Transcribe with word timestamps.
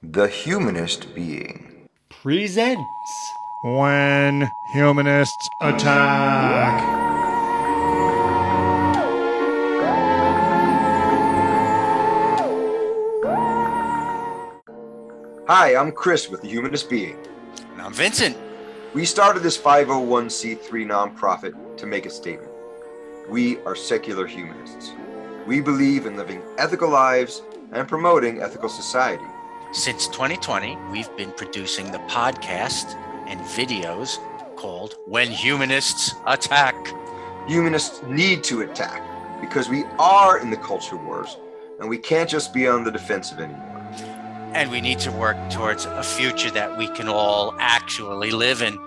The 0.00 0.28
Humanist 0.28 1.12
Being 1.12 1.88
presents 2.08 2.84
When 3.64 4.48
Humanists 4.72 5.48
Attack. 5.60 6.80
Hi, 15.48 15.74
I'm 15.74 15.90
Chris 15.90 16.28
with 16.28 16.42
The 16.42 16.48
Humanist 16.48 16.88
Being. 16.88 17.18
And 17.72 17.82
I'm 17.82 17.92
Vincent. 17.92 18.36
We 18.94 19.04
started 19.04 19.42
this 19.42 19.58
501c3 19.58 20.60
nonprofit 20.86 21.76
to 21.76 21.86
make 21.86 22.06
a 22.06 22.10
statement. 22.10 22.52
We 23.28 23.58
are 23.62 23.74
secular 23.74 24.28
humanists. 24.28 24.92
We 25.48 25.60
believe 25.60 26.06
in 26.06 26.16
living 26.16 26.40
ethical 26.56 26.88
lives 26.88 27.42
and 27.72 27.88
promoting 27.88 28.40
ethical 28.40 28.68
society. 28.68 29.26
Since 29.72 30.08
2020, 30.08 30.78
we've 30.90 31.14
been 31.18 31.30
producing 31.30 31.92
the 31.92 31.98
podcast 32.08 32.96
and 33.26 33.38
videos 33.40 34.16
called 34.56 34.94
When 35.04 35.30
Humanists 35.30 36.14
Attack. 36.26 36.74
Humanists 37.46 38.02
need 38.04 38.42
to 38.44 38.62
attack 38.62 39.02
because 39.42 39.68
we 39.68 39.84
are 39.98 40.38
in 40.38 40.48
the 40.48 40.56
culture 40.56 40.96
wars 40.96 41.36
and 41.80 41.88
we 41.88 41.98
can't 41.98 42.30
just 42.30 42.54
be 42.54 42.66
on 42.66 42.82
the 42.82 42.90
defensive 42.90 43.40
anymore. 43.40 43.86
And 44.54 44.70
we 44.70 44.80
need 44.80 45.00
to 45.00 45.12
work 45.12 45.36
towards 45.50 45.84
a 45.84 46.02
future 46.02 46.50
that 46.52 46.78
we 46.78 46.88
can 46.88 47.06
all 47.06 47.54
actually 47.58 48.30
live 48.30 48.62
in. 48.62 48.78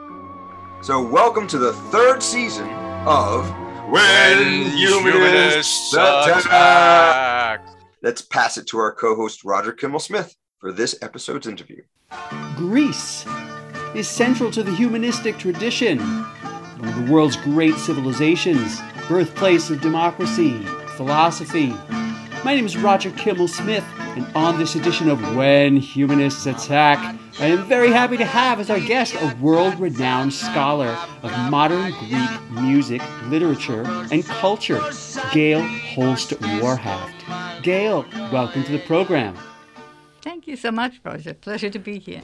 So, 0.82 1.08
welcome 1.08 1.46
to 1.50 1.60
the 1.60 1.74
third 1.74 2.24
season 2.24 2.68
of 3.06 3.48
When 3.88 4.66
Humanists 4.72 5.94
Attack. 5.94 7.68
Let's 8.02 8.24
pass 8.24 8.58
it 8.58 8.66
to 8.70 8.80
our 8.80 8.92
co 8.92 9.16
host, 9.16 9.44
Roger 9.44 9.74
Kimmel 9.74 10.00
Smith, 10.00 10.36
for 10.62 10.72
this 10.72 10.96
episode's 11.02 11.48
interview. 11.48 11.82
Greece 12.56 13.26
is 13.96 14.08
central 14.08 14.52
to 14.52 14.62
the 14.62 14.74
humanistic 14.74 15.38
tradition, 15.40 15.98
one 16.00 16.88
of 16.88 16.96
the 17.06 17.12
world's 17.12 17.36
great 17.36 17.76
civilizations, 17.76 18.80
birthplace 19.08 19.72
of 19.72 19.82
democracy, 19.82 20.60
philosophy. 20.96 21.74
My 22.46 22.54
name 22.54 22.66
is 22.66 22.78
Roger 22.78 23.10
Kimmel 23.12 23.48
Smith, 23.48 23.84
and 24.00 24.26
on 24.36 24.60
this 24.60 24.76
edition 24.76 25.10
of 25.10 25.36
When 25.36 25.78
Humanists 25.78 26.46
Attack, 26.46 27.18
I 27.40 27.48
am 27.48 27.66
very 27.66 27.92
happy 27.92 28.18
to 28.18 28.26
have 28.26 28.60
as 28.60 28.70
our 28.70 28.80
guest 28.80 29.16
a 29.16 29.36
world 29.42 29.80
renowned 29.80 30.34
scholar 30.34 30.96
of 31.24 31.32
modern 31.50 31.92
Greek 31.94 32.62
music, 32.62 33.02
literature, 33.30 33.84
and 34.12 34.24
culture, 34.26 34.82
Gail 35.34 35.64
Holst 35.64 36.34
Warhaft. 36.60 37.64
Gail, 37.64 38.06
welcome 38.32 38.64
to 38.66 38.72
the 38.72 38.80
program. 38.80 39.36
Thank 40.22 40.48
you 40.48 40.56
so 40.56 40.72
much, 40.72 41.02
Roger. 41.04 41.34
Pleasure 41.34 41.70
to 41.70 41.80
be 41.80 42.00
here. 42.00 42.22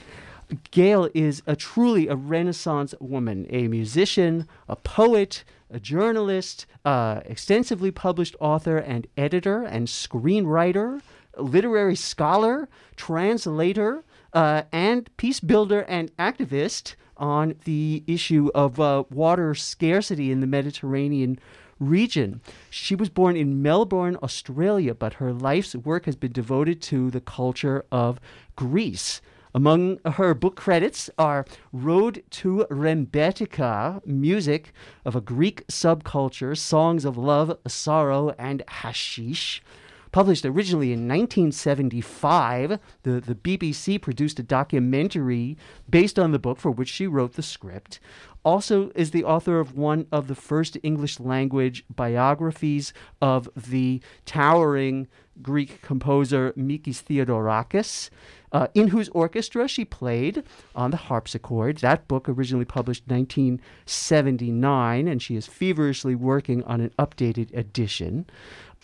Gail 0.72 1.09
is 1.14 1.42
a 1.45 1.56
truly 1.56 2.08
a 2.08 2.16
Renaissance 2.16 2.94
woman, 3.00 3.45
a 3.50 3.67
musician, 3.67 4.48
a 4.70 4.76
poet, 4.78 5.44
a 5.70 5.80
journalist, 5.80 6.66
uh, 6.86 7.20
extensively 7.25 7.92
published 7.92 8.36
author 8.40 8.78
and 8.78 9.08
editor 9.18 9.64
and 9.64 9.88
screenwriter, 9.88 11.02
literary 11.38 11.95
scholar, 11.95 12.70
translator, 12.95 14.03
uh, 14.34 14.64
and 14.72 15.09
peace 15.18 15.40
builder 15.40 15.81
and 15.81 16.16
activist 16.18 16.95
on 17.18 17.56
the 17.66 18.03
issue 18.08 18.50
of 18.56 18.80
uh, 18.80 19.03
water 19.09 19.53
scarcity 19.53 20.31
in 20.31 20.40
the 20.40 20.48
Mediterranean 20.48 21.40
region. 21.80 22.42
She 22.70 22.95
was 22.95 23.09
born 23.09 23.36
in 23.36 23.61
Melbourne, 23.61 24.17
Australia, 24.22 24.94
but 24.94 25.16
her 25.16 25.33
life's 25.33 25.75
work 25.75 26.06
has 26.06 26.16
been 26.16 26.31
devoted 26.31 26.81
to 26.84 27.11
the 27.11 27.22
culture 27.22 27.86
of 27.92 28.19
Greece. 28.56 29.22
Among 29.56 29.97
her 30.06 30.34
book 30.34 30.56
credits 30.56 31.09
are 31.17 31.45
Road 31.73 32.23
to 32.30 32.67
Rembetika, 32.69 34.06
music 34.06 34.72
of 35.03 35.16
a 35.16 35.22
Greek 35.22 35.66
subculture, 35.67 36.56
songs 36.56 37.06
of 37.06 37.18
love, 37.18 37.57
sorrow, 37.66 38.35
and 38.38 38.62
hashish. 38.68 39.63
Published 40.12 40.46
originally 40.46 40.94
in 40.94 41.07
1975, 41.07 42.79
the, 43.03 43.19
the 43.19 43.35
BBC 43.35 44.02
produced 44.02 44.40
a 44.40 44.44
documentary 44.44 45.57
based 45.90 46.18
on 46.18 46.31
the 46.31 46.40
book 46.40 46.59
for 46.59 46.72
which 46.72 46.90
she 46.90 47.07
wrote 47.07 47.34
the 47.34 47.44
script. 47.44 48.00
Also, 48.47 48.91
is 48.96 49.12
the 49.12 49.25
author 49.25 49.59
of 49.59 49.78
one 49.78 50.08
of 50.09 50.30
the 50.30 50.35
first 50.35 50.78
English 50.81 51.19
language 51.19 51.84
biographies 51.94 52.94
of 53.22 53.50
the 53.58 54.00
towering 54.25 55.09
Greek 55.41 55.81
composer 55.81 56.53
Mikis 56.53 57.03
Theodorakis, 57.03 58.09
uh, 58.53 58.68
in 58.74 58.88
whose 58.88 59.09
orchestra 59.09 59.68
she 59.68 59.84
played 59.84 60.44
on 60.74 60.91
the 60.91 60.97
harpsichord. 60.97 61.80
That 61.80 62.08
book 62.08 62.30
originally 62.30 62.63
published 62.63 63.03
1979, 63.08 65.09
and 65.09 65.22
she 65.22 65.35
is 65.35 65.46
feverishly 65.46 66.16
working 66.16 66.64
on 66.64 66.79
an 66.79 66.91
updated 66.97 67.53
edition. 67.53 68.28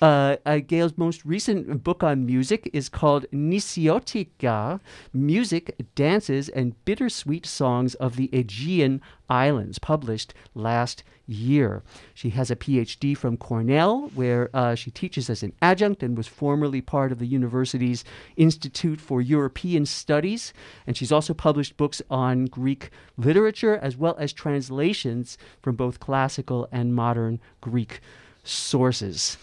Uh, 0.03 0.35
uh, 0.45 0.59
Gail's 0.59 0.97
most 0.97 1.23
recent 1.23 1.81
book 1.81 2.03
on 2.03 2.25
music 2.25 2.69
is 2.73 2.89
called 2.89 3.25
Nisiotika 3.31 4.81
Music, 5.13 5.77
Dances, 5.95 6.49
and 6.49 6.75
Bittersweet 6.83 7.45
Songs 7.45 7.95
of 7.95 8.17
the 8.17 8.29
Aegean 8.33 8.99
Islands, 9.29 9.79
published 9.79 10.33
last 10.55 11.05
year. 11.25 11.83
She 12.13 12.31
has 12.31 12.51
a 12.51 12.57
PhD 12.57 13.15
from 13.15 13.37
Cornell, 13.37 14.11
where 14.13 14.49
uh, 14.53 14.75
she 14.75 14.91
teaches 14.91 15.29
as 15.29 15.41
an 15.41 15.53
adjunct 15.61 16.03
and 16.03 16.17
was 16.17 16.27
formerly 16.27 16.81
part 16.81 17.13
of 17.13 17.19
the 17.19 17.25
university's 17.25 18.03
Institute 18.35 18.99
for 18.99 19.21
European 19.21 19.85
Studies. 19.85 20.51
And 20.85 20.97
she's 20.97 21.13
also 21.13 21.33
published 21.33 21.77
books 21.77 22.01
on 22.09 22.47
Greek 22.47 22.89
literature 23.15 23.77
as 23.77 23.95
well 23.95 24.17
as 24.19 24.33
translations 24.33 25.37
from 25.61 25.77
both 25.77 26.01
classical 26.01 26.67
and 26.73 26.93
modern 26.93 27.39
Greek 27.61 28.01
sources. 28.43 29.37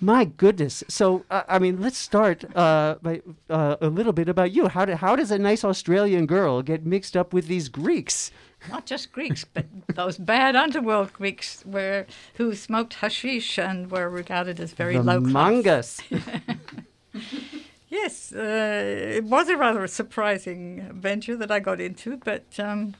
My 0.00 0.24
goodness. 0.26 0.84
So, 0.88 1.24
uh, 1.30 1.42
I 1.48 1.58
mean, 1.58 1.80
let's 1.80 1.96
start 1.96 2.44
uh, 2.54 2.96
by 3.02 3.22
uh, 3.48 3.76
a 3.80 3.88
little 3.88 4.12
bit 4.12 4.28
about 4.28 4.52
you. 4.52 4.68
How, 4.68 4.84
do, 4.84 4.94
how 4.94 5.16
does 5.16 5.30
a 5.30 5.38
nice 5.38 5.64
Australian 5.64 6.26
girl 6.26 6.62
get 6.62 6.84
mixed 6.84 7.16
up 7.16 7.32
with 7.32 7.46
these 7.46 7.68
Greeks? 7.68 8.30
Not 8.68 8.84
just 8.84 9.12
Greeks, 9.12 9.44
but 9.44 9.66
those 9.94 10.18
bad 10.18 10.56
underworld 10.56 11.12
Greeks 11.12 11.64
were, 11.64 12.06
who 12.34 12.54
smoked 12.54 12.94
hashish 12.94 13.58
and 13.58 13.90
were 13.90 14.08
regarded 14.08 14.60
as 14.60 14.72
very 14.72 14.96
the 14.96 15.02
low 15.02 15.20
class. 15.20 16.00
yes, 17.88 18.32
uh, 18.32 19.12
it 19.14 19.24
was 19.24 19.48
a 19.48 19.56
rather 19.56 19.86
surprising 19.86 20.90
venture 20.92 21.36
that 21.36 21.50
I 21.50 21.60
got 21.60 21.80
into, 21.80 22.18
but 22.18 22.44
um, 22.58 22.94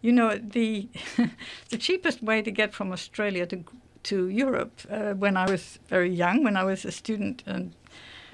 you 0.00 0.12
know, 0.12 0.36
the, 0.36 0.88
the 1.70 1.78
cheapest 1.78 2.22
way 2.22 2.40
to 2.42 2.50
get 2.50 2.72
from 2.72 2.92
Australia 2.92 3.46
to 3.46 3.64
to 4.04 4.28
Europe 4.28 4.80
uh, 4.90 5.12
when 5.14 5.36
I 5.36 5.50
was 5.50 5.78
very 5.88 6.10
young, 6.10 6.44
when 6.44 6.56
I 6.56 6.64
was 6.64 6.84
a 6.84 6.92
student, 6.92 7.42
and 7.46 7.74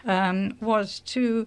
um, 0.04 0.56
was 0.60 1.00
to 1.00 1.47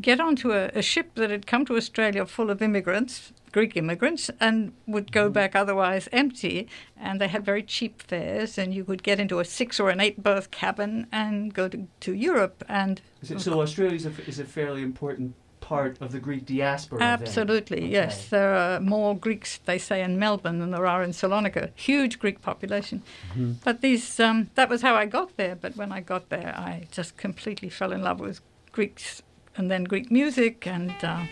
get 0.00 0.20
onto 0.20 0.52
a, 0.52 0.66
a, 0.74 0.82
ship 0.82 1.14
that 1.14 1.30
had 1.30 1.46
come 1.46 1.64
to 1.66 1.76
Australia 1.76 2.26
full 2.26 2.50
of 2.50 2.60
immigrants, 2.60 3.32
Greek 3.52 3.76
immigrants, 3.76 4.30
and 4.40 4.72
would 4.86 5.12
go 5.12 5.30
back 5.30 5.54
otherwise 5.54 6.08
empty. 6.12 6.68
And 6.96 7.20
they 7.20 7.28
had 7.28 7.44
very 7.44 7.62
cheap 7.62 8.02
fares, 8.02 8.58
and 8.58 8.74
you 8.74 8.84
could 8.84 9.02
get 9.02 9.20
into 9.20 9.38
a 9.38 9.44
six 9.44 9.78
or 9.78 9.90
an 9.90 10.00
eight 10.00 10.22
berth 10.22 10.50
cabin 10.50 11.06
and 11.12 11.54
go 11.54 11.68
to, 11.68 11.86
to 12.00 12.12
Europe. 12.12 12.64
And 12.68 13.00
so 13.22 13.60
Australia 13.60 13.96
is 13.96 14.06
a, 14.06 14.12
is 14.26 14.38
a 14.38 14.44
fairly 14.44 14.82
important 14.82 15.34
part 15.66 16.00
of 16.00 16.12
the 16.12 16.20
Greek 16.20 16.46
diaspora. 16.46 17.02
Absolutely, 17.02 17.78
okay. 17.78 17.88
yes. 17.88 18.28
There 18.28 18.54
are 18.54 18.78
more 18.80 19.16
Greeks, 19.16 19.58
they 19.64 19.78
say, 19.78 20.00
in 20.00 20.16
Melbourne 20.16 20.60
than 20.60 20.70
there 20.70 20.86
are 20.86 21.02
in 21.02 21.10
Salonika. 21.10 21.70
Huge 21.74 22.20
Greek 22.20 22.40
population. 22.40 23.02
Mm-hmm. 23.30 23.52
But 23.64 23.80
these, 23.80 24.20
um, 24.20 24.50
that 24.54 24.68
was 24.68 24.82
how 24.82 24.94
I 24.94 25.06
got 25.06 25.36
there. 25.36 25.56
But 25.56 25.76
when 25.76 25.90
I 25.90 26.00
got 26.00 26.28
there, 26.28 26.54
I 26.56 26.86
just 26.92 27.16
completely 27.16 27.68
fell 27.68 27.92
in 27.92 28.02
love 28.02 28.20
with 28.20 28.40
Greeks 28.70 29.22
and 29.56 29.68
then 29.70 29.82
Greek 29.84 30.10
music. 30.10 30.66
And 30.68 30.94
uh, 31.02 31.22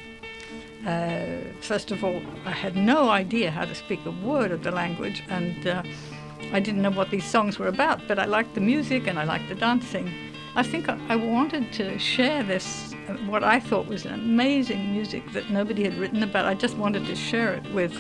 uh, 0.84 1.26
first 1.60 1.92
of 1.92 2.02
all, 2.02 2.20
I 2.44 2.50
had 2.50 2.76
no 2.76 3.10
idea 3.10 3.52
how 3.52 3.66
to 3.66 3.74
speak 3.74 4.00
a 4.04 4.10
word 4.10 4.50
of 4.50 4.64
the 4.64 4.72
language. 4.72 5.22
And 5.28 5.66
uh, 5.66 5.82
I 6.52 6.60
didn't 6.60 6.82
know 6.82 6.90
what 6.90 7.10
these 7.10 7.24
songs 7.24 7.58
were 7.58 7.68
about, 7.68 8.06
but 8.08 8.18
I 8.18 8.24
liked 8.24 8.54
the 8.54 8.60
music 8.60 9.06
and 9.06 9.18
I 9.18 9.24
liked 9.24 9.48
the 9.48 9.54
dancing. 9.54 10.12
I 10.56 10.62
think 10.62 10.88
I 10.88 11.16
wanted 11.16 11.72
to 11.74 11.98
share 11.98 12.44
this, 12.44 12.93
what 13.26 13.44
I 13.44 13.60
thought 13.60 13.86
was 13.86 14.04
an 14.04 14.14
amazing 14.14 14.92
music 14.92 15.32
that 15.32 15.50
nobody 15.50 15.84
had 15.84 15.94
written 15.94 16.22
about. 16.22 16.46
I 16.46 16.54
just 16.54 16.76
wanted 16.76 17.06
to 17.06 17.14
share 17.14 17.52
it 17.54 17.64
with 17.72 17.92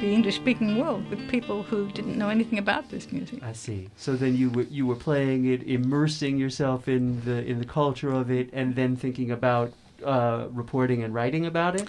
the 0.00 0.12
English 0.12 0.36
speaking 0.36 0.78
world, 0.78 1.08
with 1.08 1.28
people 1.28 1.62
who 1.62 1.88
didn't 1.92 2.18
know 2.18 2.28
anything 2.28 2.58
about 2.58 2.90
this 2.90 3.12
music. 3.12 3.42
I 3.42 3.52
see. 3.52 3.88
So 3.96 4.16
then 4.16 4.36
you 4.36 4.50
were, 4.50 4.62
you 4.62 4.86
were 4.86 4.96
playing 4.96 5.46
it, 5.46 5.62
immersing 5.62 6.36
yourself 6.36 6.88
in 6.88 7.24
the, 7.24 7.44
in 7.44 7.58
the 7.58 7.64
culture 7.64 8.12
of 8.12 8.30
it, 8.30 8.50
and 8.52 8.74
then 8.74 8.96
thinking 8.96 9.30
about 9.30 9.72
uh, 10.04 10.48
reporting 10.50 11.02
and 11.02 11.14
writing 11.14 11.46
about 11.46 11.76
it? 11.76 11.88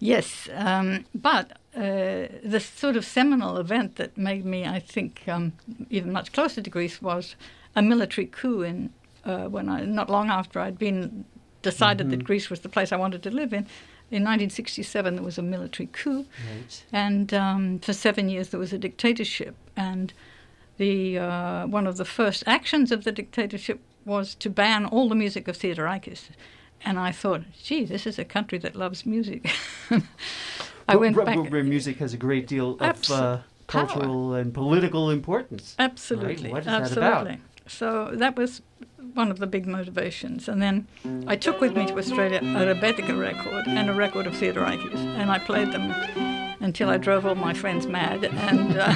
Yes, 0.00 0.48
um, 0.54 1.04
but 1.14 1.52
uh, 1.76 2.26
the 2.42 2.60
sort 2.60 2.96
of 2.96 3.04
seminal 3.04 3.56
event 3.58 3.96
that 3.96 4.16
made 4.18 4.44
me, 4.44 4.66
I 4.66 4.80
think, 4.80 5.22
um, 5.28 5.52
even 5.90 6.12
much 6.12 6.32
closer 6.32 6.60
to 6.60 6.70
Greece 6.70 7.00
was 7.00 7.36
a 7.76 7.82
military 7.82 8.26
coup 8.26 8.62
in 8.62 8.92
uh, 9.24 9.48
when 9.48 9.68
I 9.68 9.84
not 9.84 10.10
long 10.10 10.28
after 10.28 10.60
I'd 10.60 10.78
been 10.78 11.24
decided 11.64 12.10
that 12.10 12.22
Greece 12.24 12.48
was 12.50 12.60
the 12.60 12.68
place 12.68 12.92
I 12.92 12.96
wanted 12.96 13.22
to 13.24 13.30
live 13.30 13.52
in. 13.52 13.66
In 14.10 14.22
1967, 14.22 15.14
there 15.16 15.24
was 15.24 15.38
a 15.38 15.42
military 15.42 15.88
coup, 15.92 16.24
Right. 16.52 16.84
and 16.92 17.32
um, 17.34 17.78
for 17.80 17.92
seven 17.92 18.28
years 18.28 18.48
there 18.50 18.60
was 18.60 18.72
a 18.72 18.78
dictatorship. 18.78 19.54
And 19.76 20.12
the 20.76 21.18
uh, 21.18 21.66
one 21.66 21.86
of 21.88 21.96
the 21.96 22.04
first 22.04 22.44
actions 22.46 22.92
of 22.92 23.02
the 23.04 23.12
dictatorship 23.12 23.78
was 24.04 24.34
to 24.36 24.50
ban 24.50 24.84
all 24.86 25.08
the 25.08 25.14
music 25.16 25.48
of 25.48 25.56
Theodorakis. 25.56 26.28
And 26.86 26.98
I 26.98 27.12
thought, 27.12 27.42
gee, 27.66 27.84
this 27.86 28.06
is 28.06 28.18
a 28.18 28.24
country 28.24 28.58
that 28.58 28.76
loves 28.76 29.06
music. 29.06 29.50
I 30.88 30.96
went 30.96 31.16
where- 31.16 31.24
back. 31.26 31.50
where 31.50 31.64
music 31.64 31.96
has 31.98 32.12
a 32.12 32.18
great 32.18 32.46
deal 32.46 32.72
of 32.80 32.80
uh, 33.10 33.16
power. 33.16 33.44
cultural 33.66 34.34
and 34.34 34.52
political 34.52 35.10
importance. 35.10 35.74
Absolutely. 35.78 36.50
What 36.50 36.60
is 36.60 36.66
that 36.66 36.82
absolutely. 36.82 37.32
about? 37.34 37.38
So 37.66 38.10
that 38.12 38.36
was 38.36 38.62
one 39.14 39.30
of 39.30 39.38
the 39.38 39.46
big 39.46 39.66
motivations. 39.66 40.48
And 40.48 40.60
then 40.60 40.86
I 41.26 41.36
took 41.36 41.60
with 41.60 41.76
me 41.76 41.86
to 41.86 41.98
Australia 41.98 42.38
a 42.38 42.74
Rebetika 42.74 43.18
record 43.18 43.66
and 43.66 43.88
a 43.88 43.94
record 43.94 44.26
of 44.26 44.36
theatre 44.36 44.60
Theodorakis, 44.60 45.04
and 45.16 45.30
I 45.30 45.38
played 45.38 45.72
them 45.72 45.90
until 46.60 46.88
I 46.88 46.96
drove 46.96 47.26
all 47.26 47.34
my 47.34 47.54
friends 47.54 47.86
mad. 47.86 48.24
And 48.24 48.76
uh, 48.76 48.94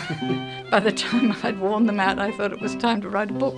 by 0.71 0.81
the 0.81 0.93
time 0.93 1.35
I'd 1.43 1.61
worn 1.61 1.87
them 1.87 2.01
out, 2.01 2.19
I 2.19 2.33
thought 2.33 2.53
it 2.53 2.61
was 2.61 2.75
time 2.77 3.01
to 3.03 3.09
write 3.09 3.31
a 3.31 3.35
book. 3.35 3.55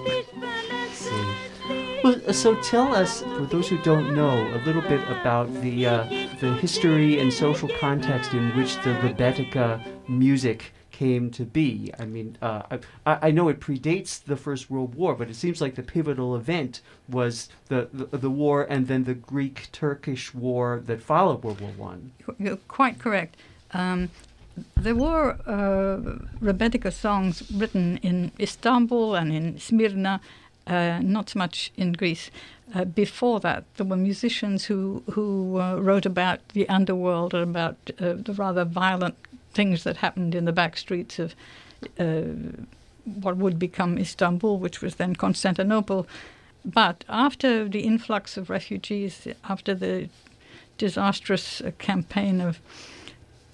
Well, 2.03 2.33
so 2.33 2.55
tell 2.63 2.95
us, 2.95 3.21
for 3.21 3.47
those 3.47 3.69
who 3.69 3.77
don't 3.83 4.15
know, 4.15 4.31
a 4.55 4.61
little 4.65 4.81
bit 4.81 5.07
about 5.09 5.53
the 5.61 5.87
uh, 5.87 6.05
the 6.41 6.55
history 6.55 7.21
and 7.21 7.33
social 7.33 7.69
context 7.79 8.33
in 8.33 8.57
which 8.57 8.77
the 8.77 8.95
Rebetika 9.03 9.87
music 10.09 10.73
came 11.01 11.31
to 11.31 11.45
be. 11.61 11.71
I 12.03 12.05
mean, 12.15 12.29
uh, 12.49 12.63
I, 13.11 13.29
I 13.29 13.31
know 13.37 13.47
it 13.49 13.59
predates 13.69 14.13
the 14.33 14.39
First 14.47 14.65
World 14.73 14.93
War, 15.01 15.13
but 15.21 15.27
it 15.33 15.37
seems 15.45 15.59
like 15.65 15.75
the 15.81 15.87
pivotal 15.95 16.31
event 16.43 16.83
was 17.19 17.33
the, 17.73 17.81
the, 17.99 18.19
the 18.25 18.33
war 18.43 18.59
and 18.73 18.83
then 18.91 19.05
the 19.05 19.19
Greek-Turkish 19.33 20.25
war 20.35 20.67
that 20.89 21.01
followed 21.13 21.39
World 21.43 21.61
War 21.63 21.75
One. 21.93 22.01
You're 22.39 22.65
quite 22.81 22.97
correct. 23.05 23.33
Um, 23.73 24.01
there 24.87 24.99
were 25.07 25.27
uh, 25.47 26.91
songs 26.91 27.35
written 27.61 27.87
in 28.09 28.17
Istanbul 28.39 29.15
and 29.21 29.29
in 29.39 29.59
Smyrna, 29.59 30.21
uh, 30.67 30.99
not 31.17 31.31
so 31.31 31.39
much 31.39 31.73
in 31.83 31.89
Greece. 32.03 32.31
Uh, 32.75 32.85
before 33.05 33.41
that, 33.41 33.65
there 33.77 33.87
were 33.91 33.97
musicians 34.11 34.61
who 34.69 35.03
who 35.15 35.27
uh, 35.59 35.77
wrote 35.87 36.07
about 36.15 36.39
the 36.57 36.65
underworld 36.79 37.35
and 37.35 37.45
about 37.57 37.77
uh, 37.99 38.13
the 38.27 38.35
rather 38.43 38.65
violent 38.83 39.17
things 39.53 39.85
that 39.85 39.99
happened 39.99 40.35
in 40.35 40.45
the 40.45 40.53
back 40.53 40.77
streets 40.77 41.19
of 41.19 41.35
uh, 41.99 42.23
what 43.05 43.37
would 43.37 43.59
become 43.59 43.99
Istanbul, 43.99 44.59
which 44.59 44.81
was 44.81 44.97
then 44.97 45.15
Constantinople. 45.15 46.07
But 46.65 47.05
after 47.09 47.69
the 47.69 47.81
influx 47.81 48.37
of 48.37 48.51
refugees, 48.51 49.27
after 49.49 49.75
the 49.75 50.09
disastrous 50.79 51.61
uh, 51.61 51.71
campaign 51.79 52.41
of 52.41 52.61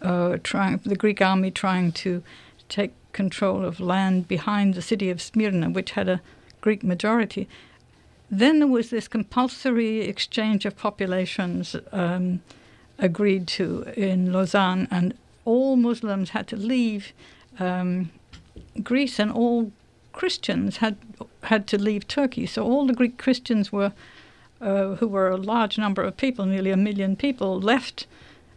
uh, 0.03 0.37
trying 0.43 0.79
the 0.85 0.97
Greek 0.97 1.21
army 1.23 1.51
trying 1.51 1.91
to 1.91 2.23
take 2.69 2.93
control 3.13 3.65
of 3.65 3.81
land 3.81 4.29
behind 4.29 4.75
the 4.75 4.83
city 4.83 5.09
of 5.11 5.23
Smyrna, 5.23 5.71
which 5.71 5.93
had 5.93 6.09
a 6.09 6.21
Greek 6.61 6.83
majority. 6.85 7.49
Then 8.31 8.59
there 8.59 8.69
was 8.69 8.91
this 8.91 9.09
compulsory 9.09 10.01
exchange 10.01 10.67
of 10.67 10.77
populations 10.77 11.77
um, 11.93 12.43
agreed 12.99 13.47
to 13.49 13.85
in 13.97 14.33
Lausanne, 14.33 14.89
and 14.91 15.15
all 15.47 15.77
Muslims 15.77 16.31
had 16.31 16.47
to 16.49 16.57
leave 16.57 17.13
um, 17.59 18.11
Greece, 18.83 19.19
and 19.19 19.33
all 19.33 19.73
Christians 20.13 20.77
had 20.79 20.97
had 21.43 21.67
to 21.67 21.79
leave 21.79 22.07
Turkey. 22.07 22.47
So 22.47 22.63
all 22.65 22.87
the 22.87 22.95
Greek 22.95 23.17
Christians 23.17 23.73
were, 23.73 23.93
uh, 24.61 24.97
who 24.97 25.09
were 25.09 25.31
a 25.31 25.37
large 25.37 25.79
number 25.79 26.03
of 26.03 26.17
people, 26.17 26.45
nearly 26.45 26.71
a 26.71 26.77
million 26.77 27.17
people, 27.17 27.61
left 27.61 28.07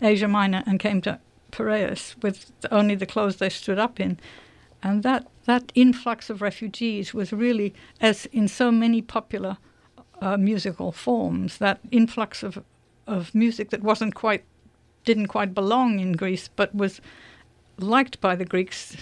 Asia 0.01 0.27
Minor 0.27 0.63
and 0.65 0.79
came 0.79 1.01
to 1.01 1.19
Piraeus 1.51 2.15
with 2.21 2.51
only 2.71 2.95
the 2.95 3.05
clothes 3.05 3.37
they 3.37 3.49
stood 3.49 3.79
up 3.79 3.99
in. 3.99 4.19
And 4.81 5.03
that, 5.03 5.27
that 5.45 5.71
influx 5.75 6.29
of 6.29 6.41
refugees 6.41 7.13
was 7.13 7.33
really, 7.33 7.73
as 7.99 8.27
in 8.27 8.47
so 8.47 8.71
many 8.71 9.01
popular 9.01 9.57
uh, 10.21 10.37
musical 10.37 10.91
forms, 10.91 11.57
that 11.57 11.79
influx 11.91 12.43
of, 12.43 12.63
of 13.05 13.35
music 13.35 13.69
that 13.71 13.83
wasn't 13.83 14.15
quite, 14.15 14.43
didn't 15.05 15.27
quite 15.27 15.53
belong 15.53 15.99
in 15.99 16.13
Greece, 16.13 16.49
but 16.55 16.73
was 16.73 17.01
liked 17.77 18.19
by 18.21 18.35
the 18.35 18.45
Greeks, 18.45 18.97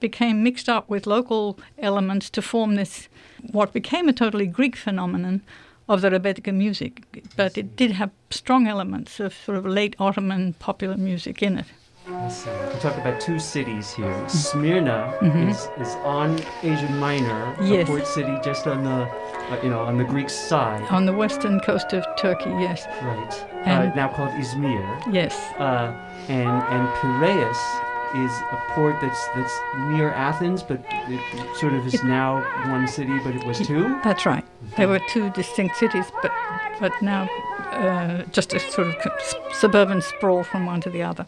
became 0.00 0.42
mixed 0.42 0.68
up 0.68 0.88
with 0.88 1.06
local 1.06 1.58
elements 1.78 2.30
to 2.30 2.42
form 2.42 2.74
this, 2.74 3.08
what 3.50 3.72
became 3.72 4.08
a 4.08 4.12
totally 4.12 4.46
Greek 4.46 4.76
phenomenon 4.76 5.42
of 5.88 6.00
the 6.00 6.10
Rebetika 6.10 6.54
music. 6.54 7.24
But 7.36 7.58
it 7.58 7.76
did 7.76 7.92
have 7.92 8.10
strong 8.30 8.66
elements 8.66 9.20
of 9.20 9.34
sort 9.34 9.58
of 9.58 9.66
late 9.66 9.96
Ottoman 9.98 10.54
popular 10.54 10.96
music 10.96 11.42
in 11.42 11.58
it. 11.58 11.66
We 12.06 12.80
talk 12.80 12.96
about 12.98 13.20
two 13.20 13.38
cities 13.38 13.92
here. 13.92 14.12
Smyrna 14.28 15.14
Mhm. 15.20 15.50
is, 15.50 15.68
is 15.78 15.94
on 16.04 16.36
Asia 16.62 16.90
Minor, 16.98 17.54
Yes. 17.62 17.84
a 17.84 17.86
port 17.86 18.06
city 18.08 18.36
just 18.42 18.66
on 18.66 18.82
the, 18.82 19.06
uh, 19.06 19.56
you 19.62 19.70
know, 19.70 19.80
on 19.80 19.98
the 19.98 20.04
Greek 20.04 20.28
side, 20.28 20.82
On 20.90 21.06
the 21.06 21.12
western 21.12 21.60
coast 21.60 21.92
of 21.92 22.04
Turkey, 22.16 22.50
yes. 22.58 22.86
right? 23.02 23.46
And- 23.64 23.92
uh, 23.92 23.94
now 23.94 24.08
called 24.08 24.30
Izmir. 24.32 24.82
Yes, 25.12 25.34
Uh, 25.60 25.92
and 26.28 26.62
and 26.74 26.88
Piraeus 27.00 27.60
is 28.16 28.32
a 28.52 28.56
port 28.74 29.00
that's 29.00 29.28
that's 29.36 29.54
near 29.90 30.10
Athens, 30.10 30.62
but 30.64 30.78
it 31.08 31.20
sort 31.60 31.72
of 31.72 31.86
is 31.86 32.02
now 32.02 32.42
one 32.68 32.88
city, 32.88 33.16
but 33.24 33.34
it 33.36 33.44
was 33.46 33.58
two. 33.60 33.96
that's 34.02 34.26
right. 34.26 34.44
There 34.76 34.88
were 34.88 35.00
two 35.08 35.30
distinct 35.30 35.76
cities, 35.76 36.10
but 36.20 36.32
but 36.80 36.92
now 37.00 37.28
uh, 37.72 38.22
just 38.32 38.52
a 38.54 38.58
sort 38.58 38.88
of 38.88 38.96
suburban 39.52 40.02
sprawl 40.02 40.42
from 40.42 40.66
one 40.66 40.80
to 40.80 40.90
the 40.90 41.02
other. 41.04 41.26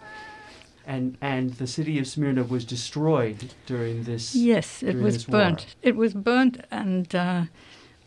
And 0.87 1.17
and 1.21 1.55
the 1.55 1.67
city 1.67 1.99
of 1.99 2.07
Smyrna 2.07 2.45
was 2.45 2.65
destroyed 2.65 3.55
during 3.67 4.05
this. 4.05 4.35
Yes, 4.35 4.83
it 4.83 4.97
was 4.97 5.15
this 5.15 5.29
war. 5.29 5.41
burnt. 5.41 5.77
It 5.83 5.97
was 5.97 6.13
burnt, 6.13 6.61
and 6.71 7.15
uh, 7.15 7.45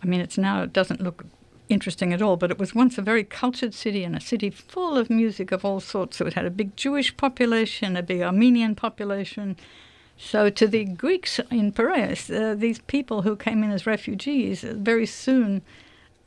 I 0.03 0.05
mean, 0.05 0.21
it's 0.21 0.37
now 0.37 0.61
it 0.61 0.73
doesn't 0.73 1.01
look 1.01 1.25
interesting 1.69 2.13
at 2.13 2.21
all. 2.21 2.37
But 2.37 2.51
it 2.51 2.59
was 2.59 2.75
once 2.75 2.97
a 2.97 3.01
very 3.01 3.23
cultured 3.23 3.73
city 3.73 4.03
and 4.03 4.15
a 4.15 4.21
city 4.21 4.51
full 4.51 4.95
of 4.95 5.09
music 5.09 5.51
of 5.51 5.65
all 5.65 5.79
sorts. 5.79 6.17
So 6.17 6.27
it 6.27 6.33
had 6.33 6.45
a 6.45 6.51
big 6.51 6.75
Jewish 6.77 7.17
population, 7.17 7.97
a 7.97 8.03
big 8.03 8.21
Armenian 8.21 8.75
population. 8.75 9.57
So 10.17 10.49
to 10.49 10.67
the 10.67 10.85
Greeks 10.85 11.39
in 11.51 11.71
Piraeus, 11.71 12.29
uh, 12.29 12.55
these 12.55 12.79
people 12.79 13.21
who 13.21 13.35
came 13.35 13.63
in 13.63 13.71
as 13.71 13.85
refugees 13.85 14.63
uh, 14.63 14.73
very 14.75 15.05
soon 15.05 15.61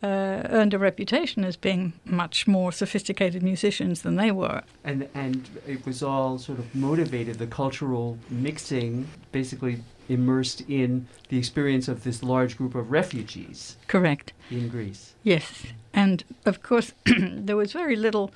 uh, 0.02 0.42
earned 0.50 0.72
a 0.72 0.78
reputation 0.78 1.44
as 1.44 1.56
being 1.56 1.92
much 2.04 2.46
more 2.46 2.72
sophisticated 2.72 3.42
musicians 3.42 4.02
than 4.02 4.16
they 4.16 4.30
were. 4.30 4.62
And 4.84 5.08
and 5.14 5.48
it 5.66 5.84
was 5.84 6.02
all 6.02 6.38
sort 6.38 6.58
of 6.58 6.74
motivated. 6.74 7.38
The 7.38 7.46
cultural 7.46 8.18
mixing 8.30 9.08
basically 9.32 9.82
immersed 10.08 10.62
in 10.62 11.06
the 11.28 11.38
experience 11.38 11.86
of 11.86 12.02
this 12.02 12.22
large 12.22 12.56
group 12.56 12.74
of 12.74 12.90
refugees 12.90 13.76
Correct. 13.86 14.32
in 14.50 14.68
Greece. 14.68 15.14
Yes, 15.22 15.66
and 15.92 16.24
of 16.44 16.62
course, 16.62 16.92
there 17.06 17.56
was 17.56 17.72
very 17.72 17.94
little 17.94 18.32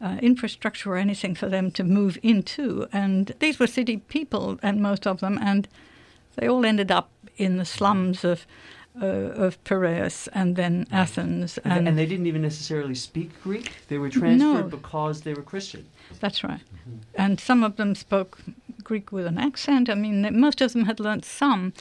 uh, 0.00 0.18
infrastructure 0.22 0.92
or 0.92 0.96
anything 0.96 1.34
for 1.34 1.48
them 1.48 1.70
to 1.72 1.82
move 1.82 2.18
into, 2.22 2.86
and 2.92 3.34
these 3.40 3.58
were 3.58 3.66
city 3.66 3.96
people, 3.96 4.58
and 4.62 4.80
most 4.80 5.06
of 5.06 5.20
them, 5.20 5.38
and 5.42 5.66
they 6.36 6.48
all 6.48 6.64
ended 6.64 6.92
up 6.92 7.10
in 7.36 7.56
the 7.56 7.64
slums 7.64 8.24
of 8.24 8.46
uh, 9.00 9.06
of 9.46 9.62
Piraeus 9.64 10.28
and 10.32 10.56
then 10.56 10.86
Athens, 10.90 11.58
And, 11.64 11.86
and, 11.88 11.96
they 11.98 12.06
didn't 12.06 12.26
even 12.26 12.42
necessarily 12.42 12.94
speak 12.94 13.30
Greek. 13.42 13.72
They 13.88 13.98
were 13.98 14.08
transferred 14.10 14.38
No. 14.70 14.76
because 14.76 15.22
they 15.22 15.34
were 15.34 15.42
Christian. 15.42 15.86
that's 16.20 16.42
right. 16.42 16.60
And 17.14 17.38
some 17.40 17.62
of 17.62 17.76
them 17.76 17.94
spoke 17.94 18.38
Greek 18.82 19.12
with 19.12 19.26
an 19.26 19.38
accent. 19.38 19.88
I 19.88 19.94
mean, 19.94 20.22
they- 20.22 20.30
most 20.30 20.60
of 20.60 20.72
them 20.72 20.84
had 20.86 21.00
learnt 21.00 21.24
some. 21.24 21.72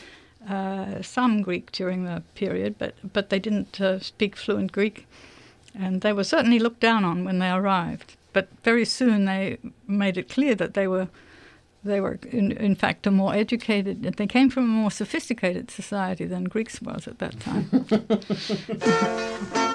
Uh, 0.47 1.01
some 1.01 1.41
Greek 1.41 1.69
during 1.73 2.05
the 2.05 2.23
period, 2.33 2.75
but 2.77 2.93
but 3.13 3.29
they 3.29 3.39
didn't 3.39 3.81
uh, 3.81 3.99
speak 3.99 4.37
fluent 4.37 4.71
Greek, 4.71 5.05
and 5.75 5.99
they 6.01 6.13
were 6.13 6.23
certainly 6.23 6.59
looked 6.59 6.79
down 6.79 7.03
on 7.03 7.25
when 7.25 7.39
they 7.39 7.49
arrived. 7.51 8.15
But 8.31 8.47
very 8.63 8.85
soon 8.85 9.25
they 9.25 9.57
made 9.85 10.17
it 10.17 10.29
clear 10.29 10.55
that 10.55 10.75
they 10.75 10.87
were 10.87 11.09
they 11.83 12.01
were 12.01 12.19
in, 12.31 12.51
in 12.51 12.75
fact 12.75 13.07
a 13.07 13.11
more 13.11 13.33
educated. 13.33 14.03
They 14.03 14.27
came 14.27 14.49
from 14.49 14.63
a 14.63 14.67
more 14.67 14.91
sophisticated 14.91 15.71
society 15.71 16.25
than 16.25 16.45
Greeks 16.45 16.81
was 16.81 17.07
at 17.07 17.19
that 17.19 17.39
time. 17.39 17.69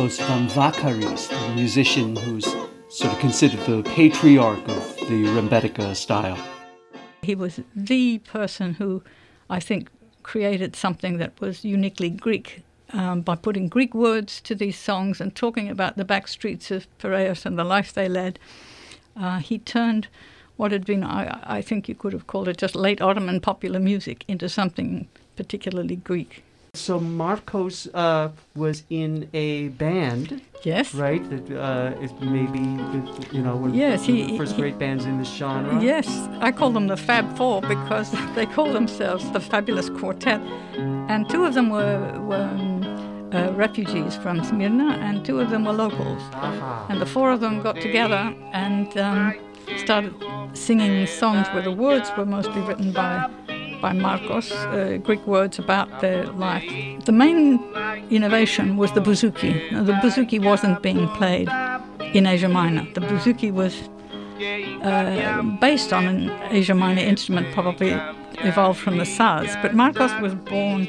Marcos 0.00 0.18
Vamvakaris, 0.18 1.28
the 1.28 1.54
musician 1.54 2.16
who's 2.16 2.46
sort 2.88 3.12
of 3.12 3.18
considered 3.18 3.60
the 3.66 3.82
patriarch 3.82 4.66
of 4.66 4.96
the 4.96 5.26
Rembetika 5.26 5.94
style. 5.94 6.38
He 7.20 7.34
was 7.34 7.60
the 7.76 8.16
person 8.20 8.72
who, 8.72 9.02
I 9.50 9.60
think, 9.60 9.90
created 10.22 10.74
something 10.74 11.18
that 11.18 11.38
was 11.38 11.66
uniquely 11.66 12.08
Greek 12.08 12.62
um, 12.94 13.20
by 13.20 13.36
putting 13.36 13.68
Greek 13.68 13.92
words 13.92 14.40
to 14.40 14.54
these 14.54 14.78
songs 14.78 15.20
and 15.20 15.36
talking 15.36 15.68
about 15.68 15.98
the 15.98 16.04
back 16.06 16.28
streets 16.28 16.70
of 16.70 16.86
Piraeus 16.96 17.44
and 17.44 17.58
the 17.58 17.64
life 17.64 17.92
they 17.92 18.08
led. 18.08 18.38
Uh, 19.14 19.40
he 19.40 19.58
turned 19.58 20.08
what 20.56 20.72
had 20.72 20.86
been, 20.86 21.04
I, 21.04 21.40
I 21.42 21.60
think 21.60 21.90
you 21.90 21.94
could 21.94 22.14
have 22.14 22.26
called 22.26 22.48
it 22.48 22.56
just 22.56 22.74
late 22.74 23.02
Ottoman 23.02 23.42
popular 23.42 23.78
music, 23.78 24.24
into 24.26 24.48
something 24.48 25.08
particularly 25.36 25.96
Greek. 25.96 26.42
So 26.74 27.00
Marcos 27.00 27.88
uh, 27.94 28.30
was 28.54 28.84
in 28.90 29.28
a 29.34 29.68
band. 29.68 30.40
Yes. 30.62 30.94
Right. 30.94 31.22
That 31.30 31.58
uh, 31.58 32.00
is 32.00 32.12
maybe 32.20 32.60
you 33.32 33.42
know 33.42 33.56
one 33.56 33.74
yes, 33.74 34.04
he, 34.04 34.32
the 34.32 34.36
first 34.36 34.54
he, 34.54 34.62
great 34.62 34.78
bands 34.78 35.04
in 35.04 35.18
this 35.18 35.32
genre. 35.32 35.82
Yes, 35.82 36.06
I 36.40 36.52
call 36.52 36.70
them 36.70 36.86
the 36.86 36.96
Fab 36.96 37.36
Four 37.36 37.62
because 37.62 38.12
they 38.34 38.46
call 38.46 38.72
themselves 38.72 39.30
the 39.32 39.40
Fabulous 39.40 39.88
Quartet, 39.88 40.40
and 41.08 41.28
two 41.28 41.44
of 41.44 41.54
them 41.54 41.70
were 41.70 42.20
were. 42.20 42.42
Um, 42.42 42.80
uh, 43.32 43.52
refugees 43.52 44.16
from 44.16 44.42
Smyrna, 44.42 44.94
and 44.94 45.24
two 45.24 45.38
of 45.38 45.50
them 45.50 45.64
were 45.64 45.72
locals. 45.72 46.20
Uh-huh. 46.32 46.86
And 46.88 47.00
the 47.00 47.06
four 47.06 47.30
of 47.30 47.38
them 47.38 47.62
got 47.62 47.76
together 47.76 48.34
and 48.52 48.96
um, 48.98 49.34
started 49.76 50.12
singing 50.52 51.06
songs 51.06 51.46
where 51.52 51.62
the 51.62 51.72
words 51.72 52.10
were 52.16 52.26
mostly 52.26 52.60
written 52.62 52.92
by 52.92 53.30
by 53.80 53.92
Marcos, 53.92 54.50
uh, 54.52 54.98
Greek 55.02 55.26
words 55.26 55.58
about 55.58 56.00
their 56.00 56.26
life. 56.26 56.64
The 57.04 57.12
main 57.12 57.58
innovation 58.10 58.76
was 58.76 58.92
the 58.92 59.00
bouzouki. 59.00 59.72
Now, 59.72 59.82
the 59.82 59.92
bouzouki 59.92 60.42
wasn't 60.42 60.82
being 60.82 61.08
played 61.08 61.48
in 62.14 62.26
Asia 62.26 62.48
Minor. 62.48 62.86
The 62.94 63.00
bouzouki 63.00 63.52
was 63.52 63.88
uh, 64.82 65.42
based 65.60 65.92
on 65.92 66.06
an 66.06 66.30
Asia 66.50 66.74
Minor 66.74 67.02
instrument, 67.02 67.52
probably 67.52 67.92
evolved 68.40 68.80
from 68.80 68.96
the 68.98 69.04
saz. 69.04 69.60
But 69.62 69.74
Marcos 69.74 70.12
was 70.20 70.34
born 70.34 70.88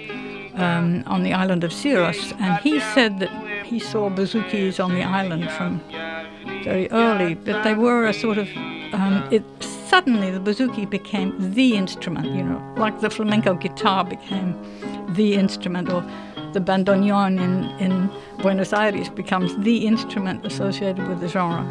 um, 0.56 1.04
on 1.08 1.24
the 1.24 1.34
island 1.34 1.64
of 1.64 1.72
Syros, 1.72 2.34
and 2.40 2.60
he 2.62 2.80
said 2.94 3.20
that 3.20 3.32
he 3.66 3.80
saw 3.80 4.10
bouzoukis 4.10 4.84
on 4.84 4.94
the 4.94 5.04
island 5.04 5.50
from 5.52 5.82
very 6.64 6.90
early, 6.92 7.36
but 7.36 7.64
they 7.64 7.74
were 7.74 8.06
a 8.06 8.14
sort 8.14 8.38
of 8.38 8.48
um, 8.94 9.28
it. 9.32 9.44
Suddenly, 9.92 10.32
the 10.32 10.40
bouzouki 10.40 10.90
became 10.90 11.36
the 11.54 11.76
instrument, 11.76 12.28
you 12.28 12.44
know, 12.44 12.76
like 12.78 13.02
the 13.02 13.10
flamenco 13.10 13.56
guitar 13.56 14.06
became 14.06 14.56
the 15.16 15.34
instrument, 15.34 15.92
or 15.92 16.02
the 16.54 16.62
bandoneon 16.62 17.38
in, 17.42 17.66
in 17.78 18.10
Buenos 18.42 18.72
Aires 18.72 19.10
becomes 19.10 19.54
the 19.66 19.86
instrument 19.86 20.46
associated 20.46 21.06
with 21.10 21.20
the 21.20 21.28
genre. 21.28 21.68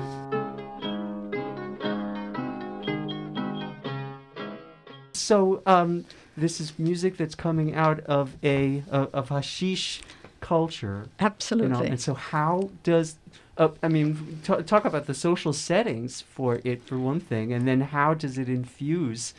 So, 5.15 5.63
um, 5.65 6.05
this 6.37 6.61
is 6.61 6.79
music 6.79 7.17
that's 7.17 7.35
coming 7.35 7.75
out 7.75 8.01
of 8.01 8.37
a 8.45 8.83
of, 8.91 9.15
of 9.15 9.29
hashish 9.31 10.03
culture. 10.41 11.09
Absolutely. 11.21 11.71
You 11.71 11.85
know? 11.85 11.91
And 11.93 11.99
so, 11.99 12.13
how 12.13 12.69
does 12.83 13.17
uh, 13.61 13.69
I 13.83 13.89
mean, 13.89 14.41
t- 14.43 14.63
talk 14.63 14.85
about 14.87 15.07
the 15.07 15.15
social 15.15 15.53
settings 15.53 16.23
for 16.23 16.61
it 16.65 16.83
for 16.83 16.99
one 16.99 17.21
thing, 17.21 17.53
and 17.53 17.69
then 17.69 17.83
how 17.83 18.15
does 18.15 18.39
it 18.39 18.49
infuse 18.49 19.35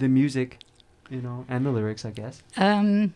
the 0.00 0.08
music, 0.08 0.58
you 1.08 1.22
know, 1.22 1.46
and 1.48 1.64
the 1.64 1.70
lyrics, 1.70 2.04
I 2.04 2.10
guess. 2.10 2.42
Um, 2.56 3.14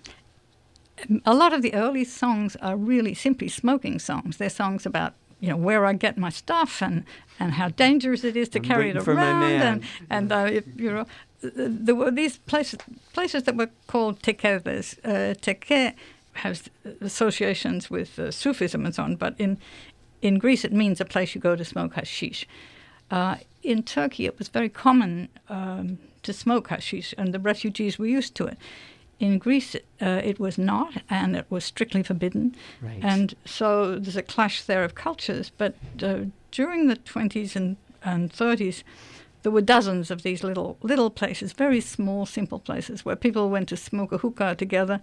a 1.24 1.34
lot 1.34 1.52
of 1.52 1.62
the 1.62 1.74
early 1.74 2.04
songs 2.04 2.56
are 2.62 2.76
really 2.76 3.12
simply 3.12 3.48
smoking 3.48 3.98
songs. 3.98 4.36
They're 4.36 4.48
songs 4.48 4.86
about 4.86 5.14
you 5.40 5.48
know 5.50 5.56
where 5.56 5.84
I 5.84 5.92
get 5.92 6.16
my 6.16 6.30
stuff 6.30 6.80
and 6.80 7.04
and 7.38 7.52
how 7.54 7.68
dangerous 7.68 8.24
it 8.24 8.36
is 8.36 8.48
to 8.50 8.58
I'm 8.58 8.64
carry 8.64 8.90
it 8.90 8.96
around 8.96 9.42
and 9.42 9.82
and 10.08 10.32
uh, 10.32 10.60
you 10.76 10.90
know 10.90 11.06
there 11.42 11.94
were 11.94 12.10
these 12.10 12.38
places 12.38 12.78
places 13.12 13.42
that 13.42 13.56
were 13.56 13.70
called 13.86 14.22
tekedes. 14.22 14.96
Uh, 15.04 15.34
teke 15.34 15.94
has 16.34 16.70
associations 17.00 17.90
with 17.90 18.18
uh, 18.18 18.30
Sufism 18.30 18.84
and 18.86 18.94
so 18.94 19.02
on, 19.02 19.16
but 19.16 19.34
in 19.38 19.58
in 20.22 20.38
Greece 20.38 20.64
it 20.64 20.72
means 20.72 21.00
a 21.00 21.04
place 21.04 21.34
you 21.34 21.40
go 21.40 21.56
to 21.56 21.64
smoke 21.64 21.94
hashish. 21.94 22.46
Uh, 23.10 23.36
in 23.62 23.82
Turkey, 23.82 24.26
it 24.26 24.38
was 24.38 24.48
very 24.48 24.68
common 24.68 25.28
um, 25.48 25.98
to 26.22 26.32
smoke 26.32 26.68
hashish, 26.68 27.14
and 27.18 27.32
the 27.32 27.38
refugees 27.38 27.98
were 27.98 28.06
used 28.06 28.34
to 28.36 28.46
it. 28.46 28.58
In 29.18 29.38
Greece, 29.38 29.74
uh, 30.02 30.20
it 30.22 30.38
was 30.38 30.58
not, 30.58 31.02
and 31.08 31.36
it 31.36 31.46
was 31.48 31.64
strictly 31.64 32.02
forbidden. 32.02 32.54
Right. 32.82 32.98
And 33.02 33.34
so 33.44 33.98
there's 33.98 34.16
a 34.16 34.22
clash 34.22 34.62
there 34.62 34.84
of 34.84 34.94
cultures. 34.94 35.50
But 35.56 35.74
uh, 36.02 36.26
during 36.50 36.88
the 36.88 36.96
20s 36.96 37.56
and, 37.56 37.76
and 38.04 38.30
30s, 38.30 38.82
there 39.42 39.52
were 39.52 39.62
dozens 39.62 40.10
of 40.10 40.22
these 40.22 40.42
little 40.42 40.76
little 40.82 41.08
places, 41.08 41.52
very 41.52 41.80
small, 41.80 42.26
simple 42.26 42.58
places 42.58 43.04
where 43.04 43.14
people 43.14 43.48
went 43.48 43.68
to 43.68 43.76
smoke 43.76 44.10
a 44.10 44.18
hookah 44.18 44.56
together, 44.56 45.00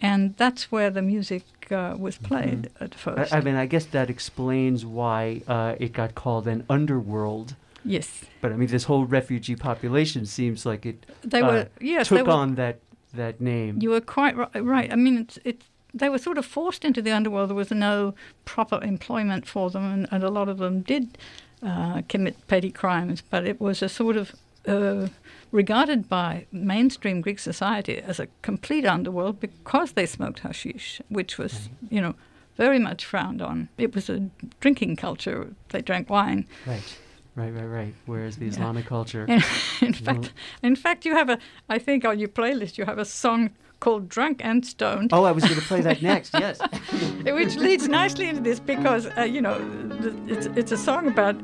and 0.00 0.36
that's 0.36 0.70
where 0.70 0.90
the 0.90 1.02
music 1.02 1.44
uh, 1.70 1.94
was 1.98 2.18
played 2.18 2.62
mm-hmm. 2.62 2.84
at 2.84 2.94
first. 2.94 3.32
I, 3.32 3.38
I, 3.38 3.40
mean, 3.40 3.56
I 3.56 3.66
guess 3.66 3.86
that 3.86 4.10
explains 4.10 4.84
why 4.84 5.42
uh, 5.48 5.74
it 5.78 5.92
got 5.92 6.14
called 6.14 6.46
an 6.46 6.64
underworld. 6.68 7.56
Yes. 7.84 8.24
But 8.40 8.52
I 8.52 8.56
mean, 8.56 8.68
this 8.68 8.84
whole 8.84 9.04
refugee 9.04 9.56
population 9.56 10.26
seems 10.26 10.66
like 10.66 10.84
it. 10.86 11.06
They 11.22 11.40
uh, 11.40 11.46
were 11.46 11.68
yes, 11.80 12.08
took 12.08 12.26
were, 12.26 12.32
on 12.32 12.56
that 12.56 12.80
that 13.14 13.40
name. 13.40 13.78
You 13.80 13.90
were 13.90 14.00
quite 14.00 14.36
right. 14.54 14.92
I 14.92 14.96
mean, 14.96 15.18
it's 15.18 15.38
it's 15.44 15.66
they 15.94 16.08
were 16.08 16.18
sort 16.18 16.38
of 16.38 16.44
forced 16.44 16.84
into 16.84 17.00
the 17.00 17.12
underworld. 17.12 17.50
There 17.50 17.56
was 17.56 17.70
no 17.70 18.14
proper 18.44 18.82
employment 18.82 19.46
for 19.46 19.70
them, 19.70 19.84
and, 19.84 20.08
and 20.10 20.22
a 20.22 20.30
lot 20.30 20.48
of 20.48 20.58
them 20.58 20.80
did 20.80 21.16
uh, 21.62 22.02
commit 22.08 22.46
petty 22.48 22.70
crimes, 22.70 23.22
but 23.22 23.46
it 23.46 23.60
was 23.60 23.82
a 23.82 23.88
sort 23.88 24.16
of 24.16 24.34
uh, 24.66 25.08
regarded 25.52 26.08
by 26.08 26.46
mainstream 26.52 27.20
Greek 27.20 27.38
society 27.38 27.98
as 27.98 28.20
a 28.20 28.28
complete 28.42 28.84
underworld 28.84 29.40
because 29.40 29.92
they 29.92 30.06
smoked 30.06 30.40
hashish, 30.40 31.00
which 31.08 31.38
was, 31.38 31.68
you 31.88 32.00
know, 32.00 32.14
very 32.56 32.78
much 32.78 33.04
frowned 33.04 33.42
on. 33.42 33.68
It 33.78 33.94
was 33.94 34.08
a 34.08 34.30
drinking 34.60 34.96
culture. 34.96 35.54
They 35.70 35.82
drank 35.82 36.10
wine. 36.10 36.46
Right. 36.66 36.98
Right, 37.34 37.52
right, 37.52 37.66
right. 37.66 37.94
Whereas 38.06 38.38
the 38.38 38.46
Islamic 38.46 38.84
yeah. 38.84 38.88
culture. 38.88 39.24
In, 39.28 39.42
in 39.82 39.92
fact, 39.92 40.32
in 40.62 40.74
fact, 40.74 41.04
you 41.04 41.14
have 41.14 41.28
a. 41.28 41.38
I 41.68 41.78
think 41.78 42.06
on 42.06 42.18
your 42.18 42.30
playlist 42.30 42.78
you 42.78 42.86
have 42.86 42.96
a 42.96 43.04
song 43.04 43.50
called 43.80 44.08
Drunk 44.08 44.40
and 44.44 44.64
Stoned. 44.64 45.10
Oh, 45.12 45.24
I 45.24 45.32
was 45.32 45.44
going 45.44 45.60
to 45.60 45.66
play 45.66 45.80
that 45.82 46.02
next, 46.02 46.32
yes. 46.34 46.60
Which 47.24 47.56
leads 47.56 47.88
nicely 47.88 48.28
into 48.28 48.40
this 48.40 48.58
because, 48.58 49.06
uh, 49.18 49.22
you 49.22 49.40
know, 49.40 49.60
it's, 50.26 50.46
it's 50.46 50.72
a 50.72 50.76
song 50.76 51.08
about, 51.08 51.36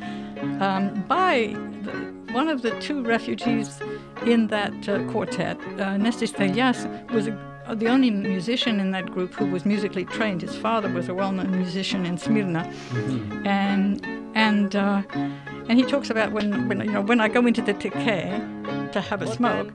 um, 0.61 1.05
by 1.09 1.55
the, 1.83 1.93
one 2.33 2.49
of 2.49 2.63
the 2.63 2.71
two 2.81 3.03
refugees 3.03 3.81
in 4.27 4.49
that 4.49 4.89
uh, 4.89 5.03
quartet, 5.11 5.57
uh, 5.61 5.97
Nestis 5.97 6.33
Delias, 6.33 6.87
was 7.13 7.29
a, 7.29 7.35
uh, 7.67 7.75
the 7.75 7.87
only 7.87 8.11
musician 8.11 8.81
in 8.81 8.91
that 8.91 9.07
group 9.13 9.35
who 9.35 9.47
was 9.47 9.65
musically 9.65 10.05
trained. 10.05 10.43
His 10.43 10.57
father 10.57 10.89
was 10.89 11.09
a 11.09 11.15
well-known 11.15 11.51
musician 11.51 12.07
in 12.07 12.19
Smyrna, 12.19 12.65
mm-hmm. 12.65 13.47
and 13.47 14.05
and 14.35 14.75
uh, 14.75 15.03
and 15.69 15.79
he 15.79 15.85
talks 15.85 16.11
about 16.11 16.33
when, 16.33 16.69
when 16.69 16.81
you 16.81 16.93
know 16.93 17.03
when 17.03 17.21
I 17.21 17.29
go 17.29 17.47
into 17.47 17.63
the 17.63 17.75
teke 17.75 18.82
to 18.93 19.01
have 19.01 19.23
a 19.23 19.27
smoke. 19.27 19.73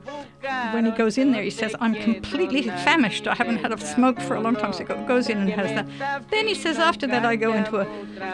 When 0.71 0.85
he 0.85 0.91
goes 0.91 1.17
in 1.17 1.31
there, 1.31 1.43
he 1.43 1.49
says, 1.49 1.75
"I'm 1.79 1.95
completely 1.95 2.63
famished. 2.63 3.27
I 3.27 3.35
haven't 3.35 3.57
had 3.57 3.71
a 3.71 3.79
smoke 3.79 4.19
for 4.21 4.35
a 4.35 4.41
long 4.41 4.55
time." 4.55 4.73
So 4.73 4.85
he 4.85 4.93
goes 5.05 5.29
in 5.29 5.37
and 5.39 5.49
has 5.49 5.71
that. 5.73 6.29
Then 6.29 6.47
he 6.47 6.55
says, 6.55 6.77
after 6.77 7.07
that, 7.07 7.25
I 7.25 7.35
go 7.35 7.53
into 7.53 7.77
a 7.77 7.85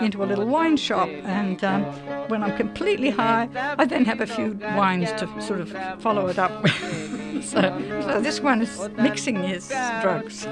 into 0.03 0.23
a 0.23 0.27
little 0.31 0.45
wine 0.45 0.77
shop, 0.77 1.09
and 1.09 1.63
um, 1.63 1.83
when 2.27 2.43
I'm 2.43 2.55
completely 2.57 3.09
high, 3.09 3.49
I 3.77 3.85
then 3.85 4.05
have 4.05 4.21
a 4.21 4.27
few 4.27 4.59
wines 4.75 5.11
to 5.13 5.27
sort 5.41 5.61
of 5.61 5.69
follow 6.01 6.27
it 6.27 6.39
up. 6.39 6.67
so, 7.41 7.61
so 8.07 8.21
this 8.21 8.39
one 8.41 8.61
is 8.61 8.89
mixing 8.97 9.41
his 9.43 9.69
drugs. 10.01 10.47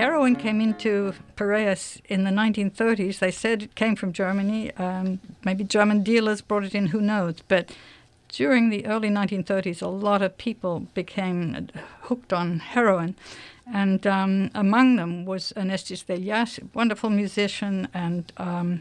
Heroin 0.00 0.34
came 0.34 0.62
into 0.62 1.12
Piraeus 1.36 2.00
in 2.08 2.24
the 2.24 2.30
1930s. 2.30 3.18
They 3.18 3.30
said 3.30 3.64
it 3.64 3.74
came 3.74 3.96
from 3.96 4.14
Germany. 4.14 4.72
Um, 4.76 5.20
maybe 5.44 5.62
German 5.62 6.02
dealers 6.02 6.40
brought 6.40 6.64
it 6.64 6.74
in, 6.74 6.86
who 6.86 7.02
knows? 7.02 7.42
But 7.46 7.76
during 8.30 8.70
the 8.70 8.86
early 8.86 9.10
1930s, 9.10 9.82
a 9.82 9.88
lot 9.88 10.22
of 10.22 10.38
people 10.38 10.86
became 10.94 11.68
hooked 12.04 12.32
on 12.32 12.60
heroin. 12.60 13.14
And 13.70 14.06
um, 14.06 14.50
among 14.54 14.96
them 14.96 15.26
was 15.26 15.52
Anestis 15.54 16.02
Delias, 16.06 16.58
wonderful 16.72 17.10
musician 17.10 17.86
and 17.92 18.32
um, 18.38 18.80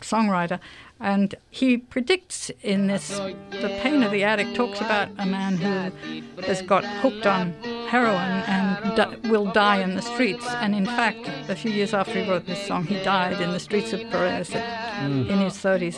songwriter, 0.00 0.58
and 0.98 1.36
he 1.50 1.76
predicts 1.76 2.50
in 2.62 2.88
this 2.88 3.08
The 3.18 3.78
Pain 3.80 4.02
of 4.02 4.10
the 4.10 4.24
Addict 4.24 4.56
talks 4.56 4.80
about 4.80 5.08
a 5.18 5.26
man 5.26 5.56
who 5.56 6.42
has 6.42 6.62
got 6.62 6.84
hooked 6.84 7.26
on 7.26 7.54
heroin 7.92 8.32
and 8.56 8.96
di- 8.96 9.28
will 9.28 9.48
die 9.52 9.80
in 9.86 9.94
the 9.94 10.00
streets. 10.00 10.46
And 10.62 10.74
in 10.74 10.86
fact, 10.86 11.28
a 11.48 11.54
few 11.54 11.70
years 11.70 11.92
after 11.92 12.14
he 12.18 12.28
wrote 12.28 12.46
this 12.46 12.66
song, 12.66 12.84
he 12.84 12.98
died 13.02 13.38
in 13.40 13.52
the 13.52 13.60
streets 13.60 13.92
of 13.92 14.00
Paris 14.10 14.54
at, 14.54 14.64
in 15.04 15.38
his 15.46 15.54
30s. 15.54 15.96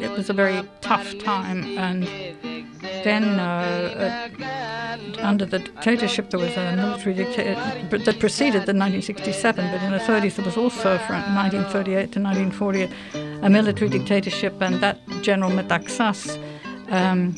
It 0.00 0.10
was 0.10 0.30
a 0.30 0.32
very 0.32 0.62
tough 0.80 1.18
time, 1.18 1.60
and 1.86 2.04
then 3.08 3.24
uh, 3.40 3.50
uh, 4.06 5.26
under 5.30 5.44
the 5.44 5.58
dictatorship 5.58 6.30
there 6.30 6.38
was 6.38 6.56
a 6.56 6.76
military 6.76 7.14
dictatorship 7.14 8.04
that 8.04 8.20
preceded 8.20 8.62
the 8.70 8.74
1967, 8.74 9.70
but 9.72 9.82
in 9.82 9.90
the 9.90 9.98
30s 9.98 10.36
there 10.36 10.44
was 10.44 10.56
also 10.56 10.96
from 11.06 11.20
1938 11.34 12.12
to 12.12 12.20
1940 12.20 12.88
a 13.46 13.50
military 13.50 13.90
dictatorship, 13.90 14.54
and 14.60 14.80
that 14.80 14.96
General 15.22 15.50
Metaxas 15.50 16.38
um, 16.92 17.36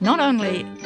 not 0.00 0.20
only 0.20 0.64
uh, 0.64 0.77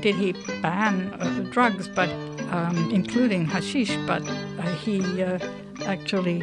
did 0.00 0.14
he 0.14 0.32
ban 0.62 1.12
uh, 1.20 1.46
drugs, 1.50 1.88
but 1.88 2.08
um, 2.50 2.90
including 2.92 3.44
hashish, 3.46 3.96
but 4.06 4.22
uh, 4.26 4.62
he 4.82 5.22
uh, 5.22 5.38
actually, 5.84 6.42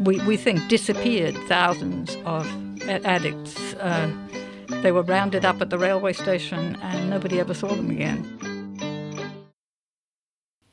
we, 0.00 0.20
we 0.26 0.36
think, 0.36 0.68
disappeared 0.68 1.36
thousands 1.48 2.16
of 2.24 2.46
addicts. 2.88 3.74
Uh, 3.74 4.10
they 4.82 4.92
were 4.92 5.02
rounded 5.02 5.44
up 5.44 5.60
at 5.60 5.70
the 5.70 5.78
railway 5.78 6.12
station, 6.12 6.76
and 6.82 7.10
nobody 7.10 7.40
ever 7.40 7.54
saw 7.54 7.68
them 7.68 7.90
again. 7.90 8.24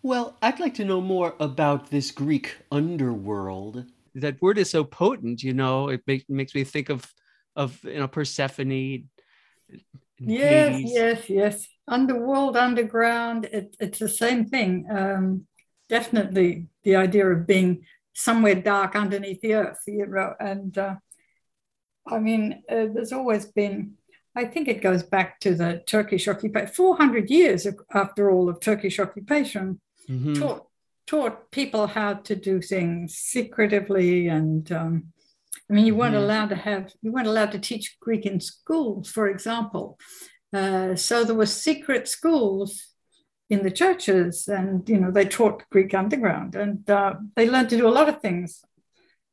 Well, 0.01 0.38
I'd 0.41 0.60
like 0.60 0.74
to 0.75 0.86
know 0.86 1.00
more 1.00 1.34
about 1.39 1.89
this 1.89 2.12
Greek 2.12 2.58
underworld. 2.72 3.86
That 4.15 4.41
word 4.41 4.58
is 4.58 4.70
so 4.70 4.84
potent, 4.84 5.43
you 5.43 5.53
know. 5.53 5.88
It 5.88 6.01
makes 6.05 6.25
makes 6.27 6.53
me 6.53 6.63
think 6.63 6.89
of 6.89 7.05
of 7.55 7.82
you 7.84 8.00
know 8.00 8.08
Persephone. 8.08 9.08
Yes, 10.27 10.82
yes, 10.84 11.30
yes. 11.30 11.68
Underworld, 11.88 12.58
underground. 12.58 13.46
It, 13.46 13.75
it's 13.80 14.00
the 14.00 14.10
same 14.10 14.46
thing. 14.46 14.86
Um, 14.89 15.48
definitely, 15.89 16.68
the 16.84 16.96
idea 16.96 17.27
of 17.27 17.48
being 17.48 17.86
somewhere 18.13 18.56
dark 18.56 18.96
underneath 18.96 19.42
the 19.42 19.56
earth, 19.56 19.80
you 19.88 20.06
know. 20.06 20.34
And 20.39 20.77
uh, 20.77 20.96
I 22.08 22.20
mean, 22.20 22.63
uh, 22.70 22.88
there's 22.94 23.13
always 23.13 23.46
been. 23.46 23.94
I 24.36 24.46
think 24.46 24.68
it 24.68 24.82
goes 24.82 25.03
back 25.03 25.39
to 25.42 25.53
the 25.53 25.84
Turkish 25.86 26.27
occupation. 26.27 26.74
400 26.74 27.30
years 27.30 27.68
after 27.94 28.32
all 28.32 28.50
of 28.50 28.60
Turkish 28.60 29.00
occupation, 29.00 29.80
mm-hmm. 30.10 30.34
taught 30.34 30.68
taught 31.06 31.51
people 31.51 31.88
how 31.88 32.13
to 32.13 32.36
do 32.36 32.62
things 32.62 33.15
secretively 33.15 34.27
and 34.27 34.72
um, 34.72 35.13
I 35.69 35.74
mean, 35.74 35.86
you 35.86 35.95
weren't 35.95 36.15
mm-hmm. 36.15 36.24
allowed 36.24 36.50
to 36.50 36.55
have, 36.55 36.91
you 37.01 37.12
weren't 37.12 37.27
allowed 37.27 37.51
to 37.53 37.60
teach 37.60 37.98
Greek 38.00 38.25
in 38.25 38.39
schools, 38.39 39.10
for 39.10 39.27
example. 39.27 39.98
Uh, 40.53 40.95
so 40.95 41.24
there 41.24 41.36
were 41.36 41.45
secret 41.45 42.07
schools 42.07 42.93
in 43.50 43.63
the 43.63 43.72
churches, 43.72 44.48
and 44.48 44.88
you 44.88 45.00
know 45.00 45.12
they 45.12 45.25
taught 45.25 45.63
Greek 45.72 45.93
underground, 45.93 46.55
and 46.55 46.89
uh, 46.89 47.15
they 47.36 47.50
learned 47.50 47.69
to 47.69 47.77
do 47.77 47.88
a 47.88 47.98
lot 47.98 48.10
of 48.10 48.22
things 48.22 48.63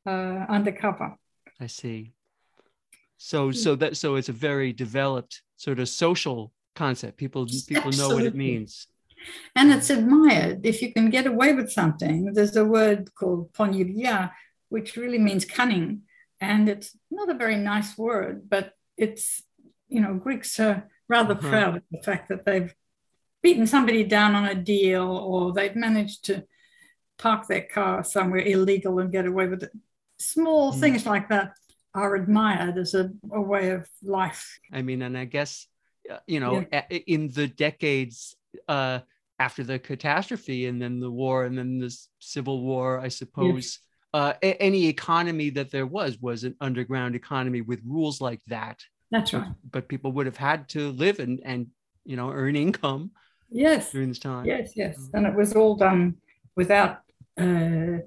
uh, 0.05 0.45
undercover. 0.49 1.15
I 1.59 1.67
see. 1.67 2.13
So, 3.17 3.47
hmm. 3.47 3.51
so 3.51 3.75
that 3.75 3.97
so 3.97 4.15
it's 4.15 4.29
a 4.29 4.33
very 4.33 4.73
developed 4.73 5.43
sort 5.57 5.79
of 5.79 5.89
social 5.89 6.51
concept. 6.75 7.17
People 7.17 7.45
people 7.45 7.87
Absolutely. 7.87 7.97
know 7.97 8.15
what 8.15 8.25
it 8.25 8.35
means, 8.35 8.87
and 9.55 9.71
it's 9.71 9.89
admired. 9.89 10.65
If 10.65 10.81
you 10.81 10.91
can 10.93 11.09
get 11.09 11.27
away 11.27 11.53
with 11.53 11.71
something, 11.71 12.33
there's 12.33 12.55
a 12.55 12.65
word 12.65 13.13
called 13.13 13.53
poniria, 13.53 14.31
which 14.69 14.95
really 14.95 15.19
means 15.19 15.45
cunning 15.45 16.01
and 16.41 16.67
it's 16.67 16.97
not 17.11 17.29
a 17.29 17.35
very 17.35 17.55
nice 17.55 17.95
word, 17.97 18.49
but 18.49 18.73
it's, 18.97 19.43
you 19.87 20.01
know, 20.01 20.15
Greeks 20.15 20.59
are 20.59 20.89
rather 21.07 21.35
uh-huh. 21.35 21.49
proud 21.49 21.77
of 21.77 21.83
the 21.91 22.01
fact 22.01 22.29
that 22.29 22.45
they've 22.45 22.73
beaten 23.43 23.67
somebody 23.67 24.03
down 24.03 24.33
on 24.33 24.45
a 24.45 24.55
deal 24.55 25.03
or 25.03 25.53
they've 25.53 25.75
managed 25.75 26.25
to 26.25 26.43
park 27.19 27.47
their 27.47 27.61
car 27.61 28.03
somewhere 28.03 28.41
illegal 28.41 28.99
and 28.99 29.11
get 29.11 29.27
away 29.27 29.47
with 29.47 29.63
it. 29.63 29.71
Small 30.17 30.73
mm. 30.73 30.79
things 30.79 31.05
like 31.05 31.29
that 31.29 31.53
are 31.93 32.15
admired 32.15 32.77
as 32.77 32.95
a, 32.95 33.11
a, 33.31 33.41
way 33.41 33.69
of 33.69 33.87
life. 34.03 34.59
I 34.71 34.81
mean, 34.81 35.01
and 35.01 35.17
I 35.17 35.25
guess, 35.25 35.67
uh, 36.09 36.17
you 36.25 36.39
know, 36.39 36.65
yeah. 36.71 36.85
in 36.89 37.29
the 37.29 37.47
decades 37.47 38.35
uh, 38.67 38.99
after 39.37 39.63
the 39.63 39.77
catastrophe 39.77 40.67
and 40.67 40.81
then 40.81 40.99
the 40.99 41.11
war 41.11 41.45
and 41.45 41.57
then 41.57 41.79
the 41.79 41.95
civil 42.19 42.61
war, 42.61 42.99
I 42.99 43.09
suppose. 43.09 43.79
Uh, 44.13 44.33
a- 44.41 44.61
any 44.61 44.87
economy 44.87 45.49
that 45.49 45.71
there 45.71 45.85
was 45.85 46.17
was 46.19 46.43
an 46.43 46.55
underground 46.59 47.15
economy 47.15 47.61
with 47.61 47.79
rules 47.85 48.19
like 48.19 48.41
that. 48.47 48.79
That's 49.09 49.33
right. 49.33 49.45
But, 49.63 49.71
but 49.71 49.87
people 49.87 50.11
would 50.13 50.25
have 50.25 50.37
had 50.37 50.67
to 50.69 50.91
live 50.91 51.19
and 51.19 51.39
and 51.45 51.67
you 52.05 52.15
know 52.17 52.31
earn 52.31 52.55
income. 52.55 53.11
Yes. 53.49 53.91
During 53.91 54.09
this 54.09 54.19
time. 54.19 54.45
Yes, 54.45 54.71
yes, 54.75 54.97
mm. 54.97 55.09
and 55.13 55.27
it 55.27 55.35
was 55.35 55.53
all 55.53 55.75
done 55.75 56.15
without. 56.55 56.99
Uh, 57.37 57.99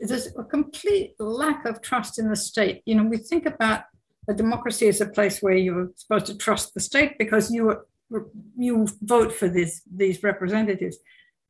there's 0.00 0.28
a 0.36 0.44
complete 0.44 1.14
lack 1.18 1.66
of 1.66 1.82
trust 1.82 2.18
in 2.18 2.28
the 2.28 2.36
state. 2.36 2.82
You 2.86 2.94
know, 2.94 3.04
we 3.04 3.18
think 3.18 3.46
about 3.46 3.82
a 4.28 4.34
democracy 4.34 4.88
as 4.88 5.00
a 5.00 5.06
place 5.06 5.42
where 5.42 5.56
you're 5.56 5.90
supposed 5.96 6.26
to 6.26 6.36
trust 6.36 6.74
the 6.74 6.80
state 6.80 7.18
because 7.18 7.50
you 7.50 7.76
you 8.56 8.88
vote 9.02 9.32
for 9.32 9.48
these 9.48 9.82
these 9.94 10.22
representatives 10.22 10.98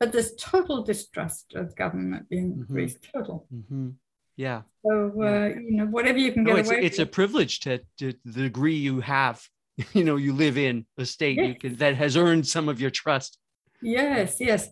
but 0.00 0.12
there's 0.12 0.34
total 0.36 0.82
distrust 0.82 1.52
of 1.54 1.76
government 1.76 2.28
being 2.30 2.54
mm-hmm. 2.54 2.72
Greece, 2.72 2.96
total. 3.12 3.46
Mm-hmm. 3.54 3.90
Yeah. 4.36 4.62
So 4.84 5.12
uh, 5.18 5.24
yeah. 5.24 5.48
you 5.48 5.76
know, 5.76 5.86
whatever 5.86 6.18
you 6.18 6.32
can 6.32 6.44
no, 6.44 6.52
get 6.52 6.60
it's, 6.60 6.70
away. 6.70 6.80
It's 6.82 6.98
with. 6.98 7.08
a 7.08 7.10
privilege 7.10 7.60
to, 7.60 7.78
to 7.98 8.14
the 8.24 8.42
degree 8.42 8.74
you 8.74 9.00
have. 9.00 9.46
You 9.94 10.04
know, 10.04 10.16
you 10.16 10.34
live 10.34 10.58
in 10.58 10.84
a 10.98 11.06
state 11.06 11.38
yes. 11.38 11.56
can, 11.58 11.76
that 11.76 11.94
has 11.94 12.14
earned 12.14 12.46
some 12.46 12.68
of 12.68 12.82
your 12.82 12.90
trust. 12.90 13.38
Yes, 13.80 14.36
yes. 14.38 14.68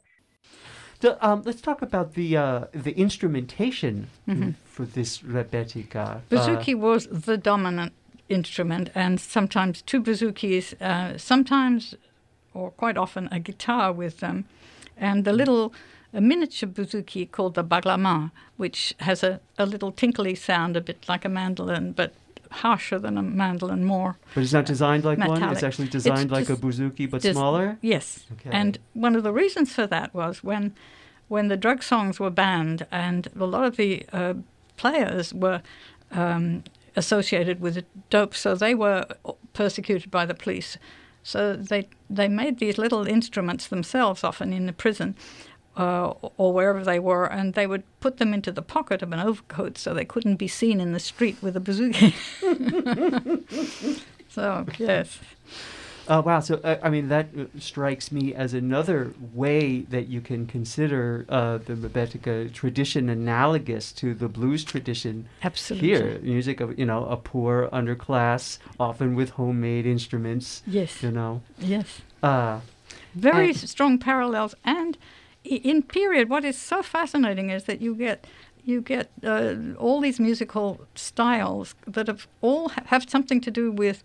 The, 1.01 1.27
um, 1.27 1.41
let's 1.47 1.63
talk 1.63 1.81
about 1.81 2.13
the 2.13 2.37
uh, 2.37 2.65
the 2.73 2.93
instrumentation 2.93 4.11
mm-hmm. 4.29 4.51
for 4.67 4.85
this 4.85 5.19
rebetika. 5.19 6.21
Bouzouki 6.29 6.75
uh, 6.75 6.79
was 6.79 7.07
the 7.07 7.39
dominant 7.39 7.95
instrument, 8.29 8.91
and 8.95 9.19
sometimes 9.19 9.81
two 9.81 10.03
bouzoukis, 10.03 10.75
uh, 10.83 11.17
sometimes 11.17 11.95
or 12.53 12.71
quite 12.73 12.99
often 12.99 13.31
a 13.33 13.39
guitar 13.39 13.93
with 13.93 14.21
them 14.21 14.45
and 15.01 15.25
the 15.25 15.33
little 15.33 15.73
a 16.13 16.21
miniature 16.21 16.69
bouzouki 16.69 17.31
called 17.31 17.55
the 17.55 17.65
baglama, 17.65 18.31
which 18.57 18.95
has 19.01 19.23
a, 19.23 19.41
a 19.59 19.67
little 19.67 19.93
tinkly 19.93 20.35
sound, 20.35 20.77
a 20.77 20.81
bit 20.81 21.05
like 21.09 21.25
a 21.25 21.29
mandolin, 21.29 21.93
but 21.93 22.15
harsher 22.51 22.99
than 22.99 23.19
a 23.19 23.23
mandolin, 23.23 23.85
more. 23.85 24.17
But 24.35 24.43
it's 24.43 24.53
not 24.53 24.65
designed 24.65 25.05
like 25.05 25.19
metallic. 25.19 25.43
one. 25.43 25.53
It's 25.53 25.63
actually 25.63 25.89
designed 25.89 26.33
it's 26.33 26.33
like 26.33 26.49
a 26.49 26.57
bouzouki, 26.57 27.11
but 27.11 27.23
smaller. 27.23 27.79
Yes. 27.83 28.27
Okay. 28.33 28.51
And 28.51 28.79
one 28.95 29.17
of 29.17 29.23
the 29.23 29.33
reasons 29.33 29.73
for 29.73 29.87
that 29.87 30.15
was 30.15 30.43
when, 30.43 30.75
when 31.29 31.49
the 31.49 31.57
drug 31.57 31.83
songs 31.83 32.19
were 32.19 32.31
banned, 32.31 32.87
and 32.91 33.29
a 33.39 33.45
lot 33.45 33.65
of 33.65 33.77
the 33.77 34.07
uh, 34.13 34.35
players 34.77 35.35
were 35.35 35.61
um, 36.11 36.65
associated 36.97 37.61
with 37.61 37.75
the 37.75 37.85
dope, 38.09 38.35
so 38.35 38.55
they 38.55 38.75
were 38.75 39.07
persecuted 39.53 40.11
by 40.11 40.25
the 40.25 40.35
police. 40.35 40.79
So 41.23 41.55
they 41.55 41.89
they 42.11 42.29
made 42.29 42.59
these 42.59 42.79
little 42.79 43.07
instruments 43.07 43.67
themselves, 43.67 44.25
often 44.25 44.53
in 44.53 44.67
the 44.67 44.73
prison. 44.73 45.17
Uh, 45.77 46.13
or 46.37 46.53
wherever 46.53 46.83
they 46.83 46.99
were, 46.99 47.25
and 47.25 47.55
they 47.55 47.65
would 47.65 47.85
put 48.01 48.17
them 48.17 48.35
into 48.35 48.51
the 48.51 48.63
pocket 48.63 49.01
of 49.01 49.13
an 49.13 49.21
overcoat 49.21 49.79
so 49.79 49.95
they 49.95 50.05
couldn't 50.05 50.35
be 50.35 50.49
seen 50.49 50.81
in 50.81 50.93
the 50.93 50.99
street 50.99 51.37
with 51.41 51.57
a 51.57 51.61
bazooka. 51.61 52.13
so 54.29 54.67
yes, 54.77 55.21
uh, 56.09 56.23
wow. 56.25 56.41
So, 56.41 56.61
uh, 56.65 56.79
I 56.83 56.91
mean, 56.91 57.09
that 57.09 57.29
uh, 57.39 57.45
strikes 57.59 58.11
me 58.11 58.35
as 58.35 58.55
another 58.55 59.13
way 59.33 59.81
that 59.83 60.09
you 60.09 60.21
can 60.21 60.47
consider 60.47 61.27
uh, 61.29 61.59
the 61.59 61.75
Rebetika 61.75 62.53
tradition 62.53 63.09
analogous 63.09 63.93
to 63.93 64.15
the 64.15 64.29
blues 64.29 64.65
tradition. 64.65 65.29
Absolutely. 65.43 65.89
Here, 65.89 66.19
music 66.23 66.61
of, 66.61 66.79
you 66.79 66.87
know, 66.87 67.05
a 67.07 67.17
poor 67.17 67.69
underclass, 67.73 68.59
often 68.81 69.15
with 69.15 69.31
homemade 69.31 69.87
instruments. 69.87 70.63
Yes. 70.67 71.03
You 71.03 71.11
know? 71.11 71.43
Yes. 71.59 72.01
Uh, 72.23 72.61
Very 73.15 73.53
strong 73.53 73.99
parallels. 73.99 74.55
And 74.65 74.97
in 75.45 75.83
period, 75.83 76.29
what 76.29 76.45
is 76.45 76.59
so 76.59 76.83
fascinating 76.83 77.51
is 77.51 77.65
that 77.65 77.81
you 77.81 77.95
get 77.95 78.27
you 78.65 78.83
get 78.83 79.11
uh, 79.25 79.55
all 79.79 80.01
these 80.01 80.21
musical 80.21 80.87
styles 80.95 81.75
that 81.87 82.07
have 82.07 82.29
all 82.43 82.69
have 82.69 83.09
something 83.09 83.41
to 83.41 83.51
do 83.51 83.73
with 83.73 84.03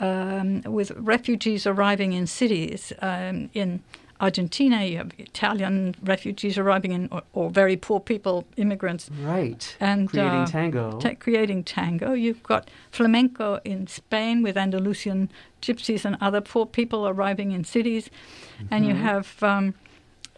um, 0.00 0.62
with 0.62 0.90
refugees 0.92 1.66
arriving 1.66 2.12
in 2.12 2.26
cities. 2.26 2.92
Um, 3.00 3.50
in 3.54 3.82
Argentina, 4.20 4.84
you 4.84 4.98
have 4.98 5.12
Italian 5.18 5.94
refugees 6.02 6.58
arriving 6.58 6.92
in, 6.92 7.08
or, 7.10 7.22
or 7.32 7.50
very 7.50 7.76
poor 7.76 8.00
people, 8.00 8.44
immigrants. 8.56 9.10
Right. 9.22 9.76
And 9.80 10.08
creating 10.08 10.40
uh, 10.40 10.46
tango. 10.46 11.00
creating 11.20 11.64
tango. 11.64 12.12
You've 12.12 12.42
got 12.42 12.70
flamenco 12.90 13.60
in 13.64 13.86
Spain 13.86 14.42
with 14.42 14.56
Andalusian 14.56 15.30
gypsies 15.62 16.04
and 16.04 16.16
other 16.20 16.40
poor 16.40 16.66
people 16.66 17.08
arriving 17.08 17.52
in 17.52 17.64
cities, 17.64 18.10
mm-hmm. 18.58 18.74
and 18.74 18.86
you 18.86 18.94
mm-hmm. 18.94 19.02
have. 19.02 19.42
Um, 19.42 19.74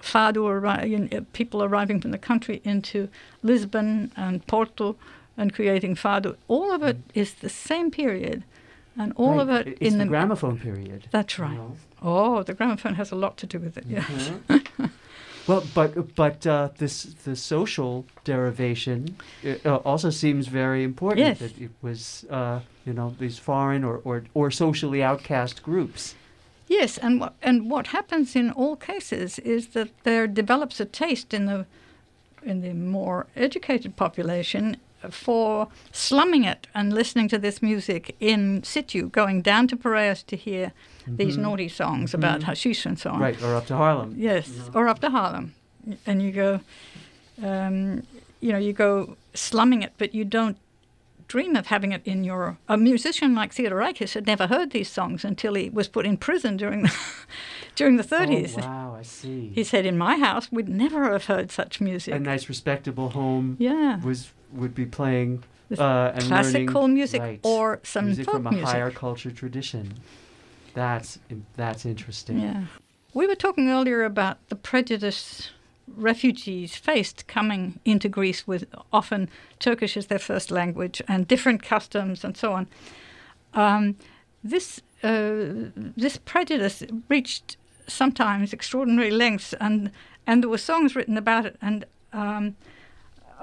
fado, 0.03 0.43
arri- 0.51 1.15
uh, 1.15 1.21
people 1.33 1.63
arriving 1.63 2.01
from 2.01 2.11
the 2.11 2.19
country 2.19 2.61
into 2.65 3.09
Lisbon 3.45 4.11
and 4.17 4.45
Porto 4.49 4.97
and 5.37 5.55
creating 5.55 5.95
fado. 5.95 6.35
All 6.49 6.73
of 6.73 6.83
it 6.83 6.99
is 7.15 7.35
the 7.35 7.49
same 7.49 7.89
period, 7.91 8.43
and 8.99 9.13
all 9.17 9.33
Right, 9.37 9.41
of 9.41 9.49
it 9.51 9.79
it's 9.81 9.93
in 9.93 9.99
the 9.99 10.05
gramophone 10.07 10.59
period. 10.59 11.09
That's 11.11 11.39
right. 11.39 11.59
Oh, 12.03 12.43
the 12.43 12.55
gramophone 12.55 12.95
has 12.95 13.13
a 13.13 13.17
lot 13.17 13.37
to 13.39 13.47
do 13.47 13.59
with 13.59 13.77
it. 13.79 13.85
Yeah. 13.89 14.03
Mhm. 14.03 14.91
well, 15.47 15.65
but 15.75 16.15
but 16.15 16.47
uh, 16.47 16.69
this 16.79 17.05
the 17.25 17.37
social 17.37 18.05
derivation 18.25 19.17
uh, 19.65 19.77
also 19.77 20.11
seems 20.11 20.49
very 20.49 20.83
important. 20.85 21.27
Yes. 21.27 21.39
That 21.39 21.59
it 21.61 21.71
was 21.81 22.25
uh, 22.31 22.61
you 22.87 22.93
know 22.93 23.15
these 23.19 23.39
foreign 23.39 23.85
or, 23.85 24.01
or 24.05 24.25
or 24.35 24.51
socially 24.51 25.03
outcast 25.03 25.63
groups. 25.63 26.15
Yes, 26.69 26.99
and 26.99 27.21
what 27.21 27.35
and 27.43 27.71
what 27.71 27.87
happens 27.89 28.37
in 28.37 28.51
all 28.51 28.77
cases 28.77 29.39
is 29.39 29.69
that 29.69 29.89
there 30.05 30.27
develops 30.27 30.81
a 30.81 30.85
taste 30.85 31.35
in 31.35 31.47
the 31.47 31.67
in 32.43 32.61
the 32.63 32.73
more 32.73 33.27
educated 33.37 33.95
population 33.97 34.77
for 35.11 35.69
slumming 35.91 36.45
it 36.45 36.67
and 36.75 36.93
listening 36.93 37.29
to 37.29 37.39
this 37.39 37.63
music 37.63 38.15
in 38.21 38.63
situ, 38.63 39.09
going 39.09 39.43
down 39.43 39.69
to 39.69 39.77
Piraeus 39.77 40.23
to 40.25 40.37
hear 40.37 40.73
these 41.07 41.37
naughty 41.37 41.69
songs 41.69 42.15
about 42.15 42.45
hashish 42.45 42.87
and 42.87 42.99
so 42.99 43.11
on. 43.11 43.17
Mm-hmm. 43.17 43.23
Right, 43.23 43.43
or 43.43 43.57
up 43.57 43.67
to 43.67 43.77
Harlem. 43.77 44.15
Yes, 44.17 44.71
or 44.75 44.89
up 44.89 45.01
to 45.01 45.11
Harlem, 45.11 45.55
and 46.07 46.23
you 46.23 46.33
go, 46.33 46.61
um, 47.43 48.03
you 48.41 48.53
know, 48.53 48.59
you 48.59 48.73
go 48.73 49.17
slumming 49.35 49.83
it, 49.83 49.93
but 49.99 50.15
you 50.15 50.25
don't 50.25 50.57
dream 51.29 51.57
of 51.57 51.69
having 51.69 51.93
it 51.93 52.03
in 52.05 52.25
your. 52.25 52.59
A 52.69 52.77
musician 52.77 53.35
like 53.35 53.55
Theodorakis 53.55 54.15
had 54.15 54.27
never 54.27 54.47
heard 54.47 54.71
these 54.71 54.91
songs 54.91 55.25
until 55.25 55.55
he 55.55 55.71
was 55.71 55.89
put 55.89 56.05
in 56.05 56.17
prison 56.19 56.57
during 56.57 56.83
the 56.83 56.95
during 57.75 57.97
the 57.97 58.05
30s. 58.05 58.55
Oh, 58.59 58.61
wow, 58.67 58.97
I 58.99 59.03
see. 59.03 59.51
He 59.55 59.65
said, 59.65 59.87
"In 59.87 59.97
my 59.99 60.19
house, 60.19 60.51
we'd 60.53 60.69
never 60.69 61.13
have 61.13 61.25
heard 61.27 61.51
such 61.51 61.81
music." 61.81 62.15
a 62.15 62.19
nice, 62.19 62.49
respectable 62.49 63.11
home 63.11 63.57
yeah, 63.59 64.01
was 64.01 64.33
would 64.53 64.75
be 64.75 64.87
playing 64.87 65.43
uh, 65.79 66.13
and 66.15 66.25
classical 66.25 66.83
learning- 66.83 66.95
music 66.95 67.21
right, 67.21 67.41
or 67.43 67.81
some 67.83 68.07
music 68.07 68.27
folk 68.27 68.35
from 68.37 68.47
a 68.47 68.51
music. 68.51 68.69
higher 68.69 68.91
culture 68.91 69.31
tradition. 69.31 69.95
That's 70.75 71.19
that's 71.57 71.85
interesting. 71.87 72.41
Yeah. 72.41 72.65
We 73.15 73.27
were 73.27 73.35
talking 73.35 73.69
earlier 73.69 74.05
about 74.05 74.39
the 74.49 74.57
prejudice 74.57 75.51
refugees 75.97 76.77
faced 76.77 77.27
coming 77.27 77.79
into 77.85 78.09
Greece 78.09 78.47
with 78.47 78.65
often 78.93 79.29
Turkish 79.59 79.97
as 79.97 80.07
their 80.07 80.19
first 80.19 80.51
language 80.51 81.03
and 81.09 81.29
different 81.29 81.63
customs 81.63 82.25
and 82.25 82.37
so 82.37 82.53
on. 82.53 82.69
Um, 83.55 83.97
this 84.43 84.81
uh, 85.03 85.45
this 85.75 86.17
prejudice 86.19 86.83
reached 87.09 87.57
sometimes 87.87 88.53
extraordinary 88.53 89.11
lengths, 89.11 89.55
and 89.55 89.91
and 90.27 90.43
there 90.43 90.51
were 90.51 90.59
songs 90.59 90.95
written 90.95 91.17
about 91.17 91.47
it. 91.47 91.57
And 91.61 91.85
um, 92.13 92.57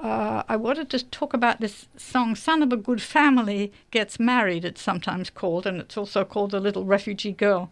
uh, 0.02 0.42
I 0.48 0.56
wanted 0.56 0.88
to 0.90 1.04
talk 1.04 1.34
about 1.34 1.60
this 1.60 1.86
song, 1.96 2.34
"Son 2.34 2.62
of 2.62 2.72
a 2.72 2.76
Good 2.76 3.02
Family 3.02 3.72
Gets 3.90 4.18
Married." 4.18 4.64
It's 4.64 4.80
sometimes 4.80 5.30
called, 5.30 5.66
and 5.66 5.80
it's 5.80 5.96
also 5.96 6.24
called 6.24 6.52
"The 6.52 6.60
Little 6.60 6.84
Refugee 6.84 7.32
Girl." 7.32 7.70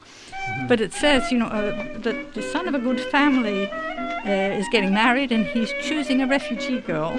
But 0.69 0.81
it 0.81 0.93
says, 0.93 1.33
you 1.33 1.39
know, 1.39 1.47
uh, 1.47 1.99
that 2.01 2.35
the 2.35 2.43
son 2.43 2.69
of 2.69 2.75
a 2.75 2.79
good 2.79 3.01
family 3.01 3.71
uh, 3.71 4.59
is 4.59 4.67
getting 4.71 4.93
married, 4.93 5.33
and 5.33 5.47
he's 5.47 5.73
choosing 5.81 6.21
a 6.21 6.27
refugee 6.27 6.81
girl, 6.81 7.19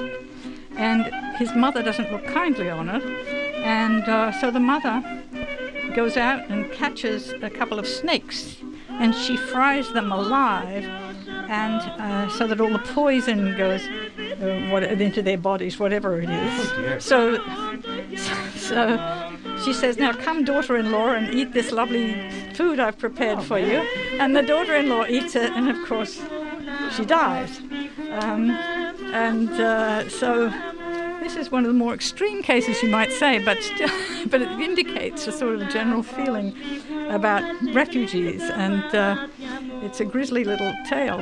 and 0.78 1.06
his 1.38 1.56
mother 1.56 1.82
doesn't 1.82 2.12
look 2.12 2.26
kindly 2.28 2.70
on 2.70 2.90
it, 2.90 3.04
and 3.64 4.04
uh, 4.04 4.32
so 4.40 4.52
the 4.52 4.60
mother 4.60 5.02
goes 5.96 6.18
out 6.18 6.48
and 6.50 6.72
catches 6.72 7.32
a 7.42 7.50
couple 7.50 7.80
of 7.80 7.88
snakes, 7.88 8.58
and 9.00 9.16
she 9.16 9.38
fries 9.38 9.92
them 9.94 10.12
alive, 10.12 10.84
and 11.50 11.82
uh, 12.00 12.30
so 12.30 12.46
that 12.46 12.60
all 12.60 12.70
the 12.70 12.80
poison 12.80 13.58
goes 13.58 13.82
uh, 13.82 14.68
what, 14.70 14.84
into 14.84 15.22
their 15.22 15.38
bodies, 15.38 15.80
whatever 15.80 16.22
it 16.22 16.30
is. 16.30 16.72
dear. 16.72 17.00
So, 17.00 17.38
so 18.56 19.38
she 19.64 19.74
says, 19.74 19.98
"Now 19.98 20.14
come, 20.14 20.44
daughter-in-law, 20.44 21.14
and 21.14 21.34
eat 21.34 21.54
this 21.54 21.72
lovely 21.72 22.30
food 22.54 22.80
I've 22.80 23.00
prepared 23.00 23.42
for 23.42 23.58
you." 23.58 23.80
And 24.20 24.36
the 24.36 24.44
daughter-in-law 24.44 25.06
eats 25.08 25.36
it, 25.36 25.52
and 25.54 25.70
of 25.70 25.88
course, 25.88 26.22
she 26.96 27.06
dies. 27.06 27.60
Um, 28.12 28.52
and 28.52 29.50
uh, 29.50 30.10
so. 30.10 30.54
This 31.22 31.36
is 31.36 31.52
one 31.52 31.64
of 31.64 31.68
the 31.68 31.78
more 31.78 31.94
extreme 31.94 32.42
cases, 32.42 32.82
you 32.82 32.90
might 32.90 33.12
say, 33.12 33.44
but 33.44 33.62
still, 33.62 33.90
but 34.28 34.42
it 34.42 34.50
indicates 34.60 35.28
a 35.28 35.32
sort 35.32 35.62
of 35.62 35.70
general 35.70 36.02
feeling 36.02 36.56
about 37.10 37.44
refugees, 37.74 38.42
and 38.42 38.84
uh, 38.96 39.28
it's 39.84 40.00
a 40.00 40.06
grisly 40.06 40.44
little 40.44 40.74
tale. 40.88 41.20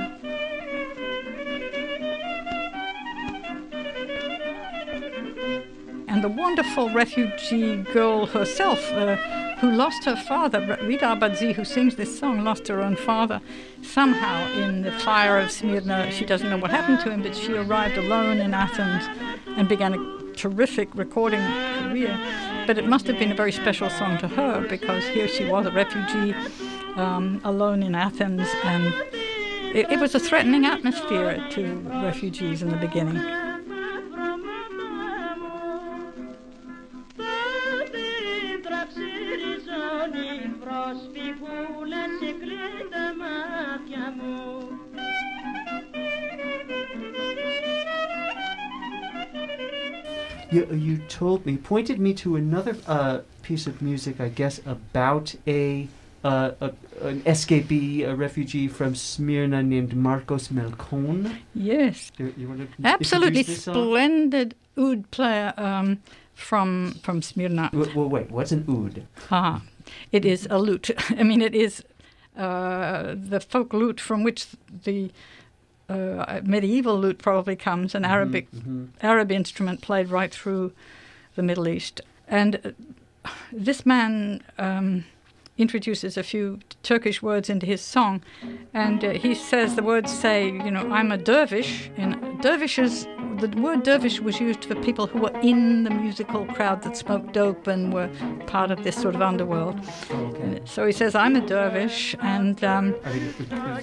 And 6.10 6.23
the 6.23 6.30
wonderful 6.30 6.89
refugee 6.89 7.78
girl 7.93 8.26
herself, 8.26 8.91
uh, 8.93 9.15
who 9.60 9.71
lost 9.71 10.04
her 10.06 10.15
father, 10.15 10.78
Rita 10.84 11.06
Abadzi, 11.06 11.54
who 11.54 11.63
sings 11.63 11.95
this 11.95 12.17
song, 12.19 12.43
lost 12.43 12.67
her 12.67 12.82
own 12.82 12.95
father 12.95 13.41
somehow 13.82 14.52
in 14.54 14.82
the 14.82 14.91
fire 14.91 15.38
of 15.39 15.52
Smyrna. 15.52 16.12
She 16.12 16.26
doesn't 16.26 16.50
know 16.50 16.58
what 16.58 16.71
happened 16.71 17.00
to 17.02 17.12
him, 17.12 17.21
but 17.21 17.36
she 17.36 17.54
arrived 17.54 17.97
alone 17.97 18.38
in 18.39 18.54
Athens 18.54 19.08
and 19.58 19.67
began 19.67 19.93
a 19.93 20.34
terrific 20.34 20.89
recording 20.93 21.41
career. 21.80 22.17
But 22.67 22.77
it 22.77 22.86
must 22.86 23.08
have 23.08 23.17
been 23.17 23.32
a 23.32 23.36
very 23.36 23.53
special 23.53 23.89
song 23.89 24.17
to 24.17 24.27
her 24.27 24.67
because 24.67 25.06
here 25.08 25.30
she 25.30 25.45
was, 25.45 25.65
a 25.65 25.71
refugee, 25.71 26.36
um, 26.97 27.39
alone 27.45 27.82
in 27.82 27.95
Athens, 27.95 28.45
and 28.65 28.93
it, 29.73 29.89
it 29.89 29.99
was 30.01 30.13
a 30.15 30.19
threatening 30.19 30.65
atmosphere 30.65 31.47
to 31.51 31.75
refugees 32.03 32.62
in 32.62 32.69
the 32.69 32.75
beginning. 32.75 33.23
You, 50.57 50.65
you 50.73 50.97
told 51.07 51.45
me, 51.45 51.55
pointed 51.57 51.99
me 51.99 52.15
to 52.15 52.35
another 52.35 52.75
uh, 52.87 53.19
piece 53.43 53.67
of 53.67 53.79
music, 53.79 54.19
I 54.19 54.29
guess, 54.29 54.59
about 54.65 55.35
a, 55.45 55.87
uh, 56.23 56.51
a 56.59 56.71
an 57.01 57.21
escapee, 57.21 58.03
a 58.07 58.15
refugee 58.15 58.67
from 58.67 58.95
Smyrna 58.95 59.61
named 59.61 59.95
Marcos 59.95 60.47
Melkon. 60.47 61.37
Yes, 61.53 62.11
You, 62.17 62.33
you 62.35 62.47
want 62.47 62.61
to 62.61 62.87
absolutely 62.87 63.43
song? 63.43 63.75
splendid 63.75 64.55
oud 64.75 65.11
player 65.11 65.53
um, 65.57 65.99
from 66.33 66.95
from 67.03 67.21
Smyrna. 67.21 67.69
Well, 67.71 67.91
well, 67.95 68.09
wait, 68.09 68.31
what's 68.31 68.51
an 68.51 68.65
oud? 68.67 69.05
Ah, 69.29 69.61
it 70.11 70.25
is 70.25 70.47
a 70.49 70.57
lute. 70.57 70.89
I 71.19 71.21
mean, 71.21 71.41
it 71.43 71.53
is 71.53 71.83
uh, 72.35 73.13
the 73.15 73.39
folk 73.39 73.73
lute 73.73 73.99
from 73.99 74.23
which 74.23 74.47
the 74.85 75.11
uh, 75.89 76.41
medieval 76.43 76.97
lute 77.00 77.17
probably 77.17 77.56
comes, 77.56 77.95
an 77.95 78.04
Arabic 78.06 78.47
Mhm. 78.52 78.89
Arab 79.02 79.32
instrument 79.32 79.82
played 79.82 80.10
right 80.10 80.32
through 80.34 80.71
the 81.36 81.43
Middle 81.43 81.67
East. 81.67 82.02
And 82.28 82.60
uh, 82.65 83.30
this 83.52 83.86
man 83.86 84.41
um, 84.58 85.06
introduces 85.58 86.17
a 86.17 86.23
few 86.23 86.60
Turkish 86.84 87.21
words 87.21 87.50
into 87.50 87.65
his 87.65 87.82
song, 87.82 88.21
and 88.73 89.04
uh, 89.04 89.12
he 89.12 89.34
says 89.34 89.76
the 89.76 89.84
words 89.84 90.12
say, 90.12 90.45
you 90.45 90.71
know, 90.71 90.89
I'm 90.91 91.12
a 91.12 91.17
dervish. 91.17 91.89
And 91.97 92.41
dervishes, 92.41 93.08
the 93.39 93.47
word 93.62 93.84
dervish 93.84 94.19
was 94.19 94.39
used 94.39 94.65
for 94.65 94.76
people 94.76 95.08
who 95.08 95.19
were 95.19 95.39
in 95.41 95.84
the 95.84 95.89
musical 95.89 96.45
crowd 96.45 96.82
that 96.84 96.97
smoked 96.97 97.34
dope 97.34 97.67
and 97.67 97.93
were 97.93 98.10
part 98.47 98.71
of 98.71 98.84
this 98.84 98.95
sort 98.95 99.15
of 99.15 99.21
underworld. 99.21 99.80
Okay. 100.12 100.60
So 100.65 100.86
he 100.86 100.91
says, 100.91 101.15
I'm 101.15 101.36
a 101.36 101.41
dervish, 101.41 102.15
and 102.21 102.63
um, 102.63 102.95
I 103.06 103.13
mean, 103.13 103.34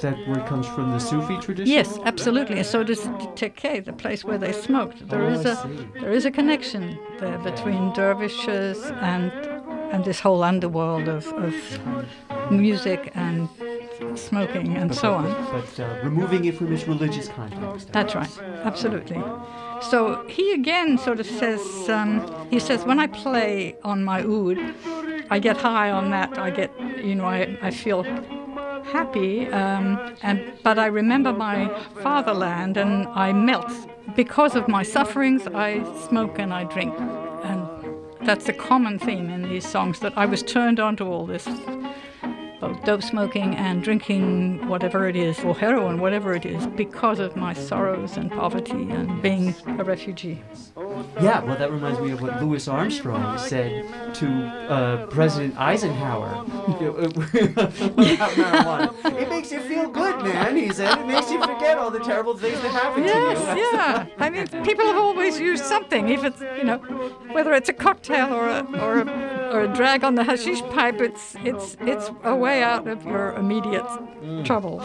that 0.00 0.16
word 0.28 0.46
comes 0.46 0.66
from 0.66 0.90
the 0.90 0.98
Sufi 0.98 1.38
tradition? 1.40 1.72
Yes, 1.72 1.98
absolutely. 2.04 2.58
And 2.58 2.66
so 2.66 2.82
does 2.84 3.02
the 3.02 3.10
Teke, 3.36 3.84
the 3.84 3.92
place 3.92 4.24
where 4.24 4.38
they 4.38 4.52
smoked. 4.52 5.08
There 5.08 5.22
Oh, 5.22 5.28
is 5.32 5.44
a 5.46 5.56
there 6.00 6.12
is 6.12 6.24
a 6.24 6.30
connection 6.30 6.98
there 7.18 7.38
between 7.38 7.92
dervishes 7.92 8.82
and 9.00 9.32
and 9.92 10.04
this 10.04 10.18
whole 10.20 10.42
underworld 10.42 11.06
of, 11.08 11.26
of 11.34 11.54
music 12.50 13.12
and 13.14 13.48
smoking 14.18 14.76
and 14.76 14.94
so 14.94 15.14
on. 15.14 15.24
But 15.52 15.80
uh, 15.80 16.00
removing 16.02 16.44
it 16.44 16.56
from 16.56 16.72
its 16.72 16.86
religious 16.86 17.28
context. 17.28 17.92
That's 17.92 18.14
right, 18.14 18.30
absolutely. 18.64 19.22
So 19.90 20.26
he 20.28 20.52
again 20.52 20.98
sort 20.98 21.20
of 21.20 21.26
says, 21.26 21.88
um, 21.88 22.48
he 22.50 22.58
says, 22.58 22.84
when 22.84 22.98
I 22.98 23.06
play 23.06 23.76
on 23.82 24.04
my 24.04 24.22
oud, 24.22 24.58
I 25.30 25.38
get 25.38 25.56
high 25.56 25.90
on 25.90 26.10
that. 26.10 26.38
I 26.38 26.50
get, 26.50 26.70
you 27.02 27.14
know, 27.14 27.26
I, 27.26 27.58
I 27.62 27.70
feel 27.70 28.02
happy, 28.84 29.46
um, 29.48 29.98
and 30.22 30.52
but 30.62 30.78
I 30.78 30.86
remember 30.86 31.32
my 31.32 31.68
fatherland 32.02 32.76
and 32.76 33.06
I 33.08 33.32
melt 33.32 33.72
because 34.14 34.54
of 34.54 34.68
my 34.68 34.82
sufferings. 34.82 35.46
I 35.48 35.82
smoke 36.08 36.38
and 36.38 36.52
I 36.52 36.64
drink, 36.64 36.94
and 37.44 37.66
that's 38.22 38.48
a 38.48 38.52
common 38.52 38.98
theme 38.98 39.30
in 39.30 39.42
these 39.42 39.66
songs. 39.66 40.00
That 40.00 40.16
I 40.16 40.26
was 40.26 40.42
turned 40.42 40.78
on 40.78 40.96
to 40.96 41.04
all 41.04 41.26
this 41.26 41.48
both 42.64 42.84
dope 42.84 43.02
smoking 43.02 43.54
and 43.56 43.82
drinking 43.82 44.66
whatever 44.68 45.06
it 45.06 45.16
is, 45.16 45.38
or 45.40 45.54
heroin, 45.54 46.00
whatever 46.00 46.32
it 46.34 46.46
is, 46.46 46.66
because 46.68 47.18
of 47.18 47.36
my 47.36 47.52
sorrows 47.52 48.16
and 48.16 48.30
poverty 48.30 48.90
and 48.90 49.20
being 49.20 49.54
a 49.66 49.84
refugee. 49.84 50.42
Yeah, 51.20 51.42
well, 51.44 51.56
that 51.58 51.70
reminds 51.70 52.00
me 52.00 52.12
of 52.12 52.22
what 52.22 52.42
Louis 52.42 52.66
Armstrong 52.66 53.38
said 53.38 54.14
to 54.14 54.26
uh, 54.26 55.06
President 55.06 55.58
Eisenhower 55.58 56.28
about 56.44 58.30
marijuana. 58.40 59.20
It 59.20 59.28
makes 59.28 59.52
you 59.52 59.60
feel 59.60 59.88
good, 59.88 60.22
man, 60.24 60.56
he 60.56 60.72
said. 60.72 60.98
It 60.98 61.06
makes 61.06 61.30
you 61.30 61.40
forget 61.40 61.76
all 61.78 61.90
the 61.90 62.00
terrible 62.00 62.36
things 62.36 62.60
that 62.62 62.70
happened 62.70 63.04
Yes, 63.04 63.38
to 63.38 63.50
you. 63.50 63.56
Yes, 63.56 63.74
yeah. 63.74 64.06
I 64.18 64.30
mean, 64.30 64.46
people 64.64 64.86
have 64.86 64.96
always 64.96 65.38
used 65.38 65.64
something, 65.64 66.08
if 66.08 66.24
it's, 66.24 66.40
you 66.40 66.64
know, 66.64 66.78
whether 67.32 67.52
it's 67.52 67.68
a 67.68 67.72
cocktail 67.72 68.32
or 68.32 68.48
a, 68.48 68.60
or 68.80 69.00
a, 69.00 69.50
or 69.52 69.60
a 69.62 69.68
drag 69.68 70.02
on 70.02 70.14
the 70.14 70.24
hashish 70.24 70.62
pipe, 70.62 71.00
it's, 71.00 71.36
it's, 71.44 71.76
it's 71.80 72.10
a 72.24 72.34
way 72.34 72.53
way 72.54 72.62
out 72.62 72.86
of 72.86 73.04
your 73.04 73.32
immediate 73.34 73.84
mm. 73.84 74.44
troubles. 74.44 74.82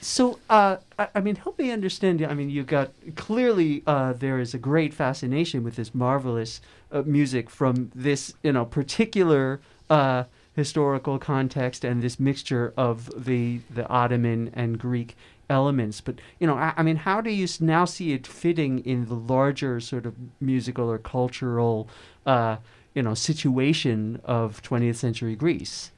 So, 0.00 0.38
uh, 0.48 0.76
I 0.96 1.20
mean, 1.20 1.34
help 1.34 1.58
me 1.58 1.72
understand. 1.72 2.22
I 2.22 2.34
mean, 2.34 2.48
you 2.48 2.62
got 2.62 2.92
clearly 3.16 3.82
uh, 3.84 4.12
there 4.12 4.38
is 4.38 4.54
a 4.54 4.58
great 4.58 4.94
fascination 4.94 5.64
with 5.64 5.74
this 5.74 5.92
marvelous 5.92 6.60
uh, 6.92 7.02
music 7.02 7.50
from 7.50 7.90
this, 7.94 8.34
you 8.44 8.52
know, 8.52 8.64
particular 8.64 9.60
uh, 9.90 10.24
historical 10.54 11.18
context 11.18 11.84
and 11.84 12.02
this 12.02 12.18
mixture 12.18 12.72
of 12.76 13.24
the 13.24 13.60
the 13.70 13.86
Ottoman 13.88 14.50
and 14.54 14.78
Greek 14.78 15.16
elements. 15.50 16.00
But 16.00 16.16
you 16.38 16.46
know, 16.46 16.54
I, 16.54 16.74
I 16.76 16.82
mean, 16.82 16.96
how 16.96 17.20
do 17.20 17.30
you 17.30 17.46
now 17.60 17.84
see 17.84 18.12
it 18.12 18.26
fitting 18.26 18.80
in 18.80 19.06
the 19.06 19.14
larger 19.14 19.80
sort 19.80 20.06
of 20.06 20.14
musical 20.40 20.90
or 20.90 20.98
cultural, 20.98 21.88
uh, 22.26 22.56
you 22.94 23.02
know, 23.02 23.14
situation 23.14 24.20
of 24.24 24.62
20th 24.62 24.96
century 24.96 25.34
Greece? 25.34 25.90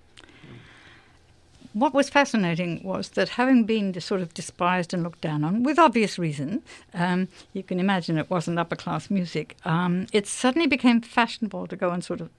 what 1.77 1.93
was 1.93 2.09
fascinating 2.09 2.83
was 2.83 3.11
that 3.11 3.29
having 3.29 3.65
been 3.65 4.01
sort 4.01 4.23
of 4.23 4.33
despised 4.33 4.95
and 4.95 5.03
looked 5.03 5.21
down 5.21 5.45
on, 5.45 5.63
with 5.63 5.79
obvious 5.79 6.19
reason, 6.19 6.63
um, 6.95 7.29
you 7.53 7.63
can 7.63 7.79
imagine 7.79 8.17
it 8.17 8.31
wasn't 8.31 8.59
upper 8.59 8.75
class 8.75 9.11
music, 9.11 9.59
um, 9.67 10.07
it 10.11 10.27
suddenly 10.27 10.67
became 10.67 11.03
fashionable 11.03 11.67
to 11.67 11.77
go 11.77 11.91
and 11.91 12.03
sort 12.03 12.23
of 12.23 12.31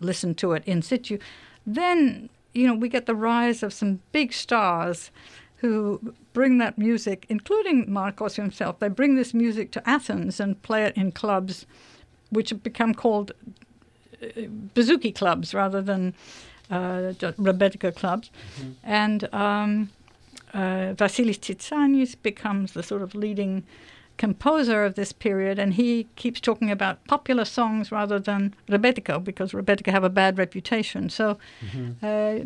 listen 0.00 0.34
to 0.36 0.52
it 0.52 0.62
in 0.66 0.82
situ. 0.82 1.18
Then, 1.66 2.28
you 2.54 2.66
know, 2.66 2.74
we 2.74 2.88
get 2.88 3.06
the 3.06 3.14
rise 3.14 3.62
of 3.62 3.72
some 3.72 4.00
big 4.12 4.32
stars 4.32 5.10
who 5.56 6.14
bring 6.32 6.58
that 6.58 6.78
music, 6.78 7.26
including 7.28 7.92
Marcos 7.92 8.36
himself, 8.36 8.78
they 8.78 8.88
bring 8.88 9.16
this 9.16 9.34
music 9.34 9.72
to 9.72 9.88
Athens 9.88 10.38
and 10.38 10.60
play 10.62 10.84
it 10.84 10.96
in 10.96 11.10
clubs, 11.10 11.66
which 12.30 12.50
have 12.50 12.62
become 12.62 12.94
called 12.94 13.32
uh, 14.22 14.26
bouzouki 14.74 15.12
clubs 15.14 15.52
rather 15.52 15.82
than 15.82 16.14
uh, 16.70 17.12
clubs. 17.96 18.30
And 18.84 19.34
um, 19.34 19.90
uh, 20.54 20.94
Vasilis 20.94 21.38
Tsitsanis 21.38 22.14
becomes 22.22 22.72
the 22.72 22.82
sort 22.82 23.02
of 23.02 23.14
leading 23.14 23.64
composer 24.18 24.84
of 24.84 24.94
this 24.94 25.12
period, 25.12 25.58
and 25.58 25.74
he 25.74 26.06
keeps 26.16 26.40
talking 26.40 26.70
about 26.70 27.04
popular 27.06 27.44
songs 27.44 27.90
rather 27.90 28.18
than 28.18 28.54
Rebetiko 28.68 29.22
because 29.24 29.52
Rebetiko 29.52 29.90
have 29.92 30.04
a 30.04 30.10
bad 30.10 30.36
reputation. 30.36 31.08
So 31.08 31.38
uh, 32.02 32.40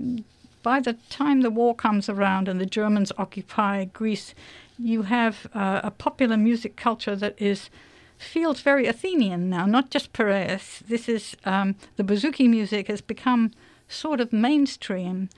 by 0.63 0.81
the 0.81 0.97
time 1.11 1.41
the 1.41 1.51
war 1.51 1.75
comes 1.75 2.09
around 2.09 2.49
and 2.49 2.61
the 2.61 2.67
Germans 2.67 3.11
occupy 3.19 3.87
Greece, 3.87 4.35
you 4.79 5.03
have 5.03 5.47
uh, 5.55 5.81
a 5.83 5.91
popular 5.91 6.37
music 6.37 6.77
culture 6.77 7.17
that 7.17 7.35
is 7.41 7.71
feels 8.19 8.61
very 8.61 8.87
Athenian 8.87 9.51
now, 9.51 9.67
not 9.67 9.91
just 9.91 10.13
Piraeus. 10.13 10.81
This 10.87 11.09
is 11.09 11.37
um, 11.45 11.75
the 11.97 12.05
bouzouki 12.05 12.49
music 12.49 12.87
has 12.87 13.01
become 13.01 13.51
sort 13.89 14.21
of 14.21 14.33
mainstream, 14.33 15.29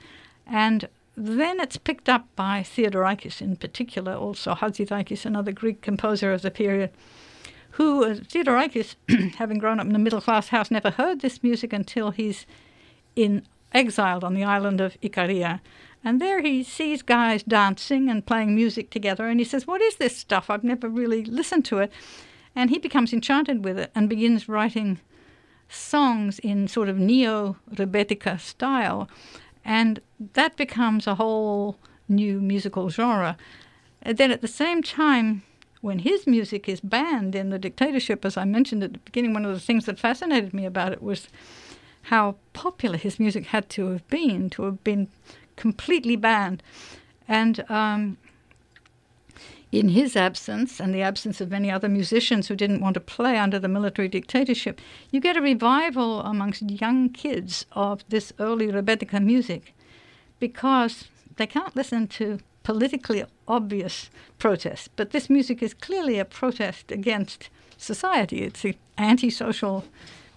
and 0.45 0.87
then 1.17 1.59
it's 1.59 1.77
picked 1.77 2.09
up 2.09 2.27
by 2.35 2.61
Theodorakis 2.61 3.41
in 3.41 3.55
particular, 3.55 4.13
also 4.13 4.53
Hatzidakis, 4.53 5.25
another 5.25 5.51
Greek 5.51 5.81
composer 5.81 6.33
of 6.33 6.41
the 6.41 6.51
period, 6.51 6.91
who, 7.71 8.03
uh, 8.03 8.15
Theodorakis, 8.15 8.95
having 9.35 9.57
grown 9.57 9.79
up 9.79 9.87
in 9.87 9.95
a 9.95 9.99
middle 9.99 10.21
class 10.21 10.49
house, 10.49 10.71
never 10.71 10.91
heard 10.91 11.21
this 11.21 11.43
music 11.43 11.73
until 11.73 12.11
he's 12.11 12.45
in 13.15 13.43
exiled 13.73 14.23
on 14.23 14.33
the 14.33 14.43
island 14.43 14.79
of 14.79 14.99
Ikaria. 15.01 15.59
And 16.03 16.21
there 16.21 16.41
he 16.41 16.63
sees 16.63 17.01
guys 17.01 17.43
dancing 17.43 18.09
and 18.09 18.25
playing 18.25 18.55
music 18.55 18.89
together, 18.89 19.27
and 19.27 19.39
he 19.39 19.43
says, 19.43 19.67
What 19.67 19.81
is 19.81 19.95
this 19.95 20.15
stuff? 20.15 20.49
I've 20.49 20.63
never 20.63 20.87
really 20.87 21.25
listened 21.25 21.65
to 21.65 21.79
it. 21.79 21.91
And 22.55 22.69
he 22.69 22.77
becomes 22.77 23.11
enchanted 23.11 23.65
with 23.65 23.77
it 23.77 23.91
and 23.93 24.07
begins 24.07 24.47
writing 24.47 24.99
songs 25.67 26.39
in 26.39 26.67
sort 26.67 26.89
of 26.89 26.97
neo 26.97 27.57
Rebetika 27.73 28.39
style. 28.39 29.09
And 29.65 29.99
that 30.33 30.55
becomes 30.55 31.07
a 31.07 31.15
whole 31.15 31.77
new 32.07 32.39
musical 32.39 32.89
genre. 32.89 33.35
And 34.01 34.17
then 34.17 34.31
at 34.31 34.41
the 34.41 34.47
same 34.47 34.83
time, 34.83 35.41
when 35.81 35.99
his 35.99 36.25
music 36.27 36.69
is 36.69 36.79
banned 36.79 37.35
in 37.35 37.49
the 37.49 37.59
dictatorship, 37.59 38.23
as 38.23 38.37
I 38.37 38.45
mentioned 38.45 38.83
at 38.83 38.93
the 38.93 38.99
beginning, 38.99 39.33
one 39.33 39.45
of 39.45 39.53
the 39.53 39.59
things 39.59 39.85
that 39.85 39.99
fascinated 39.99 40.53
me 40.53 40.65
about 40.65 40.93
it 40.93 41.01
was 41.01 41.27
how 42.03 42.35
popular 42.53 42.97
his 42.97 43.19
music 43.19 43.47
had 43.47 43.69
to 43.69 43.87
have 43.87 44.07
been, 44.07 44.49
to 44.51 44.63
have 44.63 44.83
been 44.83 45.07
completely 45.55 46.15
banned. 46.15 46.61
And 47.27 47.69
um, 47.69 48.17
in 49.79 49.89
his 49.89 50.15
absence 50.15 50.79
and 50.79 50.93
the 50.93 51.01
absence 51.01 51.41
of 51.41 51.51
many 51.51 51.69
other 51.69 51.89
musicians 51.89 52.47
who 52.47 52.55
didn't 52.55 52.81
want 52.81 52.93
to 52.93 52.99
play 52.99 53.37
under 53.37 53.59
the 53.59 53.67
military 53.67 54.07
dictatorship, 54.07 54.79
you 55.11 55.19
get 55.19 55.37
a 55.37 55.41
revival 55.41 56.21
amongst 56.21 56.61
young 56.63 57.09
kids 57.09 57.65
of 57.73 58.03
this 58.09 58.31
early 58.39 58.67
Rebetika 58.67 59.21
music 59.21 59.75
because 60.39 61.05
they 61.35 61.47
can't 61.47 61.75
listen 61.75 62.07
to 62.07 62.39
politically 62.63 63.25
obvious 63.47 64.09
protests. 64.39 64.87
But 64.87 65.11
this 65.11 65.29
music 65.29 65.61
is 65.61 65.73
clearly 65.73 66.19
a 66.19 66.25
protest 66.25 66.91
against 66.91 67.49
society. 67.77 68.43
It's 68.43 68.63
an 68.63 68.75
antisocial 68.97 69.83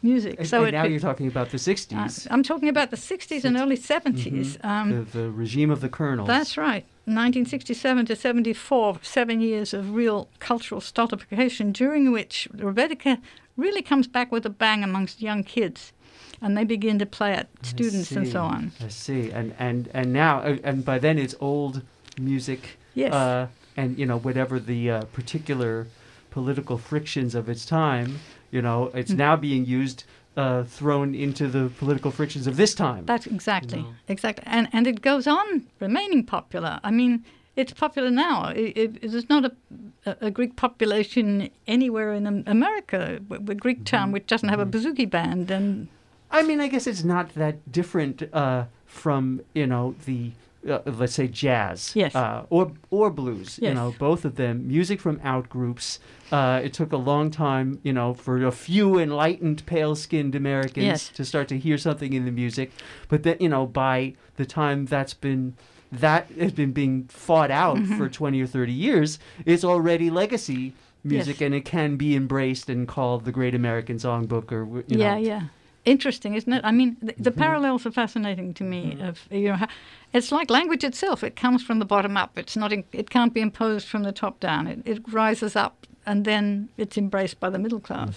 music. 0.02 0.40
And, 0.40 0.48
so 0.48 0.58
and 0.58 0.68
it, 0.68 0.72
now 0.72 0.84
you're 0.84 1.00
talking 1.00 1.28
about 1.28 1.50
the 1.50 1.56
uh, 1.56 1.74
60s, 1.74 2.26
I'm 2.30 2.42
talking 2.42 2.68
about 2.68 2.90
the 2.90 2.96
60s 2.96 3.44
and 3.44 3.56
early 3.56 3.78
70s. 3.78 4.62
Um, 4.64 5.04
the, 5.04 5.18
the 5.18 5.30
regime 5.30 5.70
of 5.70 5.80
the 5.80 5.88
colonels. 5.88 6.26
that's 6.26 6.56
right. 6.56 6.84
1967 7.14 8.06
to 8.06 8.16
74, 8.16 8.98
seven 9.02 9.40
years 9.40 9.72
of 9.74 9.94
real 9.94 10.28
cultural 10.38 10.80
stultification, 10.80 11.72
during 11.72 12.12
which 12.12 12.48
Rebetika 12.54 13.20
really 13.56 13.82
comes 13.82 14.06
back 14.06 14.30
with 14.32 14.44
a 14.46 14.50
bang 14.50 14.84
amongst 14.84 15.20
young 15.22 15.42
kids. 15.44 15.92
And 16.40 16.56
they 16.56 16.64
begin 16.64 16.98
to 17.00 17.06
play 17.06 17.32
at 17.32 17.48
students 17.62 18.12
and 18.12 18.28
so 18.28 18.42
on. 18.42 18.70
I 18.84 18.88
see, 18.88 19.30
and 19.32 19.54
and 19.58 19.88
and 19.92 20.12
now, 20.12 20.38
uh, 20.40 20.58
and 20.62 20.84
by 20.84 20.98
then 21.00 21.18
it's 21.18 21.34
old 21.40 21.82
music. 22.20 22.78
Yes. 22.94 23.12
Uh, 23.12 23.48
and 23.76 23.98
you 23.98 24.06
know 24.06 24.18
whatever 24.18 24.60
the 24.60 24.90
uh, 24.90 25.02
particular 25.12 25.86
political 26.30 26.78
frictions 26.78 27.34
of 27.34 27.48
its 27.48 27.64
time, 27.66 28.20
you 28.52 28.62
know, 28.62 28.90
it's 28.94 29.10
Mm. 29.12 29.16
now 29.16 29.34
being 29.36 29.64
used, 29.66 30.04
uh, 30.38 30.62
thrown 30.62 31.14
into 31.16 31.48
the 31.48 31.68
political 31.78 32.12
frictions 32.12 32.46
of 32.46 32.56
this 32.56 32.72
time. 32.72 33.04
That's 33.06 33.26
exactly, 33.26 33.84
exactly. 34.06 34.44
And, 34.46 34.68
and 34.72 34.86
it 34.86 35.02
goes 35.02 35.26
on 35.26 35.66
remaining 35.80 36.24
popular. 36.24 36.78
I 36.84 36.92
mean, 36.92 37.24
it's 37.56 37.72
popular 37.72 38.08
now. 38.08 38.50
It, 38.50 38.78
it, 38.78 39.10
there's 39.10 39.28
not 39.28 39.46
a, 39.46 39.52
a, 40.06 40.16
a 40.26 40.30
Greek 40.30 40.54
population 40.54 41.50
anywhere 41.66 42.12
in 42.12 42.44
America, 42.46 43.20
a, 43.28 43.34
a 43.34 43.54
Greek 43.54 43.84
town 43.84 44.12
which 44.12 44.28
doesn't 44.28 44.48
have 44.48 44.60
a 44.60 44.66
bouzouki 44.66 45.10
band. 45.10 45.50
And 45.50 45.88
I 46.30 46.44
mean, 46.44 46.60
I 46.60 46.68
guess 46.68 46.86
it's 46.86 47.02
not 47.02 47.34
that 47.34 47.72
different 47.72 48.22
uh, 48.32 48.66
from 48.86 49.40
you 49.54 49.66
know 49.66 49.96
the 50.06 50.30
uh, 50.68 50.78
let's 50.86 51.14
say 51.14 51.28
jazz, 51.28 51.92
Yes. 51.94 52.14
uh, 52.14 52.46
or 52.50 52.72
or 52.90 53.10
blues. 53.10 53.58
You 53.62 53.74
know, 53.74 53.94
both 53.98 54.24
of 54.24 54.36
them 54.36 54.66
music 54.66 55.00
from 55.00 55.20
out 55.22 55.48
groups. 55.48 55.98
Uh, 56.32 56.60
it 56.64 56.72
took 56.72 56.92
a 56.92 56.96
long 56.96 57.30
time, 57.30 57.78
you 57.82 57.92
know, 57.92 58.14
for 58.14 58.44
a 58.44 58.52
few 58.52 58.98
enlightened, 58.98 59.64
pale-skinned 59.66 60.34
Americans 60.34 60.84
Yes. 60.84 61.08
to 61.10 61.24
start 61.24 61.48
to 61.48 61.58
hear 61.58 61.78
something 61.78 62.12
in 62.12 62.24
the 62.24 62.30
music. 62.32 62.70
But 63.08 63.22
then, 63.22 63.36
you 63.40 63.48
know, 63.48 63.66
by 63.66 64.14
the 64.36 64.44
time 64.46 64.86
that's 64.86 65.14
been 65.14 65.54
that 65.90 66.30
has 66.38 66.52
been 66.52 66.72
being 66.72 67.04
fought 67.08 67.50
out 67.50 67.76
Mm-hmm. 67.78 67.96
for 67.96 68.08
20 68.10 68.42
or 68.42 68.46
30 68.46 68.72
years, 68.72 69.18
it's 69.46 69.64
already 69.64 70.10
legacy 70.10 70.74
music 71.04 71.40
Yes. 71.40 71.46
and 71.46 71.54
it 71.54 71.64
can 71.64 71.96
be 71.96 72.14
embraced 72.16 72.68
and 72.68 72.86
called 72.86 73.24
the 73.24 73.32
Great 73.32 73.54
American 73.54 73.96
Songbook 73.96 74.52
or 74.52 74.66
you 74.88 74.98
yeah, 74.98 75.16
yeah. 75.16 75.42
Interesting, 75.84 76.34
isn't 76.34 76.52
it? 76.52 76.64
I 76.64 76.70
mean, 76.70 76.96
the, 77.00 77.14
the 77.18 77.30
parallels 77.30 77.86
are 77.86 77.90
fascinating 77.90 78.52
to 78.54 78.64
me. 78.64 78.98
Of 79.00 79.26
you 79.30 79.48
know, 79.48 79.54
how, 79.54 79.68
it's 80.12 80.30
like 80.30 80.50
language 80.50 80.84
itself. 80.84 81.24
It 81.24 81.34
comes 81.36 81.62
from 81.62 81.78
the 81.78 81.84
bottom 81.84 82.16
up. 82.16 82.38
It's 82.38 82.56
not. 82.56 82.72
In, 82.72 82.84
it 82.92 83.10
can't 83.10 83.32
be 83.32 83.40
imposed 83.40 83.88
from 83.88 84.02
the 84.02 84.12
top 84.12 84.38
down. 84.40 84.66
It, 84.66 84.80
it 84.84 85.12
rises 85.12 85.56
up, 85.56 85.86
and 86.04 86.24
then 86.24 86.68
it's 86.76 86.98
embraced 86.98 87.40
by 87.40 87.48
the 87.50 87.58
middle 87.58 87.80
class. 87.80 88.14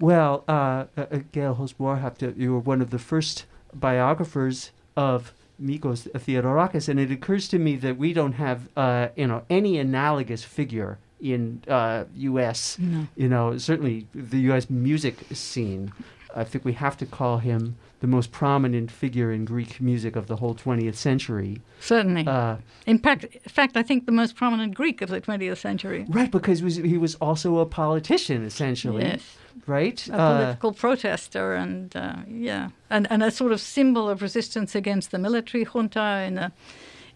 Well, 0.00 0.44
uh, 0.48 0.84
uh, 0.96 1.06
uh, 1.10 1.18
Gail 1.32 1.54
Holst 1.54 1.78
Warhaft, 1.78 2.36
you 2.36 2.52
were 2.52 2.58
one 2.58 2.80
of 2.80 2.90
the 2.90 2.98
first 2.98 3.46
biographers 3.72 4.72
of 4.96 5.32
Mikis 5.62 6.10
Theodorakis, 6.12 6.88
and 6.88 6.98
it 6.98 7.10
occurs 7.10 7.48
to 7.48 7.58
me 7.58 7.76
that 7.76 7.96
we 7.96 8.12
don't 8.12 8.32
have, 8.32 8.68
uh, 8.76 9.08
you 9.16 9.26
know, 9.26 9.44
any 9.48 9.78
analogous 9.78 10.42
figure 10.42 10.98
in 11.32 11.62
uh, 11.68 12.04
U.S. 12.16 12.76
No. 12.78 13.06
You 13.16 13.28
know, 13.28 13.56
certainly 13.58 14.06
the 14.14 14.40
U.S. 14.50 14.68
music 14.70 15.16
scene. 15.32 15.92
I 16.36 16.42
think 16.44 16.64
we 16.64 16.72
have 16.74 16.96
to 16.98 17.06
call 17.06 17.38
him 17.38 17.76
the 18.00 18.08
most 18.08 18.32
prominent 18.32 18.90
figure 18.90 19.30
in 19.32 19.44
Greek 19.44 19.80
music 19.80 20.16
of 20.16 20.26
the 20.26 20.36
whole 20.36 20.54
20th 20.54 20.96
century. 20.96 21.62
Certainly. 21.80 22.26
Uh, 22.26 22.56
in 22.86 22.98
fact, 22.98 23.24
in 23.24 23.40
fact, 23.58 23.76
I 23.76 23.82
think 23.84 24.04
the 24.06 24.12
most 24.12 24.34
prominent 24.36 24.74
Greek 24.74 25.00
of 25.00 25.08
the 25.10 25.20
20th 25.20 25.58
century. 25.58 26.04
right, 26.08 26.30
because 26.30 26.58
he 26.58 26.64
was, 26.64 26.76
he 26.76 26.98
was 26.98 27.14
also 27.20 27.58
a 27.58 27.66
politician, 27.66 28.44
essentially. 28.44 29.04
Yes. 29.04 29.22
Right? 29.66 30.06
a 30.08 30.12
Uh, 30.14 30.36
political 30.38 30.72
protester 30.72 31.54
and 31.54 31.94
uh, 31.96 32.16
yeah, 32.28 32.70
and 32.90 33.06
and 33.12 33.22
a 33.22 33.30
sort 33.30 33.52
of 33.52 33.60
symbol 33.60 34.08
of 34.10 34.20
resistance 34.20 34.74
against 34.74 35.10
the 35.12 35.18
military 35.18 35.64
junta 35.64 36.24
in, 36.26 36.36
a, 36.38 36.52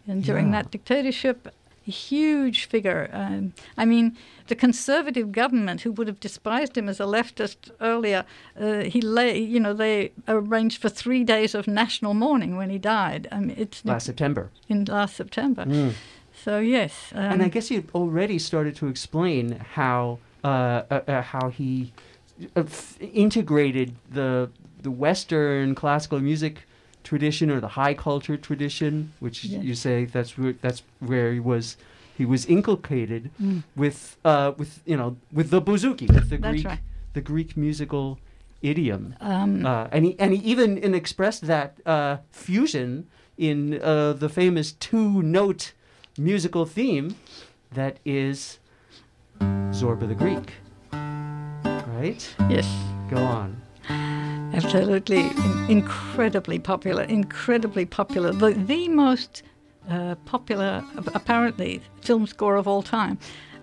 in 0.07 0.21
during 0.23 0.47
Yeah. 0.47 0.63
that 0.63 0.71
dictatorship. 0.71 1.49
A 1.89 1.91
huge 1.91 2.67
figure. 2.67 3.09
Um, 3.13 3.55
I 3.77 3.85
mean, 3.87 4.17
the 4.49 4.55
conservative 4.55 5.33
government, 5.33 5.81
who 5.81 5.93
would 5.93 6.07
have 6.07 6.21
despised 6.21 6.77
him 6.77 6.89
as 6.89 7.01
a 7.01 7.05
leftist 7.05 7.71
earlier, 7.81 8.27
uh, 8.61 8.81
he 8.85 9.01
lay. 9.01 9.39
You 9.39 9.59
know, 9.59 9.73
they 9.73 10.13
arranged 10.27 10.83
for 10.83 10.91
three 10.91 11.25
days 11.25 11.55
of 11.55 11.67
national 11.67 12.13
mourning 12.15 12.57
when 12.59 12.69
he 12.69 12.79
died. 12.79 13.27
I 13.33 13.41
mean, 13.41 13.57
it's 13.59 13.85
last 13.85 14.05
September. 14.07 14.51
in 14.69 14.85
last 14.85 15.17
September. 15.17 15.65
Mm. 15.65 15.95
So 16.45 16.59
yes, 16.61 17.13
um, 17.15 17.33
and 17.33 17.43
I 17.43 17.49
guess 17.49 17.71
you 17.71 17.85
already 17.95 18.39
started 18.39 18.77
to 18.77 18.87
explain 18.87 19.53
how 19.75 20.19
uh, 20.45 20.83
uh, 20.91 21.01
uh, 21.09 21.23
how 21.23 21.49
he 21.49 21.93
uh, 22.55 22.61
f- 22.61 22.99
integrated 23.01 23.95
the 24.13 24.51
the 24.83 24.91
Western 24.91 25.75
classical 25.75 26.21
music 26.21 26.68
tradition 27.09 27.51
or 27.51 27.59
the 27.61 27.73
high 27.81 27.95
culture 27.95 28.37
tradition, 28.49 28.93
which 29.25 29.39
Yeah. 29.45 29.61
you 29.69 29.75
say 29.75 29.97
that's 30.15 30.33
where 30.39 30.55
that's 30.65 30.83
where 31.11 31.29
he 31.33 31.41
was 31.53 31.77
he 32.19 32.25
was 32.27 32.43
inculcated 32.47 33.23
Mm. 33.41 33.63
with 33.77 33.99
uh, 34.25 34.51
with 34.61 34.73
you 34.91 34.97
know 35.01 35.11
with 35.33 35.49
the 35.51 35.61
bouzouki 35.63 36.07
with 36.17 36.29
the 36.31 36.37
That's 36.39 36.53
Greek 36.53 36.67
right. 36.67 36.81
the 37.15 37.21
Greek 37.33 37.57
musical 37.57 38.19
idiom. 38.63 39.15
um, 39.21 39.65
Uh, 39.65 39.87
and 39.95 40.05
he 40.07 40.13
and 40.23 40.31
he 40.35 40.41
even 40.53 40.71
and 40.85 40.95
expressed 40.95 41.43
that 41.47 41.71
uh, 41.87 42.17
fusion 42.31 43.07
in 43.37 43.59
uh, 43.81 44.13
the 44.19 44.29
famous 44.29 44.73
two-note 44.89 45.73
musical 46.19 46.65
theme 46.67 47.15
that 47.75 47.95
is 48.05 48.59
Zorba 49.79 50.07
the 50.09 50.19
Greek. 50.25 50.49
Right? 51.99 52.23
yes. 52.51 52.67
Go 53.11 53.17
on. 53.23 53.51
Absolutely 54.65 55.21
in- 55.21 55.67
incredibly 55.69 56.59
popular, 56.59 57.03
incredibly 57.05 57.85
popular. 57.87 58.33
The, 58.33 58.51
the 58.53 58.89
most 58.89 59.43
uh, 59.91 60.15
popular, 60.25 60.85
apparently, 61.15 61.81
film 62.03 62.27
score 62.27 62.57
of 62.57 62.67
all 62.69 62.83
time, 62.83 63.19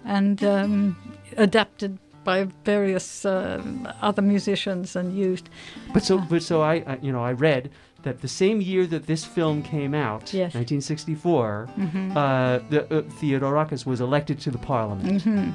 and 0.06 0.44
um, 0.44 0.96
adapted 1.38 1.98
by 2.24 2.48
various 2.64 3.26
uh, 3.26 3.62
other 4.02 4.22
musicians 4.22 4.96
and 4.96 5.16
used. 5.16 5.50
But 5.94 6.04
so, 6.04 6.18
but 6.18 6.42
so 6.42 6.62
I, 6.62 6.76
I, 6.88 6.98
you 7.02 7.12
know, 7.12 7.24
I 7.24 7.34
read 7.34 7.70
that 8.02 8.22
the 8.22 8.28
same 8.28 8.62
year 8.62 8.86
that 8.88 9.06
this 9.08 9.24
film 9.26 9.62
came 9.64 9.94
out, 9.94 10.34
Yes. 10.34 10.54
1964, 10.56 11.70
Mm-hmm. 11.78 12.18
uh, 12.18 12.60
the, 12.70 12.86
uh, 12.86 13.02
Theodorakis 13.20 13.86
was 13.86 14.00
elected 14.02 14.40
to 14.42 14.52
the 14.52 14.58
parliament. 14.60 15.22
hmm 15.24 15.50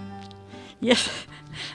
Yes, 0.81 1.11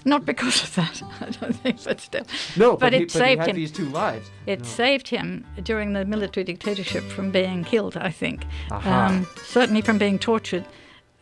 not 0.06 0.26
because 0.26 0.64
of 0.64 0.76
that, 0.76 1.02
I 1.22 1.30
don't 1.32 1.54
think, 1.56 1.84
but 1.84 2.00
still. 2.00 2.26
No, 2.56 2.72
but, 2.72 2.80
But 2.80 2.94
he, 2.94 3.00
it 3.00 3.12
but 3.14 3.20
saved 3.20 3.46
him. 3.48 3.56
these 3.56 3.72
two 3.72 3.90
lives. 3.90 4.30
It 4.46 4.60
No. 4.60 4.66
saved 4.66 5.08
him 5.10 5.46
during 5.64 5.94
the 5.94 6.06
military 6.06 6.44
dictatorship 6.44 7.04
from 7.04 7.32
being 7.32 7.64
killed, 7.64 7.98
I 7.98 8.12
think. 8.12 8.46
Um, 8.72 9.28
certainly 9.44 9.82
from 9.82 9.98
being 9.98 10.20
tortured. 10.20 10.66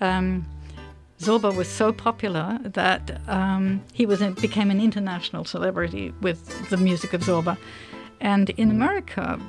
Um, 0.01 0.45
Zorba 1.19 1.55
was 1.55 1.69
so 1.69 1.93
popular 1.93 2.59
that 2.63 3.21
um, 3.29 3.81
he 3.93 4.05
was 4.05 4.19
became 4.41 4.69
an 4.71 4.81
international 4.81 5.45
celebrity 5.45 6.13
with 6.21 6.69
the 6.69 6.75
music 6.77 7.13
of 7.13 7.21
Zorba. 7.21 7.57
And 8.19 8.49
in 8.51 8.69
America, 8.71 9.39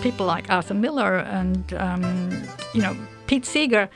people 0.00 0.24
like 0.26 0.50
Arthur 0.50 0.74
Miller 0.74 1.18
and, 1.18 1.74
um, 1.74 2.30
you 2.74 2.80
know, 2.82 2.96
Pete 3.32 3.46
Seeger, 3.46 3.88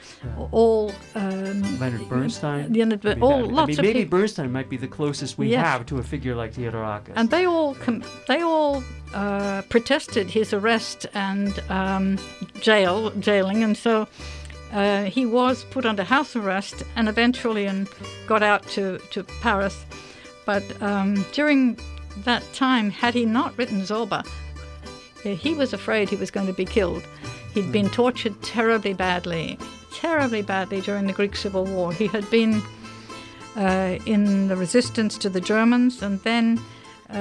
all. 0.50 0.92
Um, 1.14 1.78
Leonard 1.78 2.08
Bernstein. 2.08 2.72
Leonard 2.72 3.02
Ber- 3.02 3.10
I 3.10 3.14
mean, 3.16 3.22
all 3.22 3.58
I 3.60 3.66
mean, 3.66 3.78
of 3.78 3.84
maybe 3.84 3.92
people. 4.04 4.18
Bernstein 4.18 4.50
might 4.50 4.70
be 4.70 4.78
the 4.78 4.88
closest 4.88 5.36
we 5.36 5.48
Yes. 5.50 5.62
have 5.66 5.84
to 5.86 5.98
a 5.98 6.02
figure 6.02 6.34
like 6.34 6.54
Theodorakis. 6.54 7.12
And 7.16 7.28
they 7.28 7.44
all 7.44 7.74
com- 7.74 8.02
they 8.28 8.40
all 8.40 8.82
uh, 9.12 9.60
protested 9.68 10.30
his 10.30 10.54
arrest 10.54 11.04
and 11.12 11.58
um, 11.68 12.18
jail 12.60 13.10
jailing, 13.20 13.62
and 13.62 13.76
so 13.76 14.08
uh, 14.72 15.04
he 15.04 15.26
was 15.26 15.64
put 15.64 15.84
under 15.84 16.02
house 16.02 16.34
arrest 16.34 16.82
and 16.96 17.06
eventually 17.06 17.66
and 17.66 17.88
got 18.26 18.42
out 18.42 18.66
to 18.68 18.98
to 19.10 19.22
Paris. 19.42 19.84
But 20.46 20.64
um, 20.80 21.26
during 21.32 21.78
that 22.24 22.42
time, 22.54 22.88
had 22.88 23.12
he 23.12 23.26
not 23.26 23.58
written 23.58 23.82
Zorba, 23.82 24.26
he 25.22 25.52
was 25.52 25.74
afraid 25.74 26.08
he 26.08 26.16
was 26.16 26.30
going 26.30 26.46
to 26.46 26.54
be 26.54 26.64
killed. 26.64 27.02
He'd 27.56 27.72
been 27.72 27.88
tortured 27.88 28.42
terribly 28.42 28.92
badly, 28.92 29.58
terribly 29.94 30.42
badly 30.42 30.82
during 30.82 31.06
the 31.06 31.14
Greek 31.14 31.34
Civil 31.34 31.64
War. 31.64 31.90
He 31.90 32.06
had 32.06 32.28
been 32.30 32.60
uh, 33.56 33.96
in 34.04 34.48
the 34.48 34.56
resistance 34.56 35.16
to 35.16 35.30
the 35.30 35.40
Germans, 35.40 36.02
and 36.02 36.20
then 36.22 36.60
uh, 37.08 37.14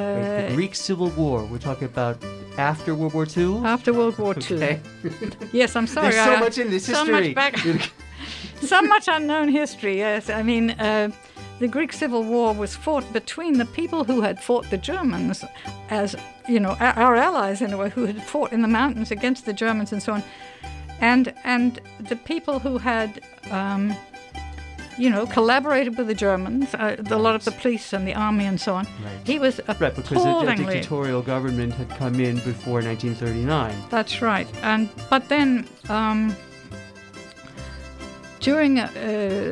the 0.49 0.51
Greek 0.53 0.75
Civil 0.75 1.07
War. 1.11 1.45
We're 1.45 1.57
talking 1.59 1.85
about 1.85 2.17
after 2.57 2.93
World 2.93 3.13
War 3.13 3.25
II. 3.25 3.59
after 3.63 3.93
World 3.93 4.17
War 4.17 4.35
II. 4.35 4.57
Okay. 4.57 4.81
Yes, 5.53 5.73
I'm 5.77 5.87
sorry. 5.87 6.11
There's 6.11 6.25
so 6.25 6.33
I- 6.35 6.39
much 6.41 6.57
in 6.57 6.69
this 6.69 6.85
so 6.85 7.05
history. 7.05 7.33
much 7.33 7.35
back- 7.35 7.57
so 8.61 8.81
much 8.81 9.07
unknown 9.07 9.47
history. 9.47 9.99
Yes, 9.99 10.29
I 10.29 10.43
mean, 10.43 10.71
uh, 10.71 11.11
the 11.59 11.67
Greek 11.67 11.93
Civil 11.93 12.23
War 12.23 12.53
was 12.53 12.75
fought 12.75 13.11
between 13.13 13.57
the 13.57 13.65
people 13.65 14.03
who 14.03 14.21
had 14.21 14.41
fought 14.41 14.69
the 14.69 14.77
Germans, 14.77 15.43
as 15.89 16.15
you 16.47 16.59
know, 16.59 16.75
our, 16.79 17.15
allies 17.15 17.61
in 17.61 17.71
a 17.71 17.77
way, 17.77 17.89
who 17.89 18.05
had 18.05 18.21
fought 18.21 18.51
in 18.51 18.61
the 18.61 18.67
mountains 18.67 19.11
against 19.11 19.45
the 19.45 19.53
Germans 19.53 19.91
and 19.91 20.03
so 20.03 20.13
on, 20.13 20.23
and 20.99 21.33
and 21.43 21.79
the 21.99 22.15
people 22.15 22.59
who 22.59 22.77
had. 22.77 23.21
Um, 23.51 23.95
you 24.97 25.09
know, 25.09 25.25
collaborated 25.25 25.97
with 25.97 26.07
the 26.07 26.13
Germans, 26.13 26.73
uh, 26.73 26.95
a 27.09 27.17
lot 27.17 27.35
of 27.35 27.43
the 27.43 27.51
police 27.51 27.91
and 27.91 28.07
the 28.07 28.13
army 28.13 28.45
and 28.45 28.61
so 28.61 28.75
on. 28.75 28.85
Right. 28.85 29.13
He 29.25 29.39
was 29.39 29.59
Right, 29.67 29.93
because 29.93 30.23
the 30.23 30.55
dictatorial 30.55 31.21
government 31.21 31.73
had 31.73 31.89
come 31.89 32.19
in 32.21 32.35
before 32.35 32.81
1939. 32.81 33.75
That's 33.89 34.21
right. 34.21 34.47
And 34.63 34.89
but 35.09 35.27
then 35.27 35.67
um, 35.89 36.33
during 38.45 38.77
uh, 38.79 38.87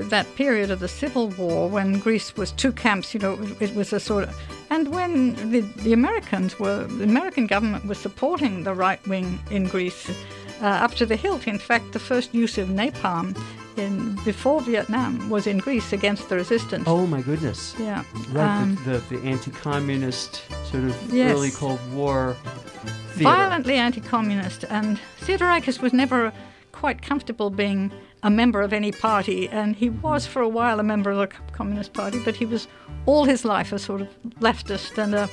that 0.10 0.28
period 0.36 0.70
of 0.70 0.80
the 0.80 0.88
civil 0.88 1.30
war, 1.30 1.68
when 1.68 1.98
Greece 1.98 2.38
was 2.38 2.52
two 2.52 2.72
camps, 2.72 3.12
you 3.14 3.20
know, 3.20 3.34
it 3.60 3.74
was 3.74 3.92
a 3.92 4.00
sort 4.00 4.24
of, 4.26 4.36
and 4.70 4.90
when 4.90 5.34
the, 5.52 5.62
the 5.82 5.94
Americans 5.94 6.60
were, 6.60 6.84
the 6.84 7.04
American 7.04 7.48
government 7.48 7.86
was 7.88 7.98
supporting 7.98 8.64
the 8.64 8.74
right 8.76 9.02
wing 9.08 9.40
in 9.50 9.64
Greece 9.68 10.12
uh, 10.62 10.66
up 10.86 10.94
to 10.94 11.08
the 11.08 11.16
hilt. 11.16 11.48
In 11.48 11.58
fact, 11.58 11.92
the 11.94 12.00
first 12.00 12.36
use 12.36 12.60
of 12.60 12.68
napalm 12.70 13.36
in 13.78 14.14
before 14.24 14.62
Vietnam 14.62 15.28
was 15.32 15.48
in 15.48 15.58
Greece 15.58 15.92
against 15.92 16.30
the 16.30 16.36
resistance. 16.36 16.84
Oh 16.86 17.08
my 17.08 17.24
goodness! 17.24 17.74
Yeah. 17.80 18.04
Right, 18.32 18.62
Um, 18.62 18.76
the, 18.86 19.00
the, 19.10 19.18
the 19.18 19.28
anti-communist 19.28 20.44
sort 20.70 20.84
of 20.84 20.96
Yes. 21.12 21.32
early 21.34 21.50
Cold 21.50 21.80
War 21.94 22.38
theater. 23.16 23.24
violently 23.36 23.74
anti-communist, 23.74 24.66
and 24.70 25.00
Theodorakis 25.22 25.82
was 25.82 25.94
never 25.94 26.32
quite 26.72 27.02
comfortable 27.02 27.50
being 27.50 27.92
a 28.24 28.30
member 28.30 28.62
of 28.62 28.74
any 28.74 28.92
party, 28.92 29.50
and 29.50 29.76
he 29.76 29.90
was 29.90 30.26
for 30.26 30.42
a 30.42 30.50
while 30.50 30.80
a 30.80 30.84
member 30.84 31.12
of 31.12 31.18
the 31.18 31.28
Communist 31.52 31.94
Party, 31.94 32.20
but 32.24 32.36
he 32.36 32.46
was 32.46 32.68
all 33.06 33.26
his 33.26 33.44
life 33.44 33.72
a 33.72 33.80
sort 33.80 34.02
of 34.02 34.08
leftist 34.40 34.98
and 34.98 35.14
a, 35.14 35.30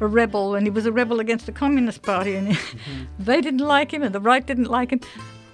a 0.00 0.06
rebel, 0.06 0.54
and 0.54 0.66
he 0.66 0.70
was 0.70 0.86
a 0.86 0.92
rebel 0.92 1.20
against 1.20 1.46
the 1.46 1.52
Communist 1.52 2.02
Party, 2.02 2.34
and 2.34 2.58
they 3.18 3.40
didn't 3.40 3.66
like 3.66 3.92
him, 3.92 4.02
and 4.02 4.14
the 4.14 4.20
right 4.20 4.46
didn't 4.46 4.70
like 4.70 4.90
him. 4.90 5.00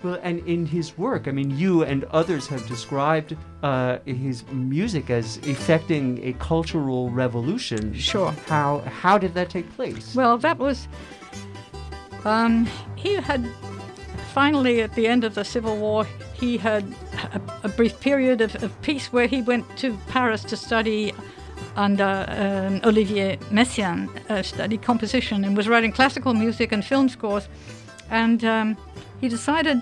Well, 0.02 0.18
and 0.22 0.46
in 0.46 0.66
his 0.66 0.98
work, 0.98 1.28
I 1.28 1.30
mean, 1.30 1.56
you 1.56 1.82
and 1.82 2.04
others 2.04 2.46
have 2.48 2.66
described 2.66 3.36
uh, 3.62 3.98
his 4.04 4.44
music 4.50 5.08
as 5.08 5.38
effecting 5.38 6.22
a 6.22 6.34
cultural 6.34 7.08
revolution. 7.08 7.94
Sure. 7.94 8.32
How 8.46 8.80
how 8.80 9.16
did 9.16 9.32
that 9.32 9.48
take 9.48 9.70
place? 9.74 10.14
Well, 10.14 10.36
that 10.38 10.58
was. 10.58 10.88
Um, 12.26 12.68
he 12.96 13.14
had 13.14 13.48
finally, 14.34 14.82
at 14.82 14.92
the 14.94 15.06
end 15.06 15.22
of 15.22 15.34
the 15.34 15.44
Civil 15.44 15.76
War, 15.76 16.04
he 16.32 16.58
had 16.58 16.84
a, 17.32 17.40
a 17.62 17.68
brief 17.68 18.00
period 18.00 18.40
of, 18.40 18.62
of 18.64 18.70
peace 18.82 19.12
where 19.12 19.28
he 19.28 19.40
went 19.42 19.64
to 19.78 19.96
Paris 20.08 20.42
to 20.44 20.56
study 20.56 21.14
under 21.76 22.26
um, 22.28 22.80
Olivier 22.84 23.36
Messiaen, 23.50 24.08
uh, 24.28 24.42
studied 24.42 24.82
composition 24.82 25.44
and 25.44 25.56
was 25.56 25.68
writing 25.68 25.92
classical 25.92 26.34
music 26.34 26.72
and 26.72 26.84
film 26.84 27.08
scores. 27.08 27.48
And 28.10 28.44
um, 28.44 28.76
he 29.20 29.28
decided, 29.28 29.78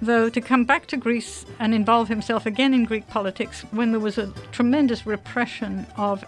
though, 0.00 0.30
to 0.30 0.40
come 0.40 0.64
back 0.64 0.86
to 0.86 0.96
Greece 0.96 1.44
and 1.58 1.74
involve 1.74 2.08
himself 2.08 2.46
again 2.46 2.72
in 2.72 2.84
Greek 2.84 3.06
politics 3.08 3.64
when 3.72 3.90
there 3.90 4.00
was 4.00 4.18
a 4.18 4.32
tremendous 4.52 5.04
repression 5.04 5.84
of 5.96 6.24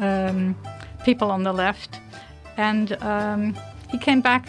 um, 0.00 0.56
people 1.04 1.30
on 1.30 1.42
the 1.42 1.52
left, 1.52 2.00
and 2.56 2.92
um, 3.02 3.56
he 3.90 3.98
came 3.98 4.20
back, 4.20 4.48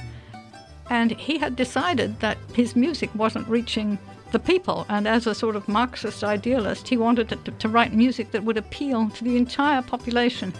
and 0.90 1.12
he 1.12 1.38
had 1.38 1.56
decided 1.56 2.20
that 2.20 2.38
his 2.54 2.76
music 2.76 3.10
wasn't 3.16 3.48
reaching 3.48 3.98
the 4.32 4.40
people, 4.40 4.86
and 4.90 5.08
as 5.08 5.28
a 5.28 5.36
sort 5.36 5.56
of 5.56 5.68
Marxist 5.68 6.24
idealist, 6.24 6.88
he 6.88 6.98
wanted 6.98 7.30
to, 7.30 7.36
to 7.52 7.70
write 7.70 7.94
music 7.94 8.32
that 8.32 8.44
would 8.44 8.58
appeal 8.58 9.10
to 9.12 9.24
the 9.24 9.38
entire 9.38 9.82
population. 9.82 10.54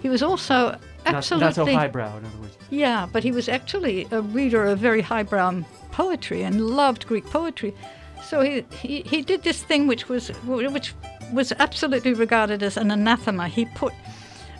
He 0.00 0.08
was 0.08 0.22
also 0.22 0.54
Not, 0.56 0.80
absolutely 1.04 1.46
not 1.46 1.54
so 1.54 1.66
highbrow, 1.66 2.16
in 2.18 2.24
other 2.24 2.36
words. 2.38 2.56
yeah, 2.70 3.06
but 3.12 3.22
he 3.22 3.30
was 3.32 3.48
actually 3.48 4.06
a 4.10 4.20
reader 4.20 4.64
of 4.64 4.78
very 4.78 5.00
highbrow 5.00 5.62
poetry 5.92 6.42
and 6.42 6.60
loved 6.60 7.06
Greek 7.06 7.26
poetry. 7.26 7.74
So 8.22 8.40
he, 8.40 8.64
he, 8.70 9.02
he 9.02 9.22
did 9.22 9.42
this 9.42 9.62
thing 9.62 9.86
which 9.86 10.08
was 10.08 10.28
which 10.46 10.94
was 11.32 11.52
absolutely 11.58 12.14
regarded 12.14 12.62
as 12.62 12.76
an 12.76 12.90
anathema. 12.90 13.48
He 13.48 13.66
put 13.66 13.92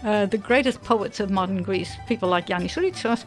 uh, 0.04 0.26
the 0.26 0.38
greatest 0.38 0.82
poets 0.82 1.18
of 1.20 1.30
modern 1.30 1.62
Greece, 1.62 1.92
people 2.06 2.28
like 2.28 2.48
Yannis 2.48 2.76
Ritsos, 2.76 3.24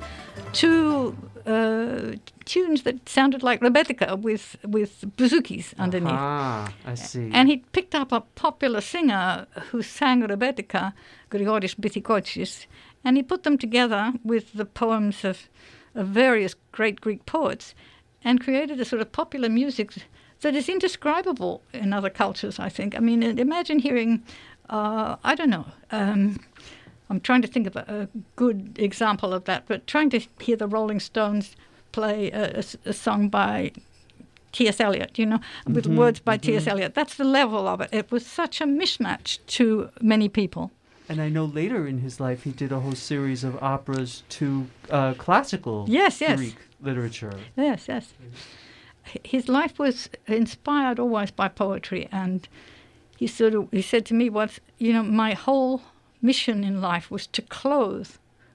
to 0.53 1.15
uh, 1.47 2.15
tunes 2.45 2.83
that 2.83 3.07
sounded 3.07 3.41
like 3.41 3.61
Rebetika 3.61 4.19
with 4.19 4.57
with 4.63 5.05
bouzoukis 5.17 5.73
underneath. 5.79 6.11
Ah, 6.11 6.73
I 6.85 6.95
see. 6.95 7.29
And 7.33 7.47
he 7.49 7.57
picked 7.71 7.95
up 7.95 8.11
a 8.11 8.21
popular 8.35 8.81
singer 8.81 9.47
who 9.71 9.81
sang 9.81 10.21
Rebetika, 10.21 10.93
Grigoris 11.31 11.75
Bithikotsis, 11.75 12.67
and 13.03 13.17
he 13.17 13.23
put 13.23 13.43
them 13.43 13.57
together 13.57 14.13
with 14.23 14.53
the 14.53 14.65
poems 14.65 15.23
of, 15.23 15.49
of 15.95 16.07
various 16.07 16.55
great 16.71 16.99
Greek 17.01 17.25
poets 17.25 17.73
and 18.23 18.43
created 18.43 18.79
a 18.81 18.85
sort 18.85 19.01
of 19.01 19.11
popular 19.11 19.49
music 19.49 19.93
that 20.41 20.55
is 20.55 20.69
indescribable 20.69 21.61
in 21.73 21.93
other 21.93 22.09
cultures, 22.09 22.59
I 22.59 22.69
think. 22.69 22.95
I 22.95 22.99
mean, 22.99 23.23
imagine 23.23 23.79
hearing, 23.79 24.23
uh, 24.69 25.15
I 25.23 25.35
don't 25.35 25.49
know, 25.49 25.65
um, 25.91 26.39
I'm 27.09 27.19
trying 27.19 27.41
to 27.41 27.47
think 27.47 27.67
of 27.67 27.75
a, 27.75 27.85
a 27.87 28.19
good 28.35 28.77
example 28.79 29.33
of 29.33 29.45
that, 29.45 29.65
but 29.67 29.87
trying 29.87 30.09
to 30.11 30.21
hear 30.39 30.55
the 30.57 30.67
Rolling 30.67 30.99
Stones 30.99 31.55
play 31.91 32.29
a 32.31 32.93
song 32.93 33.29
by 33.29 33.71
T.S. 34.51 34.79
Eliot, 34.79 35.17
you 35.17 35.25
know, 35.25 35.39
with 35.67 35.87
words 35.87 36.19
by 36.19 36.37
T.S. 36.37 36.67
Eliot. 36.67 36.93
That's 36.93 37.15
the 37.15 37.23
level 37.23 37.67
of 37.67 37.81
it. 37.81 37.89
It 37.91 38.11
was 38.11 38.25
such 38.25 38.61
a 38.61 38.65
mismatch 38.65 39.39
to 39.47 39.89
many 40.01 40.29
people. 40.29 40.71
And 41.09 41.21
I 41.21 41.29
know 41.29 41.45
later 41.45 41.87
in 41.87 41.99
his 41.99 42.19
life 42.19 42.43
he 42.43 42.51
did 42.51 42.71
a 42.71 42.79
whole 42.81 42.95
series 42.95 43.43
of 43.43 43.61
operas 43.63 44.23
to 44.29 44.67
uh, 44.89 45.13
classical 45.13 45.85
Yes, 45.87 46.19
yes. 46.19 46.37
Greek 46.37 46.57
literature. 46.81 47.33
Yes, 47.55 47.87
yes. 47.87 48.13
His 49.23 49.47
life 49.47 49.79
was 49.79 50.09
inspired 50.27 50.99
always 50.99 51.31
by 51.31 51.47
poetry, 51.47 52.09
and 52.11 52.47
he 53.15 53.25
sort 53.25 53.53
of 53.53 53.69
he 53.71 53.81
said 53.81 54.05
to 54.07 54.13
me 54.13 54.29
once, 54.29 54.59
you 54.77 54.91
know, 54.91 55.03
my 55.03 55.33
whole 55.33 55.81
mission 56.21 56.63
in 56.63 56.81
life 56.81 57.11
was 57.11 57.27
to 57.27 57.41
clothe 57.41 58.09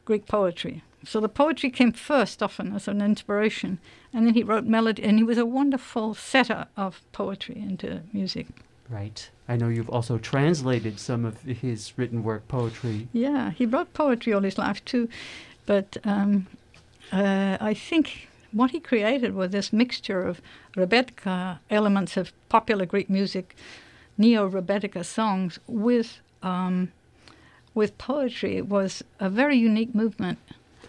Greek 0.04 0.26
poetry. 0.26 0.82
So 1.04 1.20
the 1.20 1.28
poetry 1.28 1.70
came 1.70 1.92
first, 1.92 2.42
often 2.42 2.74
as 2.74 2.86
an 2.86 3.00
inspiration, 3.00 3.78
and 4.12 4.26
then 4.26 4.34
he 4.34 4.42
wrote 4.42 4.64
melody, 4.64 5.02
and 5.02 5.18
he 5.18 5.24
was 5.24 5.38
a 5.38 5.46
wonderful 5.46 6.14
setter 6.14 6.66
of 6.76 7.00
poetry 7.12 7.56
into 7.56 8.02
music. 8.12 8.46
Right. 8.88 9.28
I 9.48 9.56
know 9.56 9.68
you've 9.68 9.90
also 9.90 10.18
translated 10.18 11.00
some 11.00 11.24
of 11.24 11.42
his 11.42 11.92
written 11.96 12.22
work, 12.22 12.46
poetry. 12.46 13.08
Yeah, 13.12 13.50
he 13.50 13.66
wrote 13.66 13.92
poetry 13.94 14.32
all 14.32 14.42
his 14.42 14.58
life 14.58 14.84
too, 14.84 15.08
but 15.66 15.96
um, 16.04 16.46
uh, 17.10 17.56
I 17.60 17.74
think 17.74 18.28
what 18.52 18.70
he 18.70 18.80
created 18.80 19.34
was 19.34 19.50
this 19.50 19.72
mixture 19.72 20.22
of 20.22 20.40
Rebetika 20.76 21.58
elements 21.70 22.16
of 22.16 22.32
popular 22.48 22.86
Greek 22.86 23.10
music, 23.10 23.56
neo 24.18 24.48
Rebetika 24.48 25.04
songs 25.04 25.58
with 25.66 26.20
um, 26.42 26.92
with 27.74 27.98
poetry 27.98 28.60
was 28.62 29.02
a 29.20 29.28
very 29.30 29.56
unique 29.56 29.94
movement. 29.94 30.38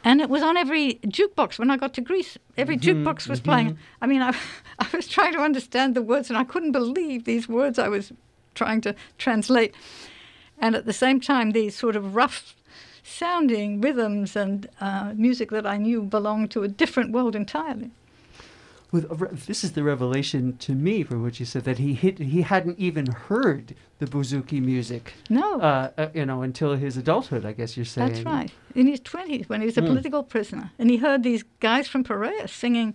And 0.03 0.19
it 0.19 0.29
was 0.29 0.43
on 0.43 0.57
every 0.57 0.95
jukebox 1.05 1.57
when 1.57 1.71
I 1.71 1.77
got 1.77 1.93
to 1.93 2.01
Greece. 2.01 2.37
Every 2.57 2.77
jukebox 2.77 3.27
was 3.29 3.39
playing. 3.39 3.77
I 4.01 4.07
mean, 4.07 4.21
I, 4.21 4.35
I 4.79 4.87
was 4.93 5.07
trying 5.07 5.33
to 5.33 5.39
understand 5.39 5.95
the 5.95 6.01
words, 6.01 6.29
and 6.29 6.37
I 6.37 6.43
couldn't 6.43 6.73
believe 6.73 7.23
these 7.23 7.47
words 7.47 7.79
I 7.79 7.87
was 7.87 8.11
trying 8.53 8.81
to 8.81 8.95
translate. 9.17 9.73
And 10.59 10.75
at 10.75 10.85
the 10.85 10.93
same 10.93 11.21
time, 11.21 11.51
these 11.51 11.75
sort 11.75 11.95
of 11.95 12.15
rough 12.15 12.55
sounding 13.03 13.81
rhythms 13.81 14.35
and 14.35 14.67
uh, 14.79 15.13
music 15.15 15.51
that 15.51 15.65
I 15.65 15.77
knew 15.77 16.03
belonged 16.03 16.51
to 16.51 16.63
a 16.63 16.67
different 16.67 17.11
world 17.11 17.35
entirely. 17.35 17.91
With 18.93 19.47
this 19.47 19.63
is 19.63 19.71
the 19.71 19.81
revelation 19.83 20.55
to 20.57 20.73
me 20.73 21.01
from 21.01 21.23
what 21.23 21.39
you 21.39 21.47
said 21.47 21.63
that 21.63 21.79
he 21.79 21.95
hit, 21.95 22.19
he 22.19 22.43
hadn't 22.43 22.77
even 22.77 23.07
heard 23.07 23.73
the 23.97 24.05
bouzouki 24.05 24.61
music, 24.61 25.15
No, 25.31 25.59
uh, 25.59 25.89
uh, 25.97 26.07
you 26.13 26.25
know, 26.27 26.43
until 26.43 26.75
his 26.75 26.95
adulthood. 26.95 27.43
I 27.43 27.53
guess 27.53 27.75
you're 27.75 27.85
saying. 27.95 28.13
that's 28.13 28.23
right. 28.25 28.51
In 28.75 28.85
his 28.85 29.01
20s, 29.01 29.49
when 29.49 29.61
he 29.61 29.65
was 29.65 29.77
a 29.79 29.81
political 29.81 30.21
prisoner, 30.21 30.71
and 30.77 30.91
he 30.91 30.97
heard 30.97 31.23
these 31.23 31.43
guys 31.59 31.87
from 31.87 32.03
Piraeus 32.03 32.51
singing, 32.53 32.93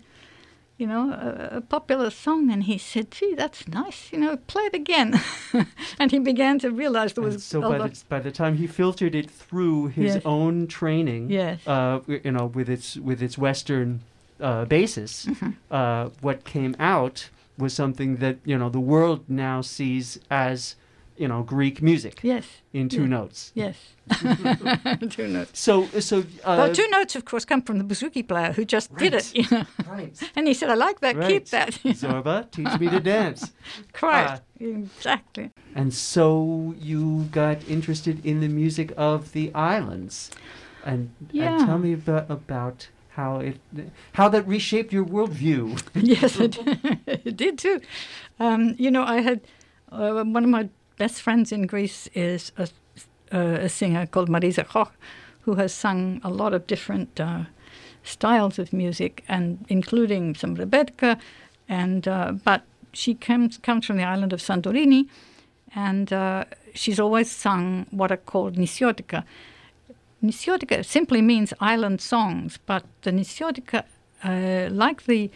you 0.76 0.86
know, 0.86 1.10
a, 1.12 1.56
a 1.56 1.60
popular 1.60 2.10
song, 2.10 2.48
and 2.52 2.62
he 2.70 2.78
said, 2.78 3.10
"Gee, 3.10 3.34
that's 3.34 3.66
nice. 3.66 4.12
You 4.12 4.18
know, 4.20 4.36
play 4.36 4.62
it 4.70 4.74
again." 4.74 5.20
and 5.98 6.12
he 6.12 6.20
began 6.20 6.60
to 6.60 6.70
realize 6.70 7.14
there 7.14 7.24
And 7.24 7.34
was 7.34 7.42
so 7.44 7.60
by 7.60 7.78
the, 7.78 8.04
by 8.08 8.20
the 8.20 8.30
time 8.30 8.56
he 8.58 8.68
filtered 8.68 9.16
it 9.16 9.28
through 9.28 9.88
his 9.88 10.14
Yes. 10.14 10.22
own 10.24 10.68
training, 10.68 11.30
Yes. 11.30 11.66
uh, 11.66 11.98
you 12.06 12.30
know, 12.30 12.46
with 12.46 12.68
its 12.68 12.96
with 12.96 13.20
its 13.20 13.36
Western 13.36 14.02
uh, 14.40 14.64
basis, 14.66 15.26
Mm-hmm. 15.26 15.50
uh, 15.70 16.10
what 16.20 16.44
came 16.44 16.74
out 16.78 17.30
was 17.58 17.72
something 17.74 18.16
that 18.16 18.36
you 18.44 18.56
know 18.58 18.68
the 18.70 18.80
world 18.80 19.24
now 19.28 19.60
sees 19.62 20.18
as 20.30 20.76
you 21.16 21.26
know 21.26 21.42
Greek 21.42 21.82
music 21.82 22.20
yes, 22.22 22.44
in 22.72 22.88
two 22.88 23.02
Yeah. 23.02 23.08
notes. 23.18 23.52
yes. 23.54 23.76
two 25.10 25.28
notes. 25.28 25.58
So 25.60 25.86
so 26.00 26.18
uh, 26.44 26.56
well, 26.58 26.72
two 26.72 26.88
notes, 26.90 27.16
of 27.16 27.24
course, 27.24 27.44
come 27.44 27.62
from 27.62 27.78
the 27.78 27.84
bouzouki 27.84 28.22
player 28.26 28.52
who 28.52 28.64
just 28.64 28.94
did 28.96 29.12
it. 29.14 29.24
Right. 29.24 29.34
You 29.34 29.44
know? 29.58 29.66
right. 29.90 30.30
And 30.36 30.46
he 30.48 30.54
said, 30.54 30.70
"I 30.70 30.74
like 30.74 31.00
that. 31.00 31.16
right. 31.16 31.28
Keep 31.28 31.48
that." 31.50 31.84
You 31.84 31.90
know? 32.02 32.22
Zorba, 32.22 32.50
teach 32.50 32.78
me 32.80 32.88
to 32.88 33.00
dance. 33.00 33.52
Quite 33.92 34.26
Ah. 34.28 34.40
exactly. 34.60 35.50
And 35.74 35.92
so 35.92 36.74
you 36.80 37.28
got 37.32 37.58
interested 37.68 38.24
in 38.24 38.40
the 38.40 38.48
music 38.48 38.92
of 38.96 39.32
the 39.32 39.52
islands, 39.54 40.30
and, 40.84 41.10
and 41.34 41.66
tell 41.66 41.78
me 41.78 41.92
about, 41.92 42.30
about 42.30 42.88
how 43.18 43.40
it 43.40 43.58
how 44.12 44.28
that 44.28 44.46
reshaped 44.46 44.92
your 44.92 45.04
worldview. 45.04 45.82
yes, 45.94 46.38
it, 46.38 46.56
it 47.26 47.36
did 47.36 47.58
too. 47.58 47.80
Um, 48.38 48.76
you 48.78 48.90
know, 48.90 49.02
I 49.02 49.20
had 49.20 49.40
uh, 49.90 50.22
one 50.22 50.44
of 50.44 50.50
my 50.50 50.68
best 50.98 51.20
friends 51.20 51.50
in 51.50 51.66
Greece 51.66 52.08
is 52.14 52.52
a, 52.56 52.68
uh, 53.32 53.66
a 53.66 53.68
singer 53.68 54.06
called 54.06 54.28
Marisa 54.28 54.64
Koch, 54.64 54.92
who 55.40 55.56
has 55.56 55.74
sung 55.74 56.20
a 56.22 56.30
lot 56.30 56.54
of 56.54 56.66
different 56.68 57.20
uh, 57.20 57.42
styles 58.04 58.58
of 58.58 58.72
music, 58.72 59.24
and 59.28 59.64
including 59.68 60.36
some 60.36 60.56
Rebetika, 60.56 61.18
and 61.68 62.06
uh, 62.06 62.32
but 62.44 62.62
she 62.92 63.14
comes 63.14 63.58
comes 63.58 63.84
from 63.84 63.96
the 63.96 64.04
island 64.04 64.32
of 64.32 64.40
Santorini, 64.40 65.08
and 65.74 66.12
uh, 66.12 66.44
she's 66.72 67.00
always 67.00 67.28
sung 67.30 67.86
what 67.90 68.12
are 68.12 68.22
called 68.32 68.56
nisiotika. 68.56 69.24
Nisiotika 70.22 70.84
simply 70.84 71.22
means 71.22 71.52
island 71.60 72.00
songs, 72.00 72.58
but 72.66 72.84
the 73.02 73.12
Nisiotika, 73.12 73.84
uh, 74.24 74.68
like 74.70 75.04
the 75.04 75.30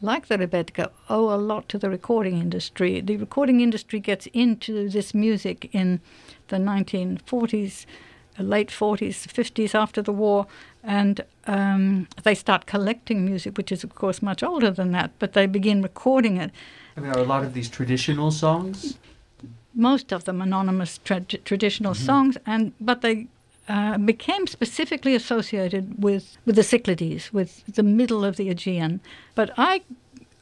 like 0.00 0.26
the 0.26 0.36
Rebetika, 0.36 0.90
owe 1.08 1.32
a 1.32 1.38
lot 1.38 1.68
to 1.68 1.78
the 1.78 1.88
recording 1.88 2.38
industry. 2.38 3.00
The 3.00 3.16
recording 3.18 3.60
industry 3.60 4.00
gets 4.00 4.26
into 4.32 4.88
this 4.88 5.14
music 5.14 5.70
in 5.72 6.00
the 6.48 6.56
1940s, 6.56 7.86
uh, 8.36 8.42
late 8.42 8.70
40s, 8.70 9.28
50s 9.28 9.76
after 9.76 10.02
the 10.02 10.12
war, 10.12 10.48
and 10.82 11.20
um, 11.46 12.08
they 12.24 12.34
start 12.34 12.66
collecting 12.66 13.24
music, 13.24 13.56
which 13.56 13.70
is, 13.70 13.84
of 13.84 13.94
course, 13.94 14.20
much 14.22 14.42
older 14.42 14.72
than 14.72 14.90
that, 14.90 15.12
but 15.20 15.34
they 15.34 15.46
begin 15.46 15.82
recording 15.82 16.36
it. 16.36 16.50
I 16.96 17.00
mean, 17.00 17.12
are 17.12 17.20
a 17.20 17.24
lot 17.24 17.44
of 17.44 17.54
these 17.54 17.68
traditional 17.68 18.32
songs? 18.32 18.98
most 19.74 20.12
of 20.12 20.24
them 20.24 20.42
anonymous 20.42 20.98
tra- 20.98 21.20
traditional 21.20 21.94
songs, 21.94 22.36
and 22.46 22.72
but 22.80 23.00
they 23.00 23.26
uh, 23.68 23.98
became 23.98 24.46
specifically 24.46 25.14
associated 25.14 26.02
with 26.02 26.36
with 26.44 26.56
the 26.56 26.62
Cyclades, 26.62 27.32
with 27.32 27.64
the 27.66 27.82
middle 27.82 28.24
of 28.24 28.36
the 28.36 28.48
Aegean. 28.50 29.00
But 29.34 29.50
I. 29.56 29.82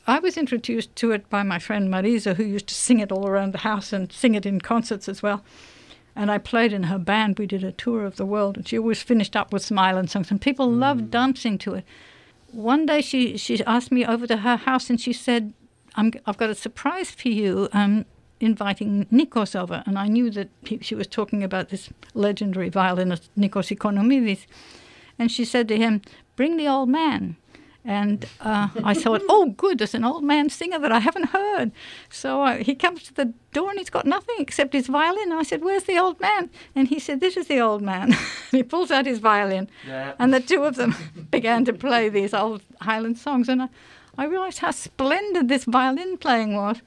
I 0.07 0.19
was 0.19 0.37
introduced 0.37 0.97
to 0.97 1.13
it 1.13 1.29
by 1.31 1.45
my 1.45 1.61
friend 1.61 1.89
Marisa, 1.89 2.35
who 2.35 2.43
used 2.43 2.67
to 2.69 2.75
sing 2.75 2.99
it 2.99 3.13
all 3.13 3.29
around 3.29 3.53
the 3.53 3.59
house 3.59 3.93
and 3.93 4.11
sing 4.11 4.35
it 4.35 4.47
in 4.47 4.61
concerts 4.61 5.09
as 5.09 5.23
well. 5.23 5.45
And 6.17 6.31
I 6.33 6.39
played 6.39 6.73
in 6.73 6.85
her 6.85 6.99
band. 6.99 7.39
We 7.39 7.47
did 7.47 7.63
a 7.63 7.71
tour 7.71 8.05
of 8.05 8.17
the 8.17 8.27
world, 8.27 8.57
and 8.57 8.67
she 8.67 8.79
always 8.79 9.03
finished 9.03 9.37
up 9.37 9.53
with 9.53 9.63
some 9.63 9.79
island 9.79 10.11
songs, 10.11 10.31
and 10.31 10.41
people 10.41 10.69
loved 10.69 11.11
dancing 11.11 11.59
to 11.59 11.75
it. 11.75 11.85
One 12.51 12.87
day 12.87 13.03
she, 13.03 13.37
she 13.37 13.63
asked 13.65 13.93
me 13.93 14.05
over 14.05 14.27
to 14.27 14.39
her 14.39 14.57
house, 14.57 14.91
and 14.91 15.01
she 15.01 15.13
said, 15.13 15.53
I'm, 15.95 16.13
I've 16.27 16.39
got 16.39 16.51
a 16.51 16.55
surprise 16.55 17.11
for 17.11 17.29
you. 17.29 17.69
I'm 17.73 18.07
inviting 18.41 19.07
Nikos 19.07 19.55
over. 19.55 19.83
And 19.87 19.99
I 19.99 20.09
knew 20.09 20.31
that 20.31 20.49
he, 20.63 20.79
she 20.81 20.95
was 20.95 21.07
talking 21.07 21.43
about 21.45 21.69
this 21.69 21.91
legendary 22.15 22.69
violinist, 22.71 23.31
Nikos 23.39 23.75
Economidis. 23.77 24.47
And 25.19 25.31
she 25.31 25.45
said 25.45 25.69
to 25.69 25.77
him, 25.77 26.03
Bring 26.37 26.57
the 26.57 26.67
old 26.69 26.89
man. 26.89 27.37
And 27.83 28.27
uh, 28.43 28.69
I 28.85 28.93
thought, 28.93 29.23
oh, 29.31 29.55
good, 29.57 29.79
there's 29.79 29.95
an 29.95 30.05
old 30.05 30.23
man 30.23 30.51
singer 30.51 30.79
that 30.79 30.93
I 30.93 30.99
haven't 30.99 31.31
heard. 31.31 31.73
So 32.11 32.43
uh, 32.43 32.57
he 32.57 32.75
comes 32.75 33.03
to 33.05 33.15
the 33.15 33.33
door 33.55 33.71
and 33.71 33.79
he's 33.79 33.89
got 33.89 34.05
nothing 34.05 34.37
except 34.39 34.75
his 34.75 34.87
violin. 34.87 35.33
I 35.33 35.43
said, 35.45 35.63
where's 35.63 35.85
the 35.85 35.99
old 35.99 36.21
man? 36.21 36.51
And 36.75 36.89
he 36.89 36.99
said, 36.99 37.21
this 37.21 37.39
is 37.39 37.47
the 37.47 37.59
old 37.61 37.81
man. 37.81 38.15
he 38.51 38.63
pulls 38.63 38.91
out 38.91 39.07
his 39.07 39.19
violin, 39.19 39.69
Yeah. 39.87 40.13
and 40.19 40.33
the 40.35 40.41
two 40.41 40.65
of 40.65 40.77
them 40.77 40.95
began 41.31 41.65
to 41.65 41.73
play 41.73 42.11
these 42.11 42.35
old 42.35 42.61
Highland 42.83 43.17
songs. 43.17 43.49
And 43.49 43.63
I, 43.63 43.69
I 44.19 44.25
realized 44.27 44.59
how 44.59 44.73
splendid 44.73 45.49
this 45.49 45.65
violin 45.65 46.19
playing 46.19 46.57
was. 46.57 46.83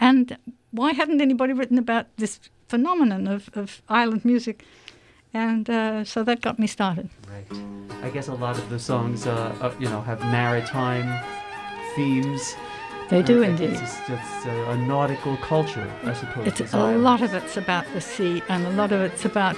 And 0.00 0.36
why 0.70 0.92
hadn't 0.92 1.20
anybody 1.20 1.52
written 1.52 1.78
about 1.78 2.06
this 2.16 2.40
phenomenon 2.68 3.26
of, 3.26 3.50
of 3.54 3.82
island 3.88 4.24
music? 4.24 4.64
And 5.32 5.68
uh, 5.70 6.04
so 6.04 6.24
that 6.24 6.40
got 6.40 6.58
me 6.58 6.66
started. 6.66 7.08
Right. 7.28 7.46
I 8.02 8.10
guess 8.10 8.28
a 8.28 8.34
lot 8.34 8.58
of 8.58 8.68
the 8.70 8.78
songs, 8.78 9.26
uh, 9.26 9.54
uh, 9.60 9.72
you 9.78 9.88
know, 9.88 10.00
have 10.00 10.20
maritime 10.22 11.08
themes. 11.94 12.56
They 13.10 13.22
do 13.22 13.44
Uh, 13.44 13.48
indeed. 13.48 13.70
It's, 13.70 13.80
just, 13.80 14.10
it's 14.10 14.46
a, 14.46 14.76
nautical 14.76 15.36
culture, 15.36 15.88
I 16.04 16.14
suppose. 16.14 16.46
It's 16.46 16.72
a 16.72 16.96
lot 16.96 17.22
of 17.22 17.34
it's 17.34 17.56
about 17.56 17.84
the 17.92 18.00
sea, 18.00 18.42
and 18.48 18.66
a 18.66 18.70
lot 18.70 18.92
of 18.92 19.00
it's 19.00 19.24
about 19.24 19.56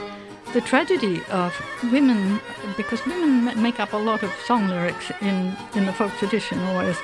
the 0.53 0.61
tragedy 0.61 1.23
of 1.31 1.55
women, 1.93 2.41
because 2.77 3.05
women 3.07 3.63
make 3.63 3.79
up 3.79 3.93
a 3.93 3.97
lot 3.97 4.23
of 4.23 4.31
song 4.47 4.69
lyrics 4.69 5.13
in, 5.21 5.57
in 5.75 5.87
the 5.87 5.93
folk 5.93 6.13
tradition 6.19 6.59
always, 6.61 6.97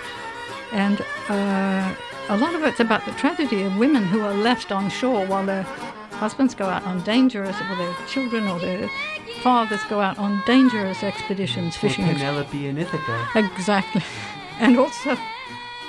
and 0.72 1.01
uh, 1.28 1.95
a 2.29 2.37
lot 2.37 2.55
of 2.55 2.62
it's 2.64 2.81
about 2.81 3.05
the 3.07 3.12
tragedy 3.12 3.62
of 3.62 3.76
women 3.76 4.05
who 4.05 4.20
are 4.20 4.35
left 4.35 4.70
on 4.72 4.91
shore 4.91 5.26
while 5.26 5.45
their 5.47 5.62
husbands 6.12 6.55
go 6.55 6.66
out 6.66 6.83
on 6.85 7.01
dangerous, 7.05 7.57
or 7.70 7.76
their 7.76 7.95
children 8.09 8.47
or 8.49 8.59
their 8.59 8.89
fathers 9.43 9.81
go 9.89 10.01
out 10.01 10.18
on 10.18 10.43
dangerous 10.47 11.03
expeditions, 11.03 11.76
Or 11.76 11.81
fishing. 11.81 12.05
ex- 12.07 12.18
Penelope 12.18 12.66
and 12.68 12.79
Ithaca. 12.79 13.29
Exactly. 13.35 14.03
And 14.61 14.76
also, 14.76 15.16